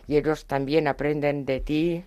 y 0.06 0.18
ellos 0.18 0.44
también 0.44 0.88
aprenden 0.88 1.46
de 1.46 1.60
ti. 1.60 2.04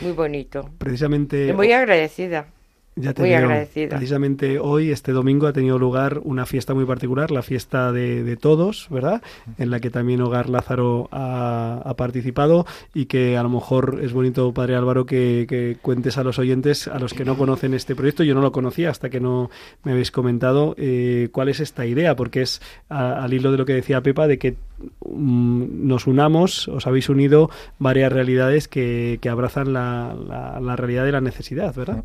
Muy 0.00 0.10
bonito. 0.10 0.72
Precisamente. 0.78 1.52
muy 1.52 1.70
agradecida. 1.70 2.48
Ya 2.96 3.12
te 3.12 3.22
muy 3.22 3.34
agradecida. 3.34 3.88
Precisamente 3.88 4.60
hoy, 4.60 4.92
este 4.92 5.10
domingo, 5.10 5.48
ha 5.48 5.52
tenido 5.52 5.78
lugar 5.80 6.20
una 6.22 6.46
fiesta 6.46 6.74
muy 6.74 6.84
particular, 6.84 7.32
la 7.32 7.42
fiesta 7.42 7.90
de, 7.90 8.36
todos, 8.36 8.86
¿verdad? 8.88 9.20
En 9.58 9.70
la 9.70 9.80
que 9.80 9.90
también 9.90 10.20
Hogar 10.20 10.48
Lázaro 10.48 11.08
ha, 11.10 11.92
participado 11.96 12.66
y 12.92 13.06
que 13.06 13.36
a 13.36 13.42
lo 13.42 13.48
mejor 13.48 14.00
es 14.02 14.12
bonito, 14.12 14.52
Padre 14.52 14.76
Álvaro, 14.76 15.06
que, 15.06 15.76
cuentes 15.82 16.18
a 16.18 16.24
los 16.24 16.38
oyentes, 16.38 16.86
a 16.86 17.00
los 17.00 17.14
que 17.14 17.24
no 17.24 17.36
conocen 17.36 17.74
este 17.74 17.96
proyecto. 17.96 18.22
Yo 18.22 18.34
no 18.34 18.42
lo 18.42 18.52
conocía 18.52 18.90
hasta 18.90 19.10
que 19.10 19.18
no 19.18 19.50
me 19.82 19.92
habéis 19.92 20.12
comentado 20.12 20.74
eh, 20.78 21.30
cuál 21.32 21.48
es 21.48 21.58
esta 21.58 21.86
idea, 21.86 22.14
porque 22.14 22.42
es 22.42 22.62
al 22.88 23.32
hilo 23.34 23.50
de 23.50 23.58
lo 23.58 23.64
que 23.64 23.74
decía 23.74 24.02
Pepa, 24.02 24.28
de 24.28 24.38
que 24.38 24.56
mm, 25.04 25.86
nos 25.88 26.06
unamos, 26.06 26.68
os 26.68 26.86
habéis 26.86 27.08
unido 27.08 27.50
varias 27.80 28.12
realidades 28.12 28.68
que, 28.68 29.18
abrazan 29.28 29.72
la, 29.72 30.14
la 30.60 30.76
realidad 30.76 31.04
de 31.04 31.12
la 31.12 31.20
necesidad, 31.20 31.74
¿verdad? 31.74 32.04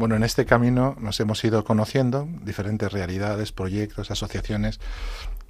Bueno, 0.00 0.16
en 0.16 0.24
este 0.24 0.46
camino 0.46 0.96
nos 0.98 1.20
hemos 1.20 1.44
ido 1.44 1.62
conociendo 1.62 2.26
diferentes 2.42 2.90
realidades, 2.90 3.52
proyectos, 3.52 4.10
asociaciones 4.10 4.80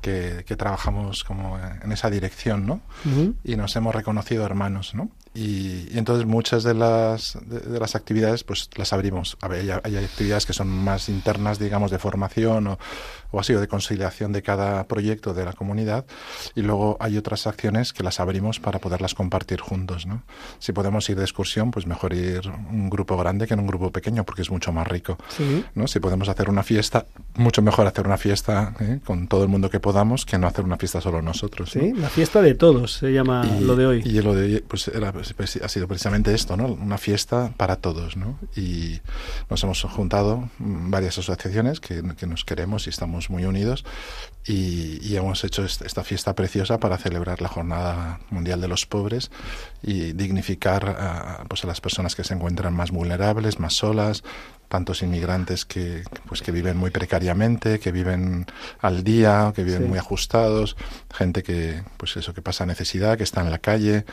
que, 0.01 0.43
trabajamos 0.59 1.23
como 1.23 1.57
en 1.57 1.93
esa 1.93 2.11
dirección, 2.11 2.67
¿no? 2.67 2.81
Y 3.45 3.55
nos 3.55 3.77
hemos 3.77 3.95
reconocido 3.95 4.45
hermanos, 4.45 4.93
¿no? 4.93 5.09
Y, 5.41 5.97
entonces 5.97 6.27
muchas 6.27 6.65
de 6.65 6.75
las, 6.75 7.39
de, 7.47 7.81
las 7.81 7.95
actividades 7.95 8.45
pues 8.45 8.69
las 8.77 8.93
abrimos. 8.93 9.39
Hay, 9.41 9.71
hay, 9.71 9.97
actividades 9.97 10.45
que 10.45 10.53
son 10.53 10.69
más 10.69 11.09
internas, 11.09 11.59
digamos, 11.59 11.91
de 11.91 11.99
formación 11.99 12.67
o, 12.67 12.79
o 13.31 13.41
así, 13.41 13.55
o 13.55 13.61
de 13.61 13.69
conciliación 13.69 14.33
de 14.33 14.43
cada 14.43 14.85
proyecto 14.85 15.35
de 15.35 15.45
la 15.45 15.53
comunidad. 15.53 16.05
Y 16.55 16.63
luego 16.63 16.97
hay 17.01 17.17
otras 17.17 17.47
acciones 17.47 17.93
que 17.93 18.03
las 18.03 18.21
abrimos 18.21 18.61
para 18.61 18.79
poderlas 18.79 19.15
compartir 19.15 19.61
juntos. 19.61 20.07
¿no? 20.07 20.23
Si 20.59 20.73
podemos 20.73 21.09
ir 21.09 21.17
de 21.17 21.25
excursión, 21.25 21.71
pues 21.71 21.87
mejor 21.87 22.13
ir 22.13 22.43
un 22.71 22.91
grupo 22.91 23.17
grande 23.17 23.47
que 23.47 23.55
en 23.55 23.61
un 23.61 23.67
grupo 23.67 23.91
pequeño 23.91 24.25
porque 24.25 24.43
es 24.43 24.51
mucho 24.51 24.73
más 24.73 24.87
rico. 24.87 25.17
¿no? 25.75 25.87
Si 25.87 26.01
podemos 26.01 26.29
hacer 26.29 26.51
una 26.51 26.63
fiesta, 26.63 27.07
mucho 27.35 27.63
mejor 27.63 27.87
hacer 27.87 28.07
una 28.07 28.19
fiesta 28.19 28.75
¿eh? 28.81 29.01
con 29.05 29.29
todo 29.29 29.43
el 29.43 29.49
mundo 29.49 29.71
que 29.71 29.81
podamos 29.81 30.27
que 30.27 30.39
no 30.39 30.47
hacer 30.47 30.65
una 30.65 30.77
fiesta 30.77 31.01
solo 31.01 31.23
nosotros. 31.23 31.71
Sí, 31.71 31.93
la 31.95 32.09
fiesta 32.09 32.43
de 32.43 32.55
todos 32.55 32.95
se 32.95 33.13
llama 33.13 33.45
lo 33.61 33.77
de 33.77 33.87
hoy. 33.87 34.03
Y 34.05 34.21
lo 34.21 34.35
de 34.35 34.45
hoy 34.45 34.65
pues 34.67 34.89
era 34.89 35.13
pues, 35.13 35.30
pues, 35.37 35.57
ha 35.57 35.69
sido 35.69 35.89
precisamente 35.89 36.35
esto, 36.35 36.57
¿no? 36.57 36.67
Una 36.67 36.99
fiesta 36.99 37.53
para 37.57 37.77
todos, 37.77 38.17
¿no? 38.17 38.39
Y 38.57 39.01
nos 39.49 39.63
hemos 39.63 39.83
juntado 39.83 40.49
varias 40.59 41.19
asociaciones 41.19 41.81
que, 41.81 42.03
nos 42.03 42.45
queremos 42.45 42.87
y 42.87 42.91
estamos 42.91 43.31
muy 43.31 43.45
unidos 43.45 43.85
y, 44.47 45.17
hemos 45.17 45.45
hecho 45.45 45.65
esta 45.65 46.03
fiesta 46.03 46.35
preciosa 46.35 46.79
para 46.79 46.97
celebrar 46.97 47.43
la 47.43 47.49
Jornada 47.49 48.21
Mundial 48.31 48.61
de 48.61 48.69
los 48.69 48.87
Pobres 48.87 49.31
y 49.83 50.13
dignificar 50.13 50.89
a, 50.89 51.45
pues 51.49 51.65
a 51.65 51.67
las 51.67 51.81
personas 51.81 52.15
que 52.15 52.25
se 52.25 52.35
encuentran 52.35 52.73
más 52.73 52.91
vulnerables, 52.91 53.59
más 53.59 53.75
solas, 53.75 54.23
tantos 54.71 55.03
inmigrantes 55.03 55.65
que, 55.65 56.05
pues, 56.27 56.43
que 56.43 56.53
viven 56.53 56.77
muy 56.77 56.91
precariamente, 56.91 57.81
que 57.81 57.91
viven 57.91 58.47
al 58.79 59.03
día, 59.03 59.53
que 59.55 59.65
viven 59.65 59.89
muy 59.89 59.99
ajustados, 59.99 60.77
gente 61.13 61.43
que, 61.43 61.83
pues 61.97 62.17
eso, 62.17 62.33
que 62.33 62.41
pasa 62.41 62.65
necesidad, 62.67 63.19
que 63.19 63.25
está 63.25 63.41
en 63.43 63.51
la 63.51 63.59
calle, 63.59 64.05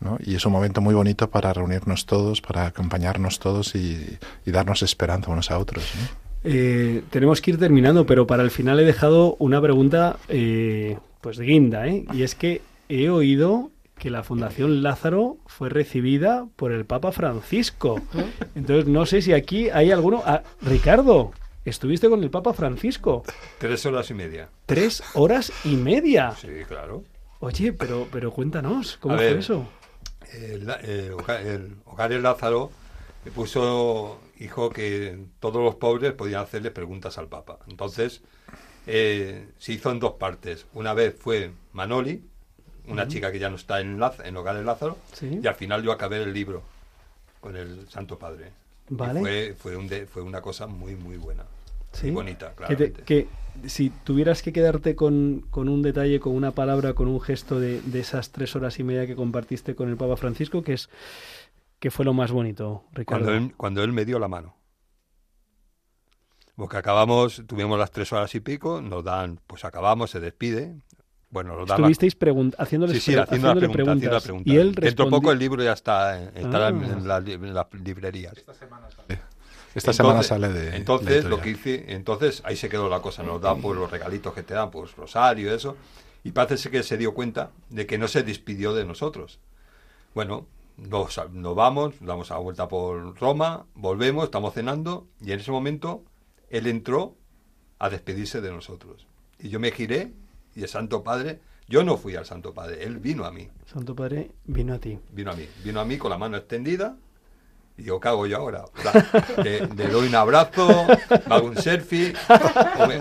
¿no? 0.00 0.18
Y 0.22 0.34
es 0.34 0.44
un 0.44 0.52
momento 0.52 0.82
muy 0.82 0.94
bonito 0.94 1.30
para 1.30 1.54
reunirnos 1.54 2.04
todos, 2.04 2.42
para 2.42 2.66
acompañarnos 2.66 3.38
todos 3.38 3.74
y, 3.74 4.18
darnos 4.44 4.82
esperanza 4.82 5.30
unos 5.30 5.50
a 5.50 5.58
otros, 5.58 5.82
eh, 6.44 7.02
tenemos 7.08 7.40
que 7.40 7.52
ir 7.52 7.58
terminando, 7.58 8.04
pero 8.04 8.26
para 8.26 8.42
el 8.42 8.50
final 8.50 8.78
he 8.80 8.84
dejado 8.84 9.36
una 9.38 9.62
pregunta, 9.62 10.18
eh, 10.28 10.98
pues 11.22 11.38
de 11.38 11.46
guinda, 11.46 11.86
¿eh? 11.86 12.04
Y 12.12 12.22
es 12.22 12.34
que 12.34 12.60
he 12.90 13.08
oído 13.08 13.70
que 14.02 14.10
la 14.10 14.24
Fundación 14.24 14.82
Lázaro 14.82 15.36
fue 15.46 15.68
recibida 15.68 16.48
por 16.56 16.72
el 16.72 16.84
Papa 16.84 17.12
Francisco. 17.12 18.02
Entonces, 18.56 18.88
no 18.88 19.06
sé 19.06 19.22
si 19.22 19.32
aquí 19.32 19.70
hay 19.70 19.92
alguno... 19.92 20.24
Ah, 20.26 20.42
Ricardo, 20.60 21.30
estuviste 21.64 22.08
con 22.08 22.20
el 22.24 22.28
Papa 22.28 22.52
Francisco. 22.52 23.22
Tres 23.58 23.86
horas 23.86 24.10
y 24.10 24.14
media. 24.14 24.48
Tres 24.66 25.04
horas 25.14 25.52
y 25.64 25.76
media. 25.76 26.32
Sí, 26.32 26.48
claro. 26.66 27.04
Oye, 27.38 27.72
pero, 27.72 28.08
pero 28.10 28.32
cuéntanos, 28.32 28.96
¿cómo 28.96 29.14
fue 29.14 29.38
eso? 29.38 29.68
El, 30.32 30.68
Hogar 31.84 32.10
de 32.10 32.20
Lázaro 32.20 32.72
le 33.24 33.30
puso, 33.30 34.18
dijo 34.36 34.70
que 34.70 35.16
todos 35.38 35.62
los 35.62 35.76
pobres 35.76 36.12
podían 36.14 36.42
hacerle 36.42 36.72
preguntas 36.72 37.18
al 37.18 37.28
Papa. 37.28 37.60
Entonces, 37.68 38.20
eh, 38.88 39.46
se 39.58 39.74
hizo 39.74 39.92
en 39.92 40.00
dos 40.00 40.14
partes. 40.14 40.66
Una 40.74 40.92
vez 40.92 41.14
fue 41.16 41.52
Manoli, 41.72 42.24
una 42.88 43.08
chica 43.08 43.30
que 43.30 43.38
ya 43.38 43.48
no 43.48 43.56
está 43.56 43.80
en, 43.80 44.00
en 44.24 44.36
Hogar 44.36 44.56
de 44.56 44.64
Lázaro, 44.64 44.98
y 45.20 45.46
al 45.46 45.54
final 45.54 45.82
yo 45.82 45.92
acabé 45.92 46.22
el 46.22 46.32
libro 46.32 46.62
con 47.40 47.56
el 47.56 47.88
Santo 47.88 48.18
Padre. 48.18 48.50
Vale. 48.88 49.20
fue, 49.20 49.54
fue, 49.58 49.76
un 49.76 49.88
fue 50.06 50.22
una 50.22 50.40
cosa 50.40 50.66
muy, 50.66 50.96
muy 50.96 51.16
buena. 51.16 51.44
Muy 52.02 52.10
bonita, 52.10 52.52
claro. 52.54 52.76
Que, 53.04 53.28
si 53.66 53.90
tuvieras 53.90 54.42
que 54.42 54.52
quedarte 54.52 54.96
con, 54.96 55.44
con, 55.50 55.68
un 55.68 55.82
detalle, 55.82 56.20
con 56.20 56.34
una 56.34 56.52
palabra, 56.52 56.94
con 56.94 57.06
un 57.06 57.20
gesto 57.20 57.60
de, 57.60 57.82
de, 57.82 58.00
esas 58.00 58.30
tres 58.30 58.56
horas 58.56 58.78
y 58.78 58.82
media 58.82 59.06
que 59.06 59.14
compartiste 59.14 59.74
con 59.74 59.90
el 59.90 59.96
Papa 59.96 60.16
Francisco, 60.16 60.62
que 60.62 60.72
es 60.72 60.88
que 61.82 61.90
fue 61.90 62.04
lo 62.04 62.14
más 62.14 62.30
bonito, 62.30 62.84
Ricardo? 62.92 63.24
Cuando 63.24 63.44
él, 63.44 63.54
cuando 63.56 63.82
él 63.82 63.92
me 63.92 64.04
dio 64.04 64.20
la 64.20 64.28
mano. 64.28 64.54
Porque 66.54 66.76
acabamos, 66.76 67.42
tuvimos 67.48 67.76
las 67.76 67.90
tres 67.90 68.12
horas 68.12 68.32
y 68.36 68.40
pico, 68.40 68.80
nos 68.80 69.02
dan, 69.02 69.40
pues 69.48 69.64
acabamos, 69.64 70.12
se 70.12 70.20
despide, 70.20 70.76
bueno, 71.32 71.56
lo 71.56 71.64
Estuvisteis 71.64 72.14
haciéndole 72.58 73.00
preguntas, 73.70 74.30
Y 74.44 74.56
él 74.56 74.74
Dentro 74.74 75.08
poco 75.08 75.32
el 75.32 75.38
libro 75.38 75.64
ya 75.64 75.72
está, 75.72 76.22
en, 76.22 76.54
ah. 76.54 76.70
las 76.70 77.66
librerías. 77.72 78.34
Esta 79.74 79.94
semana 79.94 80.22
sale. 80.22 80.50
de. 80.50 80.76
Entonces, 80.76 81.24
lo 81.24 81.40
que 81.40 81.50
hice, 81.50 81.86
entonces 81.88 82.42
ahí 82.44 82.54
se 82.54 82.68
quedó 82.68 82.90
la 82.90 83.00
cosa. 83.00 83.22
Nos 83.22 83.40
dan 83.40 83.62
pues, 83.62 83.78
los 83.78 83.90
regalitos 83.90 84.34
que 84.34 84.42
te 84.42 84.52
dan, 84.52 84.70
pues 84.70 84.94
rosario, 84.94 85.54
eso. 85.54 85.74
Y 86.22 86.32
parece 86.32 86.70
que 86.70 86.82
se 86.82 86.98
dio 86.98 87.14
cuenta 87.14 87.50
de 87.70 87.86
que 87.86 87.96
no 87.96 88.08
se 88.08 88.22
despidió 88.22 88.74
de 88.74 88.84
nosotros. 88.84 89.40
Bueno, 90.14 90.46
nos, 90.76 91.18
nos 91.32 91.54
vamos, 91.56 91.94
damos 92.00 92.30
a 92.30 92.36
vuelta 92.36 92.68
por 92.68 93.18
Roma, 93.18 93.64
volvemos, 93.74 94.24
estamos 94.24 94.52
cenando, 94.52 95.06
y 95.18 95.32
en 95.32 95.40
ese 95.40 95.50
momento 95.50 96.04
él 96.50 96.66
entró 96.66 97.16
a 97.78 97.88
despedirse 97.88 98.42
de 98.42 98.50
nosotros. 98.50 99.06
Y 99.38 99.48
yo 99.48 99.58
me 99.58 99.72
giré 99.72 100.12
y 100.54 100.62
el 100.62 100.68
Santo 100.68 101.02
Padre, 101.02 101.40
yo 101.68 101.84
no 101.84 101.96
fui 101.96 102.16
al 102.16 102.26
Santo 102.26 102.52
Padre, 102.52 102.84
él 102.84 102.98
vino 102.98 103.24
a 103.24 103.32
mí. 103.32 103.48
Santo 103.66 103.94
Padre 103.94 104.30
vino 104.44 104.74
a 104.74 104.78
ti. 104.78 104.98
Vino 105.10 105.30
a 105.30 105.34
mí, 105.34 105.46
vino 105.64 105.80
a 105.80 105.84
mí 105.84 105.96
con 105.96 106.10
la 106.10 106.18
mano 106.18 106.36
extendida. 106.36 106.96
Y 107.78 107.84
¿qué 107.84 108.08
hago 108.08 108.26
yo 108.26 108.36
ahora? 108.36 108.64
Le, 109.42 109.66
doy 109.66 110.06
un 110.06 110.14
abrazo, 110.14 110.86
hago 111.30 111.46
un 111.46 111.56
selfie, 111.56 112.12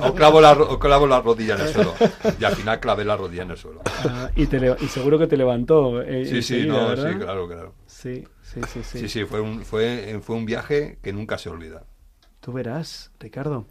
o, 0.02 0.16
clavo 0.16 0.40
la, 0.40 0.58
clavo 0.80 1.06
la 1.06 1.20
rodilla 1.20 1.56
en 1.56 1.62
el 1.62 1.74
suelo. 1.74 1.94
Y 2.40 2.44
al 2.46 2.56
final 2.56 2.80
clavé 2.80 3.04
la 3.04 3.18
rodilla 3.18 3.44
en 3.44 3.52
el 3.52 3.58
suelo. 3.58 3.82
Ah, 3.86 4.32
y, 4.34 4.48
te, 4.48 4.76
y 4.80 4.88
seguro 4.88 5.20
que 5.20 5.28
te 5.28 5.36
levantó. 5.36 6.02
Eh, 6.02 6.26
sí, 6.26 6.42
sí, 6.42 6.66
no, 6.66 6.96
sí, 6.96 7.18
claro, 7.20 7.48
claro. 7.48 7.76
Sí, 7.86 8.24
sí, 8.42 8.62
sí. 8.66 8.84
Sí, 8.84 9.00
sí, 9.00 9.10
sí 9.10 9.26
fue, 9.26 9.42
un, 9.42 9.66
fue, 9.66 10.20
fue 10.24 10.38
un 10.38 10.46
viaje 10.46 11.00
que 11.04 11.12
nunca 11.12 11.38
se 11.38 11.50
olvida. 11.50 11.84
Tú 12.40 12.54
verás, 12.54 13.12
Ricardo. 13.20 13.68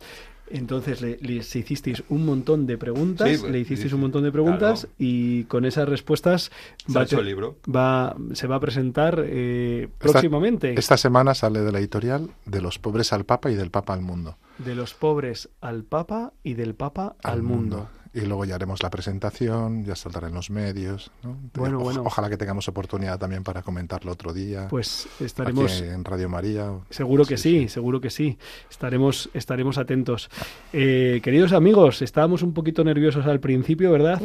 Entonces 0.50 1.00
le, 1.00 1.18
hicisteis 1.22 2.02
un 2.08 2.24
montón 2.26 2.66
de 2.66 2.76
preguntas, 2.76 3.42
le 3.42 3.60
hicisteis 3.60 3.92
un 3.92 4.00
montón 4.00 4.24
de 4.24 4.32
preguntas 4.32 4.88
y 4.98 5.44
con 5.44 5.64
esas 5.64 5.88
respuestas 5.88 6.50
va, 6.94 7.02
el 7.02 7.24
libro. 7.24 7.56
va, 7.64 8.16
se 8.32 8.46
va 8.46 8.56
a 8.56 8.60
presentar 8.60 9.22
eh, 9.24 9.88
próximamente. 9.98 10.74
Esta 10.78 10.96
semana 10.96 11.34
sale 11.34 11.60
de 11.60 11.72
la 11.72 11.78
editorial 11.78 12.30
De 12.46 12.60
los 12.60 12.78
pobres 12.78 13.12
al 13.12 13.24
Papa 13.24 13.50
y 13.50 13.54
del 13.54 13.70
Papa 13.70 13.94
al 13.94 14.02
mundo. 14.02 14.36
De 14.58 14.74
los 14.74 14.94
pobres 14.94 15.48
al 15.60 15.84
Papa 15.84 16.32
y 16.42 16.54
del 16.54 16.74
Papa 16.74 17.16
al, 17.22 17.42
mundo 17.42 17.88
y 18.12 18.22
luego 18.22 18.44
ya 18.44 18.56
haremos 18.56 18.82
la 18.82 18.90
presentación, 18.90 19.84
ya 19.84 19.94
saldrá 19.94 20.26
en 20.28 20.34
los 20.34 20.50
medios. 20.50 21.12
Bueno, 21.54 21.78
bueno. 21.78 22.02
Ojalá 22.04 22.28
que 22.28 22.36
tengamos 22.36 22.66
oportunidad 22.66 23.18
también 23.18 23.44
para 23.44 23.62
comentarlo 23.62 24.10
otro 24.10 24.32
día. 24.32 24.66
Pues 24.68 25.06
estaremos 25.20 25.80
en 25.80 26.04
Radio 26.04 26.28
María. 26.28 26.72
Seguro 26.90 27.24
que 27.24 27.36
sí, 27.36 27.68
seguro 27.68 28.00
que 28.00 28.10
sí. 28.10 28.36
Estaremos, 28.68 29.30
estaremos 29.32 29.78
atentos. 29.78 30.28
Eh, 30.72 31.20
queridos 31.22 31.52
amigos, 31.52 32.02
estábamos 32.02 32.42
un 32.42 32.52
poquito 32.52 32.82
nerviosos 32.82 33.26
al 33.26 33.38
principio, 33.38 33.92
¿verdad? 33.92 34.20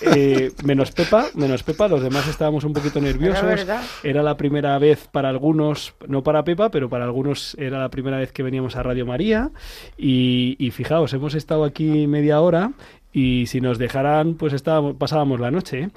Eh, 0.00 0.52
menos 0.64 0.92
Pepa, 0.92 1.26
menos 1.34 1.62
Pepa, 1.62 1.88
los 1.88 2.02
demás 2.02 2.26
estábamos 2.26 2.64
un 2.64 2.72
poquito 2.72 3.00
nerviosos. 3.02 3.66
Era 4.02 4.22
la 4.22 4.36
primera 4.38 4.78
vez 4.78 5.08
para 5.12 5.28
algunos, 5.28 5.94
no 6.08 6.22
para 6.22 6.42
Pepa, 6.44 6.70
pero 6.70 6.88
para 6.88 7.04
algunos 7.04 7.54
era 7.58 7.78
la 7.78 7.90
primera 7.90 8.16
vez 8.16 8.32
que 8.32 8.42
veníamos 8.42 8.76
a 8.76 8.82
Radio 8.82 9.04
María. 9.04 9.50
Y, 9.98 10.56
y 10.58 10.70
fijaos, 10.70 11.12
hemos 11.12 11.34
estado 11.34 11.64
aquí 11.64 12.06
media 12.06 12.40
hora 12.40 12.72
y 13.12 13.46
si 13.46 13.60
nos 13.60 13.78
dejaran, 13.78 14.34
pues 14.34 14.52
estábamos, 14.52 14.94
pasábamos 14.94 15.40
la 15.40 15.50
noche. 15.50 15.80
¿eh? 15.82 15.90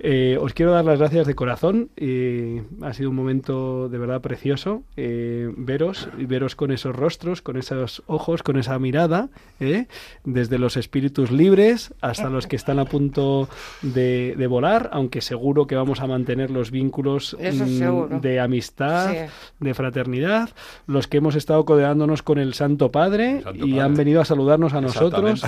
Eh, 0.00 0.38
os 0.40 0.52
quiero 0.52 0.72
dar 0.72 0.84
las 0.84 0.98
gracias 0.98 1.26
de 1.26 1.34
corazón. 1.34 1.90
Eh, 1.96 2.64
ha 2.82 2.92
sido 2.92 3.10
un 3.10 3.16
momento 3.16 3.88
de 3.88 3.98
verdad 3.98 4.20
precioso 4.20 4.82
veros 4.96 6.08
y 6.18 6.24
veros 6.24 6.56
con 6.56 6.72
esos 6.72 6.94
rostros, 6.94 7.42
con 7.42 7.56
esos 7.56 8.02
ojos, 8.06 8.42
con 8.42 8.56
esa 8.56 8.78
mirada, 8.78 9.28
desde 10.24 10.58
los 10.58 10.76
espíritus 10.76 11.30
libres 11.30 11.94
hasta 12.00 12.28
los 12.28 12.46
que 12.46 12.56
están 12.56 12.78
a 12.78 12.84
punto 12.84 13.48
de, 13.82 14.46
volar, 14.48 14.90
aunque 14.92 15.20
seguro 15.20 15.66
que 15.66 15.76
vamos 15.76 16.00
a 16.00 16.06
mantener 16.06 16.50
los 16.50 16.70
vínculos 16.70 17.36
mm, 17.38 18.20
de 18.20 18.40
amistad, 18.40 19.14
de 19.60 19.74
fraternidad, 19.74 20.50
los 20.86 21.06
que 21.06 21.18
hemos 21.18 21.34
estado 21.34 21.64
codeándonos 21.64 22.22
con 22.22 22.38
el 22.38 22.54
Santo 22.54 22.90
Padre 22.90 23.42
y 23.54 23.78
han 23.78 23.94
venido 23.94 24.20
a 24.20 24.24
saludarnos 24.24 24.72
a 24.74 24.80
nosotros 24.80 25.42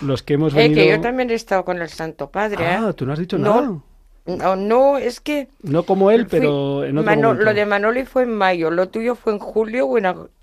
los 0.00 0.22
que 0.22 0.34
hemos 0.34 0.54
venido... 0.54 0.82
que 0.82 0.88
yo 0.88 1.00
también 1.00 1.30
he 1.30 1.34
estado 1.34 1.64
con 1.64 1.80
el 1.80 1.88
Santo 1.88 2.30
Padre. 2.30 2.66
Ah, 2.66 2.88
¿eh? 2.90 2.92
tú 2.94 3.06
no 3.06 3.12
has 3.12 3.18
dicho 3.18 3.38
nada. 3.38 3.80
No, 4.26 4.56
no, 4.56 4.98
es 4.98 5.20
que... 5.20 5.48
No 5.62 5.84
como 5.84 6.10
él, 6.10 6.26
pero 6.26 6.84
en 6.84 6.98
otro 6.98 7.32
Lo 7.34 7.54
de 7.54 7.64
Manoli 7.64 8.04
fue 8.04 8.24
en 8.24 8.34
mayo, 8.34 8.70
lo 8.70 8.88
tuyo 8.88 9.14
fue 9.14 9.32
en 9.32 9.38
julio 9.38 9.88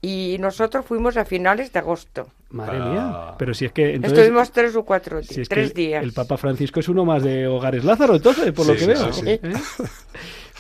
y 0.02 0.38
nosotros 0.40 0.86
fuimos 0.86 1.18
a 1.18 1.26
finales 1.26 1.72
de 1.72 1.80
agosto. 1.80 2.28
Madre 2.50 2.80
mía, 2.80 3.12
ah. 3.14 3.36
pero 3.38 3.54
si 3.54 3.66
es 3.66 3.72
que... 3.72 3.96
Estuvimos 3.96 4.52
tres 4.52 4.76
o 4.76 4.84
cuatro 4.84 5.22
días, 5.22 5.48
tres 5.48 5.74
días. 5.74 6.04
El 6.04 6.14
Papa 6.14 6.38
Francisco 6.38 6.80
es 6.80 6.90
uno 6.90 7.06
más 7.06 7.22
de 7.22 7.48
Hogares 7.48 7.84
Lázaro, 7.84 8.16
entonces, 8.16 8.52
por 8.54 8.66
lo 8.66 8.76
que 8.76 8.88
veo. 8.88 9.10
¿Eh? 9.26 9.40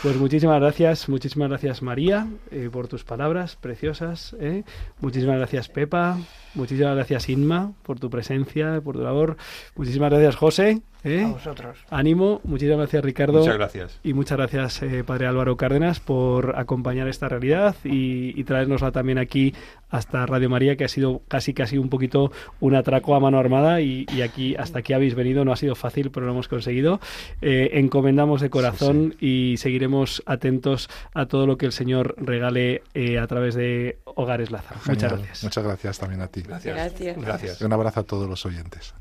Pues 0.03 0.17
muchísimas 0.17 0.59
gracias, 0.59 1.09
muchísimas 1.09 1.49
gracias 1.49 1.81
María 1.81 2.27
eh, 2.51 2.69
por 2.71 2.87
tus 2.87 3.03
palabras 3.03 3.55
preciosas. 3.55 4.35
Eh. 4.39 4.63
Muchísimas 4.99 5.37
gracias 5.37 5.67
Pepa, 5.67 6.19
muchísimas 6.55 6.95
gracias 6.95 7.29
Inma 7.29 7.73
por 7.83 7.99
tu 7.99 8.09
presencia, 8.09 8.81
por 8.81 8.95
tu 8.95 9.01
labor. 9.01 9.37
Muchísimas 9.75 10.09
gracias 10.09 10.35
José 10.35 10.81
¿Eh? 11.05 11.23
A 11.23 11.27
vosotros. 11.27 11.77
Ánimo, 11.91 12.41
muchísimas 12.43 12.79
gracias 12.79 13.05
Ricardo. 13.05 13.39
Muchas 13.39 13.57
gracias. 13.57 13.99
Y 14.03 14.13
muchas 14.13 14.39
gracias 14.39 14.81
eh, 14.81 15.03
Padre 15.03 15.27
Álvaro 15.27 15.55
Cárdenas 15.55 15.99
por 15.99 16.57
acompañar 16.57 17.07
esta 17.07 17.29
realidad 17.29 17.75
y, 17.83 18.33
y 18.39 18.43
traernosla 18.43 18.91
también 18.91 19.19
aquí 19.19 19.53
hasta 19.89 20.25
Radio 20.25 20.49
María, 20.49 20.75
que 20.75 20.83
ha 20.83 20.87
sido 20.87 21.21
casi 21.27 21.53
casi 21.53 21.77
un 21.77 21.89
poquito 21.89 22.31
un 22.59 22.73
atraco 22.73 23.13
a 23.13 23.19
mano 23.19 23.37
armada 23.37 23.81
y, 23.81 24.07
y 24.15 24.23
aquí 24.23 24.55
hasta 24.55 24.79
aquí 24.79 24.93
habéis 24.93 25.13
venido, 25.13 25.45
no 25.45 25.51
ha 25.51 25.57
sido 25.57 25.75
fácil, 25.75 26.09
pero 26.09 26.25
lo 26.25 26.31
hemos 26.31 26.47
conseguido. 26.47 26.99
Eh, 27.41 27.69
encomendamos 27.73 28.41
de 28.41 28.49
corazón 28.49 29.11
sí, 29.11 29.17
sí. 29.19 29.25
y 29.27 29.57
seguiremos 29.57 30.23
atentos 30.25 30.89
a 31.13 31.27
todo 31.27 31.45
lo 31.45 31.57
que 31.57 31.67
el 31.67 31.71
Señor 31.71 32.15
regale 32.17 32.81
eh, 32.95 33.19
a 33.19 33.27
través 33.27 33.53
de 33.53 33.99
Hogares 34.05 34.49
Lázaro. 34.49 34.79
Genial. 34.79 34.95
Muchas 34.95 35.11
gracias. 35.11 35.43
Muchas 35.43 35.63
gracias 35.63 35.99
también 35.99 36.21
a 36.21 36.27
ti. 36.29 36.41
Gracias. 36.47 36.75
Gracias. 36.75 37.17
Gracias. 37.17 37.61
Un 37.61 37.73
abrazo 37.73 38.01
a 38.01 38.03
todos 38.03 38.29
los 38.29 38.45
oyentes. 38.45 38.93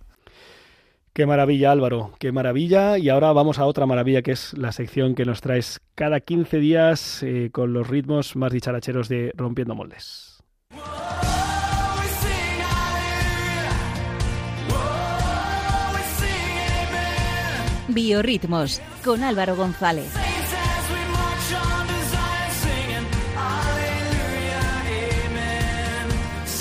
Qué 1.15 1.27
maravilla, 1.27 1.71
Álvaro, 1.71 2.13
qué 2.19 2.33
maravilla. 2.33 2.99
Y 2.99 3.09
ahora 3.09 3.33
vamos 3.33 3.61
a 3.61 3.67
otra 3.67 3.87
maravilla, 3.87 4.23
que 4.23 4.33
es 4.33 4.53
la 4.55 4.73
sección 4.73 5.15
que 5.15 5.25
nos 5.25 5.41
traes 5.41 5.81
cada 5.95 6.19
15 6.19 6.59
días 6.59 7.23
eh, 7.23 7.51
con 7.53 7.73
los 7.73 7.87
ritmos 7.87 8.35
más 8.35 8.53
dicharacheros 8.53 9.09
de 9.09 9.33
Rompiendo 9.37 9.77
Moldes. 9.77 10.43
Biorritmos, 17.87 18.81
con 19.05 19.23
Álvaro 19.23 19.55
González. 19.55 20.24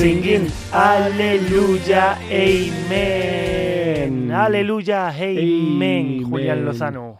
Singing 0.04 0.50
Aleluya, 0.74 2.18
Amen. 2.30 4.32
Aleluya, 4.34 5.08
Amen. 5.08 6.24
Julián 6.24 6.66
Lozano. 6.66 7.20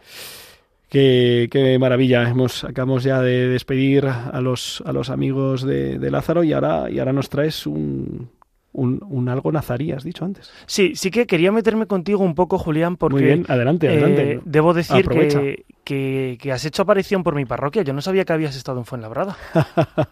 Qué, 0.90 1.48
qué, 1.50 1.78
maravilla. 1.78 2.28
Hemos, 2.28 2.62
acabamos 2.62 3.02
ya 3.02 3.22
de 3.22 3.48
despedir 3.48 4.04
a 4.04 4.38
los, 4.42 4.82
a 4.84 4.92
los 4.92 5.08
amigos 5.08 5.64
de, 5.64 5.98
de 5.98 6.10
Lázaro 6.10 6.44
y 6.44 6.52
ahora, 6.52 6.90
y 6.90 6.98
ahora 6.98 7.14
nos 7.14 7.30
traes 7.30 7.66
un, 7.66 8.28
un, 8.74 9.00
un, 9.08 9.30
algo 9.30 9.50
nazarí, 9.50 9.92
has 9.92 10.04
dicho 10.04 10.26
antes. 10.26 10.52
Sí, 10.66 10.92
sí 10.94 11.10
que 11.10 11.26
quería 11.26 11.52
meterme 11.52 11.86
contigo 11.86 12.22
un 12.22 12.34
poco, 12.34 12.58
Julián, 12.58 12.98
porque... 12.98 13.14
Muy 13.14 13.24
bien, 13.24 13.46
adelante, 13.48 13.88
adelante. 13.88 14.32
Eh, 14.32 14.40
debo 14.44 14.74
decir 14.74 15.08
que, 15.08 15.64
que, 15.84 16.38
que, 16.40 16.52
has 16.52 16.64
hecho 16.64 16.82
aparición 16.82 17.22
por 17.22 17.34
mi 17.34 17.44
parroquia. 17.44 17.82
Yo 17.82 17.92
no 17.92 18.00
sabía 18.00 18.24
que 18.24 18.32
habías 18.32 18.56
estado 18.56 18.78
en 18.78 18.84
Fuenlabrada. 18.84 19.36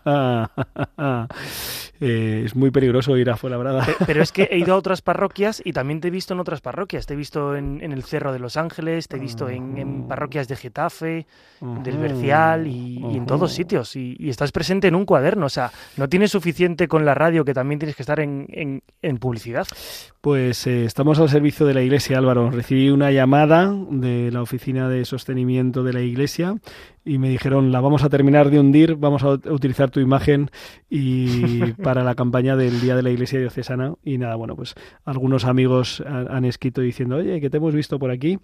eh, 2.00 2.42
es 2.44 2.54
muy 2.54 2.70
peligroso 2.70 3.16
ir 3.16 3.30
a 3.30 3.36
Fuenlabrada. 3.36 3.84
Pero, 3.84 3.98
pero, 4.06 4.22
es 4.22 4.32
que 4.32 4.48
he 4.50 4.58
ido 4.58 4.74
a 4.74 4.76
otras 4.76 5.02
parroquias 5.02 5.62
y 5.64 5.72
también 5.72 6.00
te 6.00 6.08
he 6.08 6.10
visto 6.10 6.34
en 6.34 6.40
otras 6.40 6.60
parroquias. 6.60 7.06
Te 7.06 7.14
he 7.14 7.16
visto 7.16 7.56
en, 7.56 7.80
en 7.82 7.92
el 7.92 8.02
Cerro 8.04 8.32
de 8.32 8.38
los 8.38 8.56
Ángeles, 8.56 9.08
te 9.08 9.16
he 9.16 9.20
visto 9.20 9.48
en, 9.48 9.78
en 9.78 10.06
parroquias 10.06 10.48
de 10.48 10.56
Getafe, 10.56 11.26
uh 11.60 11.66
-huh. 11.66 11.82
del 11.82 11.98
Bercial 11.98 12.66
y, 12.66 12.98
uh 12.98 13.06
-huh. 13.06 13.14
y, 13.14 13.16
en 13.16 13.26
todos 13.26 13.52
sitios. 13.52 13.96
Y, 13.96 14.16
y, 14.18 14.28
estás 14.28 14.52
presente 14.52 14.88
en 14.88 14.94
un 14.94 15.04
cuaderno. 15.04 15.46
O 15.46 15.50
sea, 15.50 15.70
no 15.96 16.08
tienes 16.08 16.30
suficiente 16.30 16.88
con 16.88 17.04
la 17.04 17.14
radio 17.14 17.44
que 17.44 17.54
también 17.54 17.78
tienes 17.78 17.96
que 17.96 18.02
estar 18.02 18.20
en, 18.20 18.46
en 19.02 19.18
publicidad. 19.18 19.66
Pues 20.22 20.68
eh, 20.68 20.84
estamos 20.84 21.18
al 21.18 21.28
servicio 21.28 21.66
de 21.66 21.74
la 21.74 21.82
Iglesia, 21.82 22.16
Álvaro. 22.16 22.48
Recibí 22.48 22.90
una 22.90 23.10
llamada 23.10 23.74
de 23.90 24.30
la 24.30 24.40
Oficina 24.40 24.88
de 24.88 25.04
Sostenimiento 25.04 25.61
de 25.70 25.92
la 25.92 26.00
Iglesia 26.00 26.56
y 27.04 27.18
me 27.18 27.28
dijeron, 27.28 27.72
la 27.72 27.80
vamos 27.80 28.02
a 28.02 28.08
terminar 28.08 28.50
de 28.50 28.58
hundir, 28.58 28.96
vamos 28.96 29.22
a 29.22 29.30
utilizar 29.50 29.90
tu 29.90 30.00
imagen 30.00 30.50
y 30.90 31.72
para 31.82 32.02
la 32.02 32.14
campaña 32.14 32.56
del 32.56 32.80
Día 32.80 32.96
de 32.96 33.02
la 33.02 33.10
Iglesia 33.10 33.38
Diocesana. 33.38 33.94
Y 34.02 34.18
nada, 34.18 34.34
bueno, 34.34 34.56
pues 34.56 34.74
algunos 35.04 35.44
amigos 35.44 36.02
han, 36.06 36.30
han 36.30 36.44
escrito 36.44 36.80
diciendo, 36.80 37.16
oye, 37.16 37.40
que 37.40 37.50
te 37.50 37.58
hemos 37.58 37.74
visto 37.74 37.98
por 37.98 38.10
aquí 38.10 38.38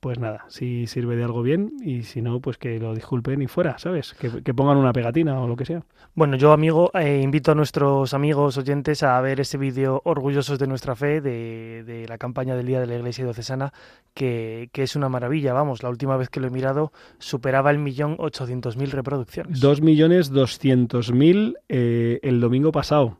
pues 0.00 0.18
nada, 0.18 0.46
si 0.48 0.86
sirve 0.86 1.14
de 1.14 1.24
algo 1.24 1.42
bien 1.42 1.72
y 1.84 2.02
si 2.02 2.22
no, 2.22 2.40
pues 2.40 2.56
que 2.56 2.78
lo 2.78 2.94
disculpen 2.94 3.42
y 3.42 3.46
fuera, 3.46 3.78
¿sabes? 3.78 4.14
Que, 4.14 4.42
que 4.42 4.54
pongan 4.54 4.78
una 4.78 4.92
pegatina 4.92 5.38
o 5.40 5.46
lo 5.46 5.56
que 5.56 5.66
sea. 5.66 5.84
Bueno, 6.14 6.36
yo, 6.36 6.52
amigo, 6.52 6.90
eh, 6.94 7.20
invito 7.22 7.52
a 7.52 7.54
nuestros 7.54 8.14
amigos 8.14 8.56
oyentes 8.56 9.02
a 9.02 9.20
ver 9.20 9.40
ese 9.40 9.58
vídeo 9.58 10.00
Orgullosos 10.04 10.58
de 10.58 10.66
nuestra 10.66 10.96
fe 10.96 11.20
de, 11.20 11.84
de, 11.84 12.08
la 12.08 12.18
campaña 12.18 12.56
del 12.56 12.66
Día 12.66 12.80
de 12.80 12.86
la 12.86 12.96
Iglesia 12.96 13.24
Diocesana, 13.24 13.72
que, 14.14 14.70
que, 14.72 14.82
es 14.82 14.96
una 14.96 15.08
maravilla, 15.08 15.52
vamos, 15.52 15.82
la 15.82 15.90
última 15.90 16.16
vez 16.16 16.30
que 16.30 16.40
lo 16.40 16.46
he 16.46 16.50
mirado 16.50 16.92
superaba 17.18 17.70
el 17.70 17.78
millón 17.78 18.16
ochocientos 18.18 18.76
mil 18.76 18.90
reproducciones. 18.90 19.60
Dos 19.60 19.82
millones 19.82 20.30
doscientos 20.30 21.12
mil 21.12 21.56
eh, 21.68 22.18
el 22.22 22.40
domingo 22.40 22.72
pasado. 22.72 23.19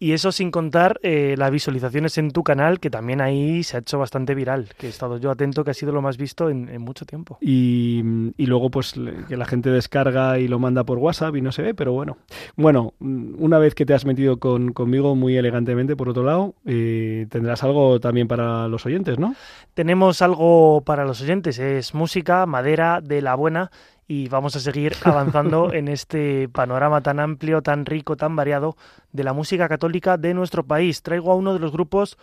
Y 0.00 0.12
eso 0.12 0.30
sin 0.30 0.52
contar 0.52 1.00
eh, 1.02 1.34
las 1.36 1.50
visualizaciones 1.50 2.18
en 2.18 2.30
tu 2.30 2.44
canal, 2.44 2.78
que 2.78 2.88
también 2.88 3.20
ahí 3.20 3.64
se 3.64 3.76
ha 3.76 3.80
hecho 3.80 3.98
bastante 3.98 4.36
viral, 4.36 4.68
que 4.78 4.86
he 4.86 4.90
estado 4.90 5.18
yo 5.18 5.32
atento, 5.32 5.64
que 5.64 5.72
ha 5.72 5.74
sido 5.74 5.90
lo 5.90 6.00
más 6.02 6.16
visto 6.16 6.50
en, 6.50 6.68
en 6.68 6.82
mucho 6.82 7.04
tiempo. 7.04 7.38
Y, 7.40 8.04
y, 8.36 8.46
luego, 8.46 8.70
pues, 8.70 8.94
que 9.28 9.36
la 9.36 9.44
gente 9.44 9.70
descarga 9.70 10.38
y 10.38 10.46
lo 10.46 10.60
manda 10.60 10.84
por 10.84 10.98
WhatsApp 10.98 11.34
y 11.34 11.42
no 11.42 11.50
se 11.50 11.62
ve, 11.62 11.74
pero 11.74 11.92
bueno. 11.92 12.16
Bueno, 12.54 12.94
una 13.00 13.58
vez 13.58 13.74
que 13.74 13.84
te 13.86 13.94
has 13.94 14.04
metido 14.04 14.38
con, 14.38 14.72
conmigo 14.72 15.16
muy 15.16 15.36
elegantemente, 15.36 15.96
por 15.96 16.08
otro 16.08 16.22
lado, 16.22 16.54
eh, 16.64 17.26
tendrás 17.28 17.64
algo 17.64 17.98
también 17.98 18.28
para 18.28 18.68
los 18.68 18.86
oyentes, 18.86 19.18
¿no? 19.18 19.34
Tenemos 19.74 20.22
algo 20.22 20.82
para 20.82 21.04
los 21.04 21.20
oyentes, 21.22 21.58
es 21.58 21.92
música, 21.92 22.46
madera, 22.46 23.00
de 23.00 23.20
la 23.20 23.34
buena 23.34 23.72
y 24.08 24.28
vamos 24.28 24.56
a 24.56 24.60
seguir 24.60 24.96
avanzando 25.04 25.72
en 25.72 25.86
este 25.86 26.48
panorama 26.48 27.02
tan 27.02 27.20
amplio, 27.20 27.62
tan 27.62 27.86
rico, 27.86 28.16
tan 28.16 28.34
variado 28.34 28.76
de 29.12 29.22
la 29.22 29.34
música 29.34 29.68
católica 29.68 30.16
de 30.16 30.34
nuestro 30.34 30.64
país. 30.64 31.02
Traigo 31.02 31.30
a 31.30 31.36
uno 31.36 31.52
de 31.52 31.60
los 31.60 31.70
grupos, 31.70 32.18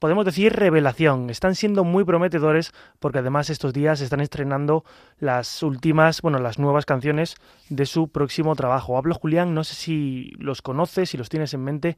podemos 0.00 0.24
decir, 0.24 0.54
revelación. 0.54 1.30
Están 1.30 1.54
siendo 1.54 1.84
muy 1.84 2.04
prometedores 2.04 2.72
porque 2.98 3.18
además 3.18 3.50
estos 3.50 3.72
días 3.72 4.00
están 4.00 4.20
estrenando 4.20 4.84
las 5.20 5.62
últimas, 5.62 6.22
bueno, 6.22 6.40
las 6.40 6.58
nuevas 6.58 6.86
canciones 6.86 7.36
de 7.68 7.86
su 7.86 8.08
próximo 8.08 8.56
trabajo. 8.56 8.96
Hablo, 8.96 9.14
Julián, 9.14 9.54
no 9.54 9.62
sé 9.62 9.74
si 9.76 10.32
los 10.38 10.62
conoces, 10.62 11.10
si 11.10 11.18
los 11.18 11.28
tienes 11.28 11.54
en 11.54 11.62
mente 11.62 11.96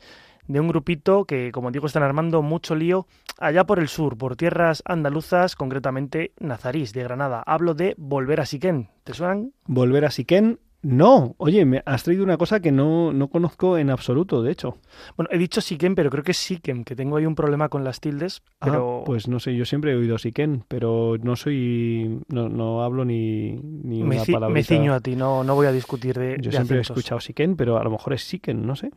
de 0.48 0.60
un 0.60 0.68
grupito 0.68 1.24
que, 1.24 1.52
como 1.52 1.70
digo, 1.70 1.86
están 1.86 2.02
armando 2.02 2.42
mucho 2.42 2.74
lío 2.74 3.06
allá 3.38 3.64
por 3.64 3.78
el 3.78 3.88
sur, 3.88 4.18
por 4.18 4.36
tierras 4.36 4.82
andaluzas, 4.84 5.54
concretamente 5.54 6.32
Nazarís, 6.40 6.92
de 6.92 7.04
Granada. 7.04 7.42
Hablo 7.46 7.74
de 7.74 7.94
Volver 7.96 8.40
a 8.40 8.46
Siquén. 8.46 8.90
¿Te 9.04 9.14
suenan? 9.14 9.52
Volver 9.66 10.04
a 10.04 10.10
Siquén. 10.10 10.58
No, 10.82 11.36
oye, 11.38 11.64
me 11.64 11.80
has 11.86 12.02
traído 12.02 12.24
una 12.24 12.36
cosa 12.36 12.58
que 12.58 12.72
no, 12.72 13.12
no 13.12 13.28
conozco 13.28 13.78
en 13.78 13.88
absoluto, 13.88 14.42
de 14.42 14.50
hecho. 14.50 14.78
Bueno, 15.16 15.28
he 15.32 15.38
dicho 15.38 15.60
Siquén, 15.60 15.94
pero 15.94 16.10
creo 16.10 16.24
que 16.24 16.32
es 16.32 16.38
Siquem, 16.38 16.82
que 16.82 16.96
tengo 16.96 17.16
ahí 17.16 17.24
un 17.24 17.36
problema 17.36 17.68
con 17.68 17.84
las 17.84 18.00
tildes, 18.00 18.42
pero... 18.58 19.00
Ah, 19.00 19.04
pues 19.04 19.28
no 19.28 19.38
sé, 19.38 19.54
yo 19.54 19.64
siempre 19.64 19.92
he 19.92 19.94
oído 19.94 20.18
Siquén, 20.18 20.64
pero 20.66 21.16
no 21.22 21.36
soy... 21.36 22.20
no, 22.28 22.48
no 22.48 22.82
hablo 22.82 23.04
ni, 23.04 23.52
ni 23.52 24.02
me 24.02 24.16
una 24.16 24.24
palabra. 24.24 24.48
Me 24.48 24.64
ciño 24.64 24.92
a 24.92 25.00
ti, 25.00 25.14
no, 25.14 25.44
no 25.44 25.54
voy 25.54 25.68
a 25.68 25.72
discutir 25.72 26.18
de 26.18 26.36
Yo 26.40 26.50
de 26.50 26.50
siempre 26.50 26.80
acentos. 26.80 26.90
he 26.90 26.92
escuchado 26.92 27.20
Siquén, 27.20 27.54
pero 27.54 27.78
a 27.78 27.84
lo 27.84 27.90
mejor 27.90 28.14
es 28.14 28.24
Siquén, 28.24 28.66
no 28.66 28.74
sé. 28.74 28.90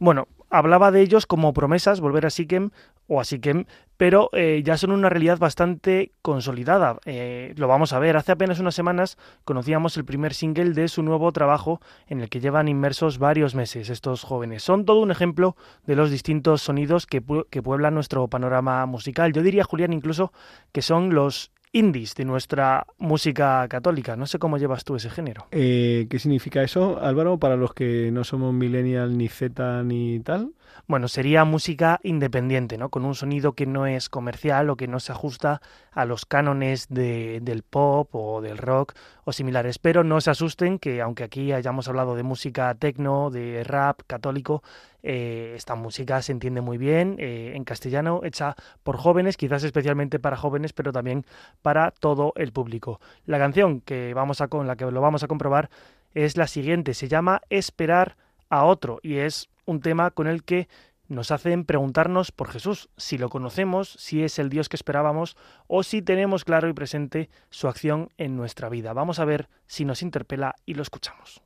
Bueno, 0.00 0.26
hablaba 0.50 0.90
de 0.90 1.00
ellos 1.00 1.26
como 1.26 1.52
promesas, 1.52 2.00
volver 2.00 2.26
a 2.26 2.30
Siquem 2.30 2.70
o 3.06 3.20
a 3.20 3.24
Siquem, 3.24 3.64
pero 3.96 4.28
eh, 4.32 4.62
ya 4.64 4.76
son 4.76 4.90
una 4.90 5.08
realidad 5.08 5.38
bastante 5.38 6.12
consolidada. 6.22 6.98
Eh, 7.04 7.54
lo 7.56 7.68
vamos 7.68 7.92
a 7.92 7.98
ver. 7.98 8.16
Hace 8.16 8.32
apenas 8.32 8.58
unas 8.58 8.74
semanas 8.74 9.16
conocíamos 9.44 9.96
el 9.96 10.04
primer 10.04 10.34
single 10.34 10.72
de 10.72 10.88
su 10.88 11.02
nuevo 11.02 11.30
trabajo 11.32 11.80
en 12.08 12.20
el 12.20 12.28
que 12.28 12.40
llevan 12.40 12.68
inmersos 12.68 13.18
varios 13.18 13.54
meses 13.54 13.90
estos 13.90 14.22
jóvenes. 14.22 14.62
Son 14.62 14.84
todo 14.84 15.00
un 15.00 15.10
ejemplo 15.10 15.56
de 15.86 15.96
los 15.96 16.10
distintos 16.10 16.62
sonidos 16.62 17.06
que, 17.06 17.20
pu 17.20 17.44
que 17.50 17.62
pueblan 17.62 17.94
nuestro 17.94 18.26
panorama 18.28 18.84
musical. 18.86 19.32
Yo 19.32 19.42
diría, 19.42 19.64
Julián, 19.64 19.92
incluso 19.92 20.32
que 20.72 20.82
son 20.82 21.14
los 21.14 21.52
indies 21.74 22.14
de 22.14 22.24
nuestra 22.24 22.86
música 22.98 23.66
católica. 23.68 24.16
No 24.16 24.26
sé 24.26 24.38
cómo 24.38 24.58
llevas 24.58 24.84
tú 24.84 24.94
ese 24.94 25.10
género. 25.10 25.46
Eh, 25.50 26.06
¿Qué 26.08 26.18
significa 26.18 26.62
eso, 26.62 27.00
Álvaro, 27.02 27.38
para 27.38 27.56
los 27.56 27.74
que 27.74 28.10
no 28.12 28.24
somos 28.24 28.54
millennial 28.54 29.18
ni 29.18 29.28
Z 29.28 29.82
ni 29.82 30.20
tal? 30.20 30.52
Bueno, 30.86 31.08
sería 31.08 31.46
música 31.46 31.98
independiente, 32.02 32.76
¿no? 32.76 32.90
Con 32.90 33.06
un 33.06 33.14
sonido 33.14 33.54
que 33.54 33.64
no 33.64 33.86
es 33.86 34.10
comercial 34.10 34.68
o 34.68 34.76
que 34.76 34.86
no 34.86 35.00
se 35.00 35.12
ajusta 35.12 35.62
a 35.92 36.04
los 36.04 36.26
cánones 36.26 36.88
de, 36.90 37.40
del 37.40 37.62
pop 37.62 38.14
o 38.14 38.42
del 38.42 38.58
rock 38.58 38.92
o 39.24 39.32
similares. 39.32 39.78
Pero 39.78 40.04
no 40.04 40.20
se 40.20 40.30
asusten 40.30 40.78
que 40.78 41.00
aunque 41.00 41.24
aquí 41.24 41.52
hayamos 41.52 41.88
hablado 41.88 42.16
de 42.16 42.22
música 42.22 42.74
tecno, 42.74 43.30
de 43.30 43.64
rap 43.64 44.02
católico, 44.06 44.62
eh, 45.02 45.54
esta 45.56 45.74
música 45.74 46.20
se 46.20 46.32
entiende 46.32 46.60
muy 46.60 46.76
bien 46.76 47.16
eh, 47.18 47.52
en 47.54 47.64
castellano, 47.64 48.20
hecha 48.22 48.54
por 48.82 48.98
jóvenes, 48.98 49.38
quizás 49.38 49.64
especialmente 49.64 50.18
para 50.18 50.36
jóvenes, 50.36 50.74
pero 50.74 50.92
también 50.92 51.24
para 51.62 51.92
todo 51.92 52.34
el 52.36 52.52
público. 52.52 53.00
La 53.24 53.38
canción 53.38 53.80
que 53.80 54.12
vamos 54.12 54.42
a 54.42 54.48
con 54.48 54.66
la 54.66 54.76
que 54.76 54.84
lo 54.90 55.00
vamos 55.00 55.22
a 55.22 55.28
comprobar 55.28 55.70
es 56.12 56.36
la 56.36 56.46
siguiente, 56.46 56.92
se 56.92 57.08
llama 57.08 57.40
Esperar 57.48 58.18
a 58.50 58.64
otro 58.64 59.00
y 59.02 59.16
es 59.16 59.48
un 59.64 59.80
tema 59.80 60.10
con 60.10 60.26
el 60.26 60.44
que 60.44 60.68
nos 61.06 61.30
hacen 61.30 61.64
preguntarnos 61.64 62.32
por 62.32 62.48
Jesús, 62.50 62.88
si 62.96 63.18
lo 63.18 63.28
conocemos, 63.28 63.90
si 63.98 64.22
es 64.22 64.38
el 64.38 64.48
Dios 64.48 64.68
que 64.68 64.76
esperábamos 64.76 65.36
o 65.66 65.82
si 65.82 66.00
tenemos 66.00 66.44
claro 66.44 66.68
y 66.68 66.72
presente 66.72 67.28
su 67.50 67.68
acción 67.68 68.10
en 68.16 68.36
nuestra 68.36 68.68
vida. 68.68 68.92
Vamos 68.92 69.18
a 69.18 69.24
ver 69.24 69.48
si 69.66 69.84
nos 69.84 70.02
interpela 70.02 70.54
y 70.64 70.74
lo 70.74 70.82
escuchamos. 70.82 71.42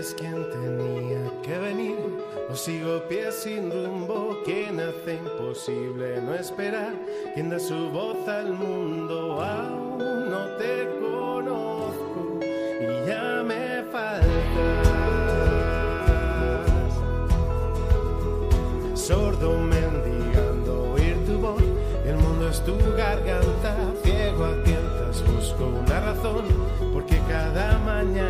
es 0.00 0.14
quien 0.14 0.48
tenía 0.50 1.42
que 1.42 1.58
venir. 1.58 2.29
O 2.50 2.56
sigo 2.56 3.00
pies 3.08 3.42
sin 3.44 3.70
rumbo, 3.70 4.36
quien 4.44 4.80
hace 4.80 5.14
imposible 5.14 6.20
no 6.20 6.34
esperar, 6.34 6.94
quien 7.32 7.48
da 7.48 7.60
su 7.60 7.90
voz 7.90 8.26
al 8.26 8.52
mundo. 8.52 9.40
Aún 9.40 10.30
no 10.30 10.46
te 10.58 10.88
conozco 11.00 12.40
y 12.42 13.06
ya 13.08 13.44
me 13.46 13.84
faltas. 13.92 14.20
Sordo 18.94 19.56
mendigando 19.56 20.94
oír 20.94 21.24
tu 21.26 21.38
voz, 21.38 21.62
el 22.04 22.16
mundo 22.16 22.48
es 22.48 22.60
tu 22.64 22.76
garganta, 22.96 23.76
ciego 24.02 24.44
a 24.46 24.62
tientas 24.64 25.22
busco 25.22 25.66
una 25.66 26.00
razón, 26.00 26.44
porque 26.92 27.20
cada 27.28 27.78
mañana 27.78 28.29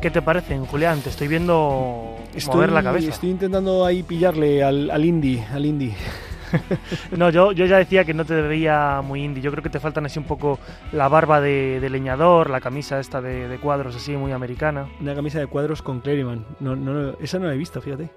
¿Qué 0.00 0.10
te 0.10 0.22
parecen, 0.22 0.64
Julián? 0.64 1.00
Te 1.02 1.10
estoy 1.10 1.28
viendo 1.28 2.16
mover 2.46 2.72
la 2.72 2.82
cabeza. 2.82 3.10
Estoy 3.10 3.30
intentando 3.30 3.84
ahí 3.84 4.02
pillarle 4.02 4.62
al, 4.62 4.90
al 4.90 5.04
indie, 5.04 5.44
al 5.52 5.66
indie. 5.66 5.94
No, 7.16 7.30
yo, 7.30 7.52
yo 7.52 7.64
ya 7.64 7.76
decía 7.76 8.04
que 8.04 8.12
no 8.12 8.24
te 8.24 8.34
veía 8.34 9.02
muy 9.04 9.22
indie. 9.22 9.40
Yo 9.40 9.52
creo 9.52 9.62
que 9.62 9.70
te 9.70 9.78
faltan 9.78 10.06
así 10.06 10.18
un 10.18 10.24
poco 10.24 10.58
la 10.90 11.06
barba 11.08 11.40
de, 11.40 11.78
de 11.78 11.90
leñador, 11.90 12.50
la 12.50 12.60
camisa 12.60 12.98
esta 12.98 13.20
de, 13.20 13.46
de 13.46 13.58
cuadros 13.58 13.94
así 13.94 14.16
muy 14.16 14.32
americana. 14.32 14.88
Una 15.00 15.14
camisa 15.14 15.38
de 15.38 15.46
cuadros 15.46 15.80
con 15.80 16.00
Cleriman. 16.00 16.44
No, 16.58 16.74
no, 16.74 17.14
esa 17.20 17.38
no 17.38 17.46
la 17.46 17.54
he 17.54 17.56
visto, 17.56 17.80
fíjate. 17.80 18.10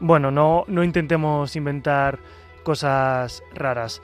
Bueno, 0.00 0.32
no, 0.32 0.64
no 0.66 0.82
intentemos 0.82 1.54
inventar 1.54 2.18
cosas 2.64 3.44
raras. 3.54 4.02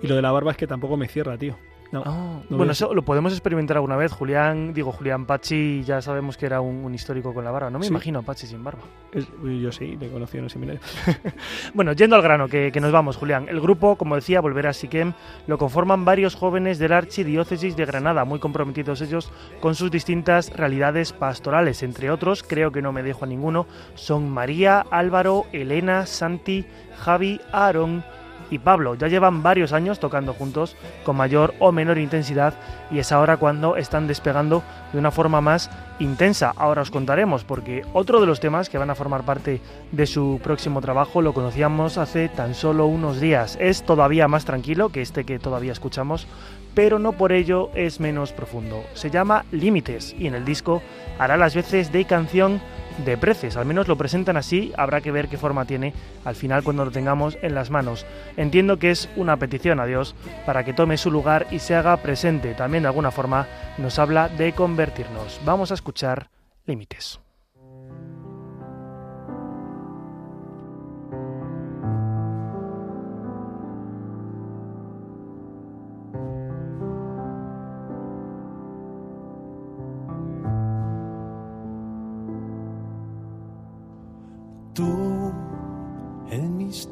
Y 0.00 0.06
lo 0.06 0.16
de 0.16 0.22
la 0.22 0.32
barba 0.32 0.52
es 0.52 0.56
que 0.56 0.66
tampoco 0.66 0.96
me 0.96 1.06
cierra, 1.06 1.36
tío. 1.36 1.58
No, 1.92 2.02
Ah, 2.04 2.40
no 2.50 2.56
bueno, 2.56 2.72
eso 2.72 2.92
lo 2.92 3.02
podemos 3.04 3.32
experimentar 3.32 3.76
alguna 3.76 3.94
vez. 3.94 4.10
Julián, 4.10 4.74
digo, 4.74 4.90
Julián 4.90 5.26
Pachi, 5.26 5.84
ya 5.84 6.02
sabemos 6.02 6.36
que 6.36 6.46
era 6.46 6.60
un, 6.60 6.84
un 6.84 6.92
histórico 6.94 7.32
con 7.32 7.44
la 7.44 7.52
barba. 7.52 7.70
No 7.70 7.78
me 7.78 7.84
Sí. 7.84 7.90
imagino 7.90 8.18
a 8.18 8.22
Pachi 8.22 8.46
sin 8.48 8.64
barba. 8.64 8.82
es- 9.12 9.28
yo 9.60 9.70
sí, 9.70 9.96
le 9.96 10.10
conocí 10.10 10.38
en 10.38 10.44
el 10.44 10.50
seminario. 10.50 10.80
Bueno, 11.74 11.92
yendo 11.92 12.16
al 12.16 12.22
grano, 12.22 12.48
que, 12.48 12.72
que 12.72 12.80
nos 12.80 12.90
vamos, 12.90 13.16
Julián. 13.16 13.46
El 13.48 13.60
grupo, 13.60 13.94
como 13.96 14.16
decía, 14.16 14.40
Volver 14.40 14.66
a 14.66 14.72
Siquem, 14.72 15.12
lo 15.46 15.56
conforman 15.56 16.04
varios 16.04 16.34
jóvenes 16.34 16.78
de 16.80 16.88
la 16.88 16.96
Archidiócesis 16.98 17.76
de 17.76 17.84
Granada, 17.84 18.24
muy 18.24 18.40
comprometidos 18.40 19.00
ellos 19.00 19.30
con 19.60 19.74
sus 19.76 19.90
distintas 19.92 20.50
realidades 20.56 21.12
pastorales. 21.12 21.82
Entre 21.84 22.10
otros, 22.10 22.42
creo 22.42 22.72
que 22.72 22.82
no 22.82 22.92
me 22.92 23.02
dejo 23.04 23.24
a 23.24 23.28
ninguno, 23.28 23.66
son 23.94 24.28
María, 24.30 24.84
Álvaro, 24.90 25.44
Elena, 25.52 26.06
Santi, 26.06 26.64
Javi, 26.98 27.40
Aarón 27.52 28.04
y 28.50 28.58
Pablo. 28.58 28.94
Ya 28.94 29.08
llevan 29.08 29.42
varios 29.42 29.72
años 29.72 29.98
tocando 29.98 30.32
juntos 30.32 30.76
con 31.04 31.16
mayor 31.16 31.54
o 31.58 31.72
menor 31.72 31.98
intensidad 31.98 32.54
y 32.90 32.98
es 32.98 33.12
ahora 33.12 33.36
cuando 33.36 33.76
están 33.76 34.06
despegando 34.06 34.62
de 34.92 34.98
una 34.98 35.10
forma 35.10 35.40
más 35.40 35.70
intensa. 35.98 36.52
Ahora 36.56 36.82
os 36.82 36.90
contaremos 36.90 37.44
porque 37.44 37.82
otro 37.92 38.20
de 38.20 38.26
los 38.26 38.40
temas 38.40 38.68
que 38.68 38.78
van 38.78 38.90
a 38.90 38.94
formar 38.94 39.24
parte 39.24 39.60
de 39.92 40.06
su 40.06 40.40
próximo 40.42 40.80
trabajo 40.80 41.22
lo 41.22 41.34
conocíamos 41.34 41.98
hace 41.98 42.28
tan 42.28 42.54
solo 42.54 42.86
unos 42.86 43.20
días. 43.20 43.56
Es 43.60 43.84
todavía 43.84 44.28
más 44.28 44.44
tranquilo 44.44 44.90
que 44.90 45.02
este 45.02 45.24
que 45.24 45.38
todavía 45.38 45.72
escuchamos, 45.72 46.26
pero 46.74 46.98
no 46.98 47.12
por 47.12 47.32
ello 47.32 47.70
es 47.74 48.00
menos 48.00 48.32
profundo. 48.32 48.84
Se 48.94 49.10
llama 49.10 49.44
Límites 49.50 50.14
y 50.18 50.26
en 50.26 50.34
el 50.34 50.44
disco 50.44 50.82
hará 51.18 51.36
las 51.36 51.54
veces 51.54 51.92
de 51.92 52.04
canción 52.04 52.60
de 53.04 53.16
preces, 53.16 53.56
al 53.56 53.66
menos 53.66 53.88
lo 53.88 53.96
presentan 53.96 54.36
así, 54.36 54.72
habrá 54.76 55.00
que 55.00 55.10
ver 55.10 55.28
qué 55.28 55.36
forma 55.36 55.64
tiene 55.64 55.92
al 56.24 56.34
final 56.34 56.62
cuando 56.62 56.84
lo 56.84 56.90
tengamos 56.90 57.38
en 57.42 57.54
las 57.54 57.70
manos. 57.70 58.06
Entiendo 58.36 58.78
que 58.78 58.90
es 58.90 59.08
una 59.16 59.36
petición 59.36 59.80
a 59.80 59.86
Dios 59.86 60.14
para 60.46 60.64
que 60.64 60.72
tome 60.72 60.96
su 60.96 61.10
lugar 61.10 61.46
y 61.50 61.58
se 61.58 61.74
haga 61.74 61.96
presente, 61.98 62.54
también 62.54 62.82
de 62.82 62.88
alguna 62.88 63.10
forma 63.10 63.46
nos 63.78 63.98
habla 63.98 64.28
de 64.28 64.52
convertirnos. 64.52 65.40
Vamos 65.44 65.70
a 65.70 65.74
escuchar 65.74 66.30
Límites. 66.66 67.23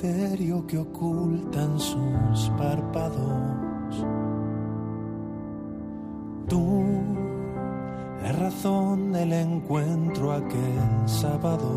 Misterio 0.03 0.67
que 0.67 0.79
ocultan 0.79 1.79
sus 1.79 2.51
párpados. 2.59 4.05
Tú, 6.49 6.85
la 8.23 8.33
razón 8.33 9.13
del 9.13 9.33
encuentro 9.33 10.33
aquel 10.33 11.07
sábado. 11.07 11.71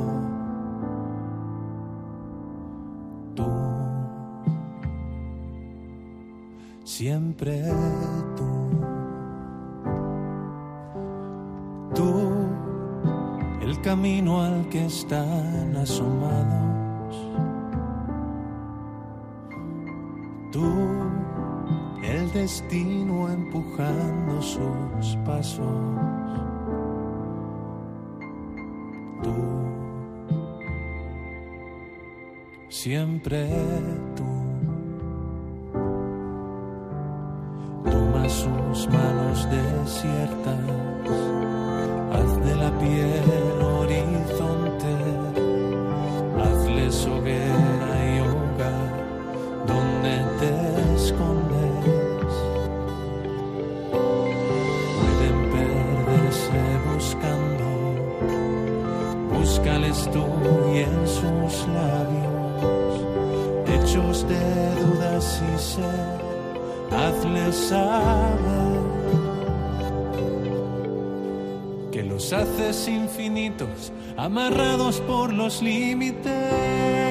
Tú, 3.36 3.46
siempre 6.84 7.64
tú. 8.36 8.46
Tú, 11.94 12.32
el 13.62 13.80
camino 13.82 14.42
al 14.42 14.68
que 14.70 14.86
están 14.86 15.76
asomados. 15.78 16.75
Tú, 20.56 20.72
el 22.02 22.32
destino 22.32 23.30
empujando 23.30 24.42
sus 24.42 25.18
pasos. 25.26 25.66
Tú, 29.22 29.34
siempre 32.70 33.50
tú. 34.16 34.24
Toma 37.92 38.30
sus 38.30 38.88
manos 38.88 39.50
desiertas 39.50 40.85
saber 67.52 68.82
que 71.92 72.04
los 72.04 72.34
haces 72.34 72.88
infinitos, 72.88 73.94
amarrados 74.18 75.00
por 75.02 75.34
los 75.34 75.62
límites. 75.62 77.06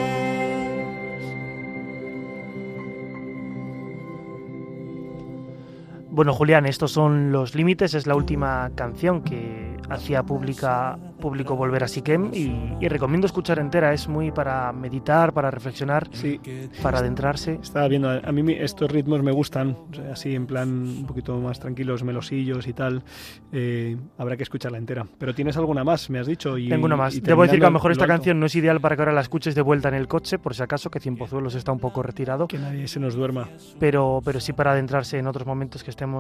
Bueno, 6.11 6.33
Julián, 6.33 6.67
estos 6.67 6.93
son 6.93 7.33
los 7.33 7.55
límites, 7.57 7.95
es 7.95 8.07
la 8.07 8.15
última 8.15 8.71
canción 8.77 9.23
que 9.23 9.77
hacía 9.89 10.23
pública, 10.23 10.99
público 11.25 11.57
Volver 11.57 11.83
a 11.83 11.89
Siquem 11.89 12.31
y, 12.35 12.87
recomiendo 12.87 13.27
escuchar 13.27 13.59
entera, 13.59 13.95
es 13.95 14.09
muy 14.09 14.31
para 14.31 14.70
meditar, 14.75 15.33
para 15.33 15.51
reflexionar, 15.51 16.07
sí. 16.12 16.39
para 16.83 16.99
adentrarse. 16.99 17.59
Estaba 17.62 17.89
viendo, 17.89 18.11
a 18.11 18.31
mí 18.31 18.53
estos 18.53 18.91
ritmos 18.91 19.22
me 19.22 19.33
gustan, 19.33 19.75
así 20.12 20.35
en 20.35 20.47
plan 20.47 20.68
un 20.68 21.07
poquito 21.07 21.41
más 21.41 21.59
tranquilos, 21.59 22.05
melosillos 22.05 22.66
y 22.66 22.75
tal, 22.75 23.03
eh, 23.53 23.97
habrá 24.18 24.37
que 24.37 24.43
escucharla 24.43 24.77
entera. 24.77 25.07
Pero 25.16 25.35
tienes 25.35 25.57
alguna 25.57 25.83
más, 25.83 26.11
me 26.11 26.18
has 26.18 26.27
dicho. 26.27 26.59
Y, 26.59 26.68
Tengo 26.68 26.85
una 26.85 26.97
más. 26.97 27.22
Debo 27.22 27.43
decir 27.43 27.59
que 27.59 27.64
a 27.64 27.70
lo 27.70 27.75
mejor 27.75 27.93
esta 27.93 28.07
canción 28.07 28.39
no 28.39 28.45
es 28.45 28.55
ideal 28.55 28.83
para 28.83 28.95
que 28.95 29.01
ahora 29.01 29.14
la 29.14 29.22
escuches 29.22 29.55
de 29.55 29.62
vuelta 29.62 29.89
en 29.89 29.95
el 29.95 30.09
coche, 30.09 30.39
por 30.39 30.55
si 30.55 30.62
acaso, 30.62 30.91
que 30.91 31.01
Cienpozuelos 31.01 31.55
está 31.55 31.72
un 31.72 31.81
poco 31.81 32.03
retirado. 32.03 32.49
Que 32.49 32.59
nadie 32.59 32.87
se 32.87 33.01
nos 33.01 33.14
duerma. 33.14 33.49
Pero, 33.81 34.20
pero 34.22 34.41
sí 34.41 34.53
para 34.53 34.72
adentrarse 34.72 35.18
en 35.18 35.27
otros 35.27 35.47
momentos 35.47 35.83
que 35.83 35.89
estén 35.89 36.14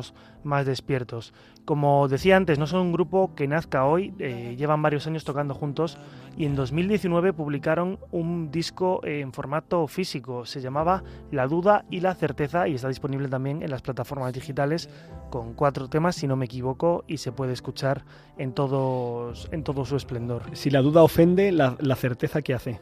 más 0.44 0.64
despiertos. 0.64 1.34
Como 1.66 2.08
decía 2.08 2.38
antes, 2.38 2.58
no 2.58 2.66
son 2.66 2.80
un 2.80 2.92
grupo 2.92 3.34
que 3.34 3.46
nazca 3.46 3.84
hoy, 3.84 4.14
eh, 4.18 4.54
llevan 4.56 4.80
varios 4.80 4.93
años 5.06 5.24
tocando 5.24 5.54
juntos 5.54 5.98
y 6.36 6.46
en 6.46 6.54
2019 6.54 7.32
publicaron 7.32 7.98
un 8.10 8.50
disco 8.50 9.00
en 9.04 9.32
formato 9.32 9.86
físico, 9.86 10.46
se 10.46 10.60
llamaba 10.60 11.02
La 11.30 11.46
duda 11.46 11.84
y 11.90 12.00
la 12.00 12.14
certeza 12.14 12.68
y 12.68 12.74
está 12.74 12.88
disponible 12.88 13.28
también 13.28 13.62
en 13.62 13.70
las 13.70 13.82
plataformas 13.82 14.32
digitales 14.32 14.88
con 15.30 15.54
cuatro 15.54 15.88
temas, 15.88 16.16
si 16.16 16.26
no 16.26 16.36
me 16.36 16.44
equivoco, 16.44 17.04
y 17.06 17.16
se 17.16 17.32
puede 17.32 17.52
escuchar 17.52 18.04
en, 18.38 18.52
todos, 18.52 19.48
en 19.52 19.64
todo 19.64 19.84
su 19.84 19.96
esplendor. 19.96 20.42
Si 20.52 20.70
la 20.70 20.80
duda 20.80 21.02
ofende, 21.02 21.50
la, 21.52 21.76
la 21.80 21.96
certeza 21.96 22.42
que 22.42 22.54
hace. 22.54 22.80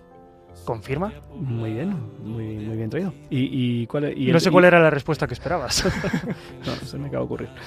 ¿Confirma? 0.65 1.13
Muy 1.35 1.73
bien, 1.73 1.97
muy, 2.23 2.57
muy 2.57 2.77
bien 2.77 2.89
traído. 2.89 3.13
¿Y, 3.31 3.87
cuál, 3.89 4.17
y 4.17 4.31
no 4.31 4.39
sé 4.39 4.51
cuál 4.51 4.67
era 4.67 4.81
la 4.81 4.91
respuesta 4.91 5.27
que 5.27 5.35
esperabas. 5.35 5.85
no, 6.67 6.75
se 6.87 6.99
me 6.99 7.09
acaba 7.09 7.21
de 7.21 7.25
ocurrir. 7.25 7.49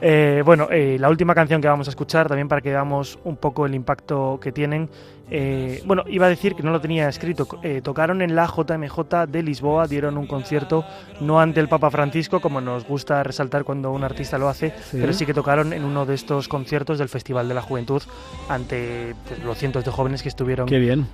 Eh, 0.00 0.42
bueno, 0.44 0.68
eh, 0.70 0.96
la 0.98 1.08
última 1.08 1.34
canción 1.34 1.60
que 1.60 1.66
vamos 1.66 1.88
a 1.88 1.90
escuchar, 1.90 2.28
también 2.28 2.46
para 2.46 2.60
que 2.60 2.70
veamos 2.70 3.18
un 3.24 3.36
poco 3.36 3.66
el 3.66 3.74
impacto 3.74 4.38
que 4.40 4.52
tienen, 4.52 4.88
eh, 5.30 5.82
bueno, 5.84 6.04
iba 6.08 6.26
a 6.26 6.28
decir 6.28 6.54
que 6.54 6.62
no 6.62 6.70
lo 6.70 6.80
tenía 6.80 7.08
escrito. 7.08 7.46
Eh, 7.62 7.80
tocaron 7.82 8.22
en 8.22 8.34
la 8.34 8.46
JMJ 8.46 9.26
de 9.28 9.42
Lisboa, 9.42 9.86
dieron 9.86 10.16
un 10.16 10.26
concierto 10.26 10.84
no 11.20 11.40
ante 11.40 11.60
el 11.60 11.68
Papa 11.68 11.90
Francisco, 11.90 12.40
como 12.40 12.60
nos 12.60 12.86
gusta 12.86 13.22
resaltar 13.22 13.64
cuando 13.64 13.92
un 13.92 14.04
artista 14.04 14.38
lo 14.38 14.48
hace, 14.48 14.72
pero 14.92 15.12
sí 15.12 15.26
que 15.26 15.34
tocaron 15.34 15.72
en 15.72 15.84
uno 15.84 16.06
de 16.06 16.14
estos 16.14 16.48
conciertos 16.48 16.98
del 16.98 17.08
Festival 17.08 17.48
de 17.48 17.54
la 17.54 17.62
Juventud 17.62 18.02
ante 18.48 19.14
pues, 19.26 19.42
los 19.44 19.58
cientos 19.58 19.84
de 19.84 19.90
jóvenes 19.90 20.22
que 20.22 20.28
estuvieron 20.28 20.68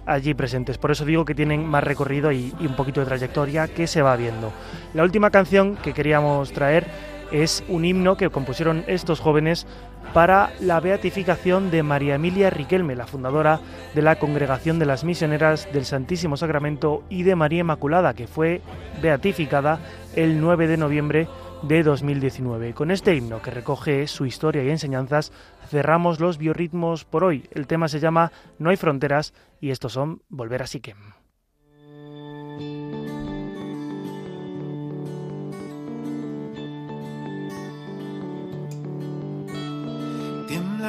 allí 0.06 0.34
presentes. 0.34 0.78
Por 0.78 0.90
eso 0.90 1.04
digo 1.04 1.24
que 1.24 1.34
tienen 1.34 1.66
más 1.66 1.82
recorrido 1.82 2.30
y 2.32 2.52
un 2.60 2.76
poquito 2.76 3.00
de 3.00 3.06
trayectoria 3.06 3.68
que 3.68 3.86
se 3.86 4.02
va 4.02 4.16
viendo. 4.16 4.52
La 4.92 5.02
última 5.02 5.30
canción 5.30 5.76
que 5.76 5.92
queríamos 5.92 6.52
traer 6.52 7.13
es 7.34 7.64
un 7.68 7.84
himno 7.84 8.16
que 8.16 8.30
compusieron 8.30 8.84
estos 8.86 9.18
jóvenes 9.18 9.66
para 10.12 10.52
la 10.60 10.78
beatificación 10.78 11.72
de 11.72 11.82
María 11.82 12.14
Emilia 12.14 12.48
Riquelme, 12.48 12.94
la 12.94 13.08
fundadora 13.08 13.58
de 13.92 14.02
la 14.02 14.20
Congregación 14.20 14.78
de 14.78 14.86
las 14.86 15.02
Misioneras 15.02 15.68
del 15.72 15.84
Santísimo 15.84 16.36
Sacramento 16.36 17.02
y 17.08 17.24
de 17.24 17.34
María 17.34 17.62
Inmaculada, 17.62 18.14
que 18.14 18.28
fue 18.28 18.62
beatificada 19.02 19.80
el 20.14 20.40
9 20.40 20.68
de 20.68 20.76
noviembre 20.76 21.28
de 21.62 21.82
2019. 21.82 22.72
Con 22.72 22.92
este 22.92 23.16
himno 23.16 23.42
que 23.42 23.50
recoge 23.50 24.06
su 24.06 24.26
historia 24.26 24.62
y 24.62 24.70
enseñanzas, 24.70 25.32
cerramos 25.68 26.20
los 26.20 26.38
biorritmos 26.38 27.04
por 27.04 27.24
hoy. 27.24 27.48
El 27.50 27.66
tema 27.66 27.88
se 27.88 27.98
llama 27.98 28.30
No 28.60 28.70
hay 28.70 28.76
fronteras 28.76 29.34
y 29.60 29.70
estos 29.70 29.92
son 29.92 30.22
Volver 30.28 30.62
a 30.62 30.66
Siquem. 30.68 31.13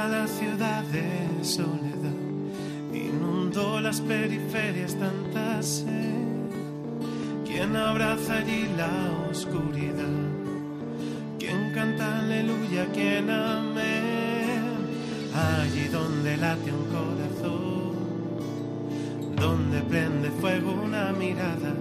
La 0.03 0.27
ciudad 0.27 0.83
de 0.83 1.41
soledad, 1.41 2.19
inundó 2.93 3.79
las 3.79 4.01
periferias 4.01 4.93
tanta 4.95 5.63
sed. 5.63 6.49
¿Quién 7.45 7.75
abraza 7.77 8.39
allí 8.39 8.67
la 8.75 8.91
oscuridad? 9.31 10.17
¿Quién 11.39 11.71
canta 11.73 12.19
aleluya? 12.19 12.87
¿Quién 12.93 13.29
amén? 13.29 14.63
Allí 15.33 15.87
donde 15.87 16.37
late 16.37 16.71
un 16.73 16.85
corazón, 16.97 17.93
donde 19.37 19.79
prende 19.81 20.29
fuego 20.41 20.73
una 20.73 21.13
mirada. 21.13 21.73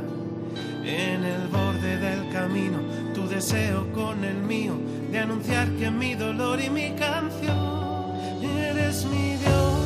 En 0.84 1.24
el 1.24 1.48
borde 1.48 1.98
del 1.98 2.28
camino, 2.30 2.78
tu 3.12 3.26
deseo 3.26 3.90
con 3.92 4.22
el 4.22 4.36
mío, 4.36 4.74
de 5.10 5.18
anunciar 5.18 5.68
que 5.72 5.90
mi 5.90 6.14
dolor 6.14 6.60
y 6.60 6.70
mi 6.70 6.92
canción 6.92 7.84
eres 8.95 9.05
mi 9.07 9.36
Dios, 9.38 9.84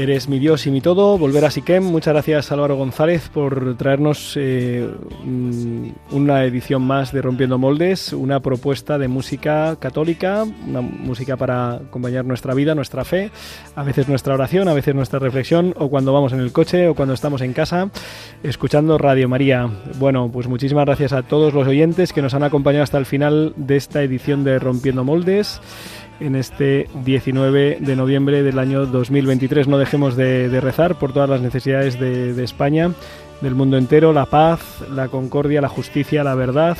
Eres 0.00 0.30
mi 0.30 0.38
Dios 0.38 0.66
y 0.66 0.70
mi 0.70 0.80
todo, 0.80 1.18
volver 1.18 1.44
a 1.44 1.50
Siquem. 1.50 1.84
Muchas 1.84 2.14
gracias 2.14 2.50
Álvaro 2.52 2.74
González 2.74 3.28
por 3.28 3.76
traernos 3.76 4.32
eh, 4.36 4.88
un- 5.22 5.94
una 6.10 6.44
edición 6.44 6.80
más 6.80 7.12
de 7.12 7.20
Rompiendo 7.20 7.58
Moldes, 7.58 8.14
una 8.14 8.40
propuesta 8.40 8.96
de 8.96 9.08
música 9.08 9.76
católica, 9.78 10.46
una 10.66 10.80
música 10.80 11.36
para 11.36 11.74
acompañar 11.74 12.24
nuestra 12.24 12.54
vida, 12.54 12.74
nuestra 12.74 13.04
fe, 13.04 13.30
a 13.76 13.82
veces 13.82 14.08
nuestra 14.08 14.32
oración, 14.32 14.68
a 14.68 14.72
veces 14.72 14.94
nuestra 14.94 15.18
reflexión, 15.18 15.74
o 15.76 15.90
cuando 15.90 16.14
vamos 16.14 16.32
en 16.32 16.40
el 16.40 16.50
coche 16.50 16.88
o 16.88 16.94
cuando 16.94 17.12
estamos 17.12 17.42
en 17.42 17.52
casa, 17.52 17.90
escuchando 18.42 18.96
Radio 18.96 19.28
María. 19.28 19.68
Bueno, 19.98 20.30
pues 20.32 20.48
muchísimas 20.48 20.86
gracias 20.86 21.12
a 21.12 21.24
todos 21.24 21.52
los 21.52 21.68
oyentes 21.68 22.14
que 22.14 22.22
nos 22.22 22.32
han 22.32 22.42
acompañado 22.44 22.84
hasta 22.84 22.96
el 22.96 23.04
final 23.04 23.52
de 23.56 23.76
esta 23.76 24.02
edición 24.02 24.44
de 24.44 24.58
Rompiendo 24.60 25.04
Moldes 25.04 25.60
en 26.20 26.36
este 26.36 26.88
19 27.04 27.78
de 27.80 27.96
noviembre 27.96 28.42
del 28.42 28.58
año 28.58 28.86
2023. 28.86 29.66
No 29.66 29.78
dejemos 29.78 30.16
de, 30.16 30.60
rezar 30.60 30.98
por 30.98 31.12
todas 31.12 31.28
las 31.28 31.40
necesidades 31.40 31.98
de, 31.98 32.34
de 32.34 32.44
España, 32.44 32.92
del 33.40 33.54
mundo 33.54 33.76
entero, 33.76 34.12
la 34.12 34.26
paz, 34.26 34.60
la 34.94 35.08
concordia, 35.08 35.60
la 35.60 35.68
justicia, 35.68 36.22
la 36.22 36.34
verdad. 36.34 36.76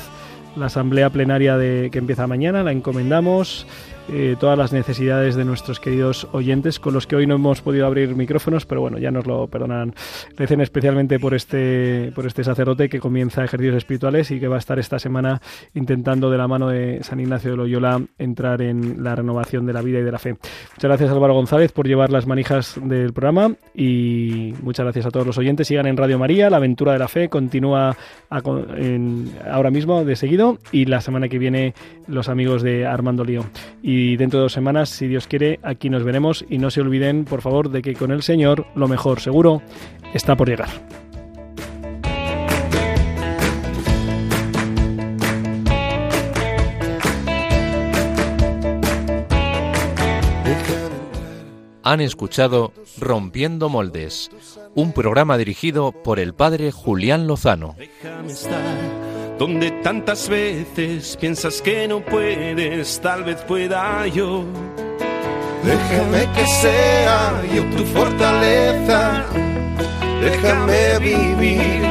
La 0.55 0.65
asamblea 0.65 1.09
plenaria 1.09 1.57
de, 1.57 1.89
que 1.91 1.99
empieza 1.99 2.27
mañana 2.27 2.63
la 2.63 2.73
encomendamos. 2.73 3.65
Eh, 4.09 4.35
todas 4.39 4.57
las 4.57 4.73
necesidades 4.73 5.35
de 5.35 5.45
nuestros 5.45 5.79
queridos 5.79 6.27
oyentes, 6.31 6.79
con 6.79 6.93
los 6.93 7.07
que 7.07 7.15
hoy 7.15 7.27
no 7.27 7.35
hemos 7.35 7.61
podido 7.61 7.85
abrir 7.85 8.15
micrófonos, 8.15 8.65
pero 8.65 8.81
bueno, 8.81 8.97
ya 8.97 9.11
nos 9.11 9.25
lo 9.25 9.47
perdonarán. 9.47 9.93
Recen 10.37 10.61
especialmente 10.61 11.19
por 11.19 11.33
este, 11.33 12.11
por 12.15 12.25
este 12.25 12.43
sacerdote 12.43 12.89
que 12.89 12.99
comienza 12.99 13.43
ejercicios 13.43 13.77
espirituales 13.77 14.31
y 14.31 14.39
que 14.39 14.47
va 14.47 14.55
a 14.55 14.59
estar 14.59 14.79
esta 14.79 14.99
semana 14.99 15.41
intentando 15.73 16.29
de 16.29 16.37
la 16.37 16.47
mano 16.47 16.69
de 16.69 17.03
San 17.03 17.19
Ignacio 17.19 17.51
de 17.51 17.57
Loyola 17.57 18.01
entrar 18.17 18.61
en 18.61 19.03
la 19.03 19.15
renovación 19.15 19.65
de 19.65 19.73
la 19.73 19.81
vida 19.81 19.99
y 19.99 20.03
de 20.03 20.11
la 20.11 20.19
fe. 20.19 20.33
Muchas 20.33 20.83
gracias 20.83 21.09
Álvaro 21.09 21.33
González 21.33 21.71
por 21.71 21.87
llevar 21.87 22.11
las 22.11 22.27
manijas 22.27 22.79
del 22.83 23.13
programa 23.13 23.55
y 23.73 24.53
muchas 24.61 24.85
gracias 24.85 25.05
a 25.05 25.11
todos 25.11 25.27
los 25.27 25.37
oyentes. 25.37 25.67
Sigan 25.67 25.87
en 25.87 25.97
Radio 25.97 26.19
María, 26.19 26.49
la 26.49 26.57
aventura 26.57 26.93
de 26.93 26.99
la 26.99 27.07
fe 27.07 27.29
continúa 27.29 27.95
ahora 28.29 29.71
mismo 29.71 30.03
de 30.03 30.15
seguido 30.15 30.57
y 30.71 30.85
la 30.85 31.01
semana 31.01 31.29
que 31.29 31.39
viene 31.39 31.73
los 32.07 32.29
amigos 32.29 32.61
de 32.61 32.85
Armando 32.85 33.23
Lío. 33.23 33.45
Dentro 34.17 34.39
de 34.39 34.43
dos 34.43 34.53
semanas, 34.53 34.89
si 34.89 35.07
Dios 35.07 35.27
quiere, 35.27 35.59
aquí 35.63 35.89
nos 35.89 36.03
veremos 36.03 36.45
y 36.49 36.57
no 36.57 36.71
se 36.71 36.81
olviden, 36.81 37.25
por 37.25 37.41
favor, 37.41 37.69
de 37.69 37.81
que 37.81 37.93
con 37.93 38.11
el 38.11 38.21
Señor 38.21 38.65
lo 38.75 38.87
mejor 38.87 39.19
seguro 39.19 39.61
está 40.13 40.35
por 40.35 40.49
llegar. 40.49 40.69
Han 51.83 51.99
escuchado 51.99 52.73
Rompiendo 52.99 53.67
Moldes, 53.67 54.29
un 54.75 54.93
programa 54.93 55.37
dirigido 55.37 55.91
por 55.91 56.19
el 56.19 56.33
padre 56.35 56.71
Julián 56.71 57.25
Lozano. 57.25 57.75
Donde 59.41 59.71
tantas 59.81 60.29
veces 60.29 61.17
piensas 61.19 61.63
que 61.63 61.87
no 61.87 61.99
puedes, 62.01 63.01
tal 63.01 63.23
vez 63.23 63.37
pueda 63.37 64.05
yo. 64.05 64.45
Déjame 65.63 66.31
que 66.35 66.45
sea 66.45 67.41
yo 67.51 67.63
tu 67.75 67.83
fortaleza, 67.85 69.25
déjame 70.21 70.99
vivir 70.99 71.83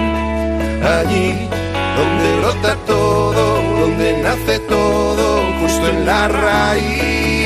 allí 0.96 1.48
donde 1.96 2.38
brota 2.38 2.76
todo, 2.86 3.62
donde 3.80 4.22
nace 4.22 4.60
todo, 4.60 5.42
justo 5.60 5.88
en 5.88 6.06
la 6.06 6.28
raíz. 6.28 7.39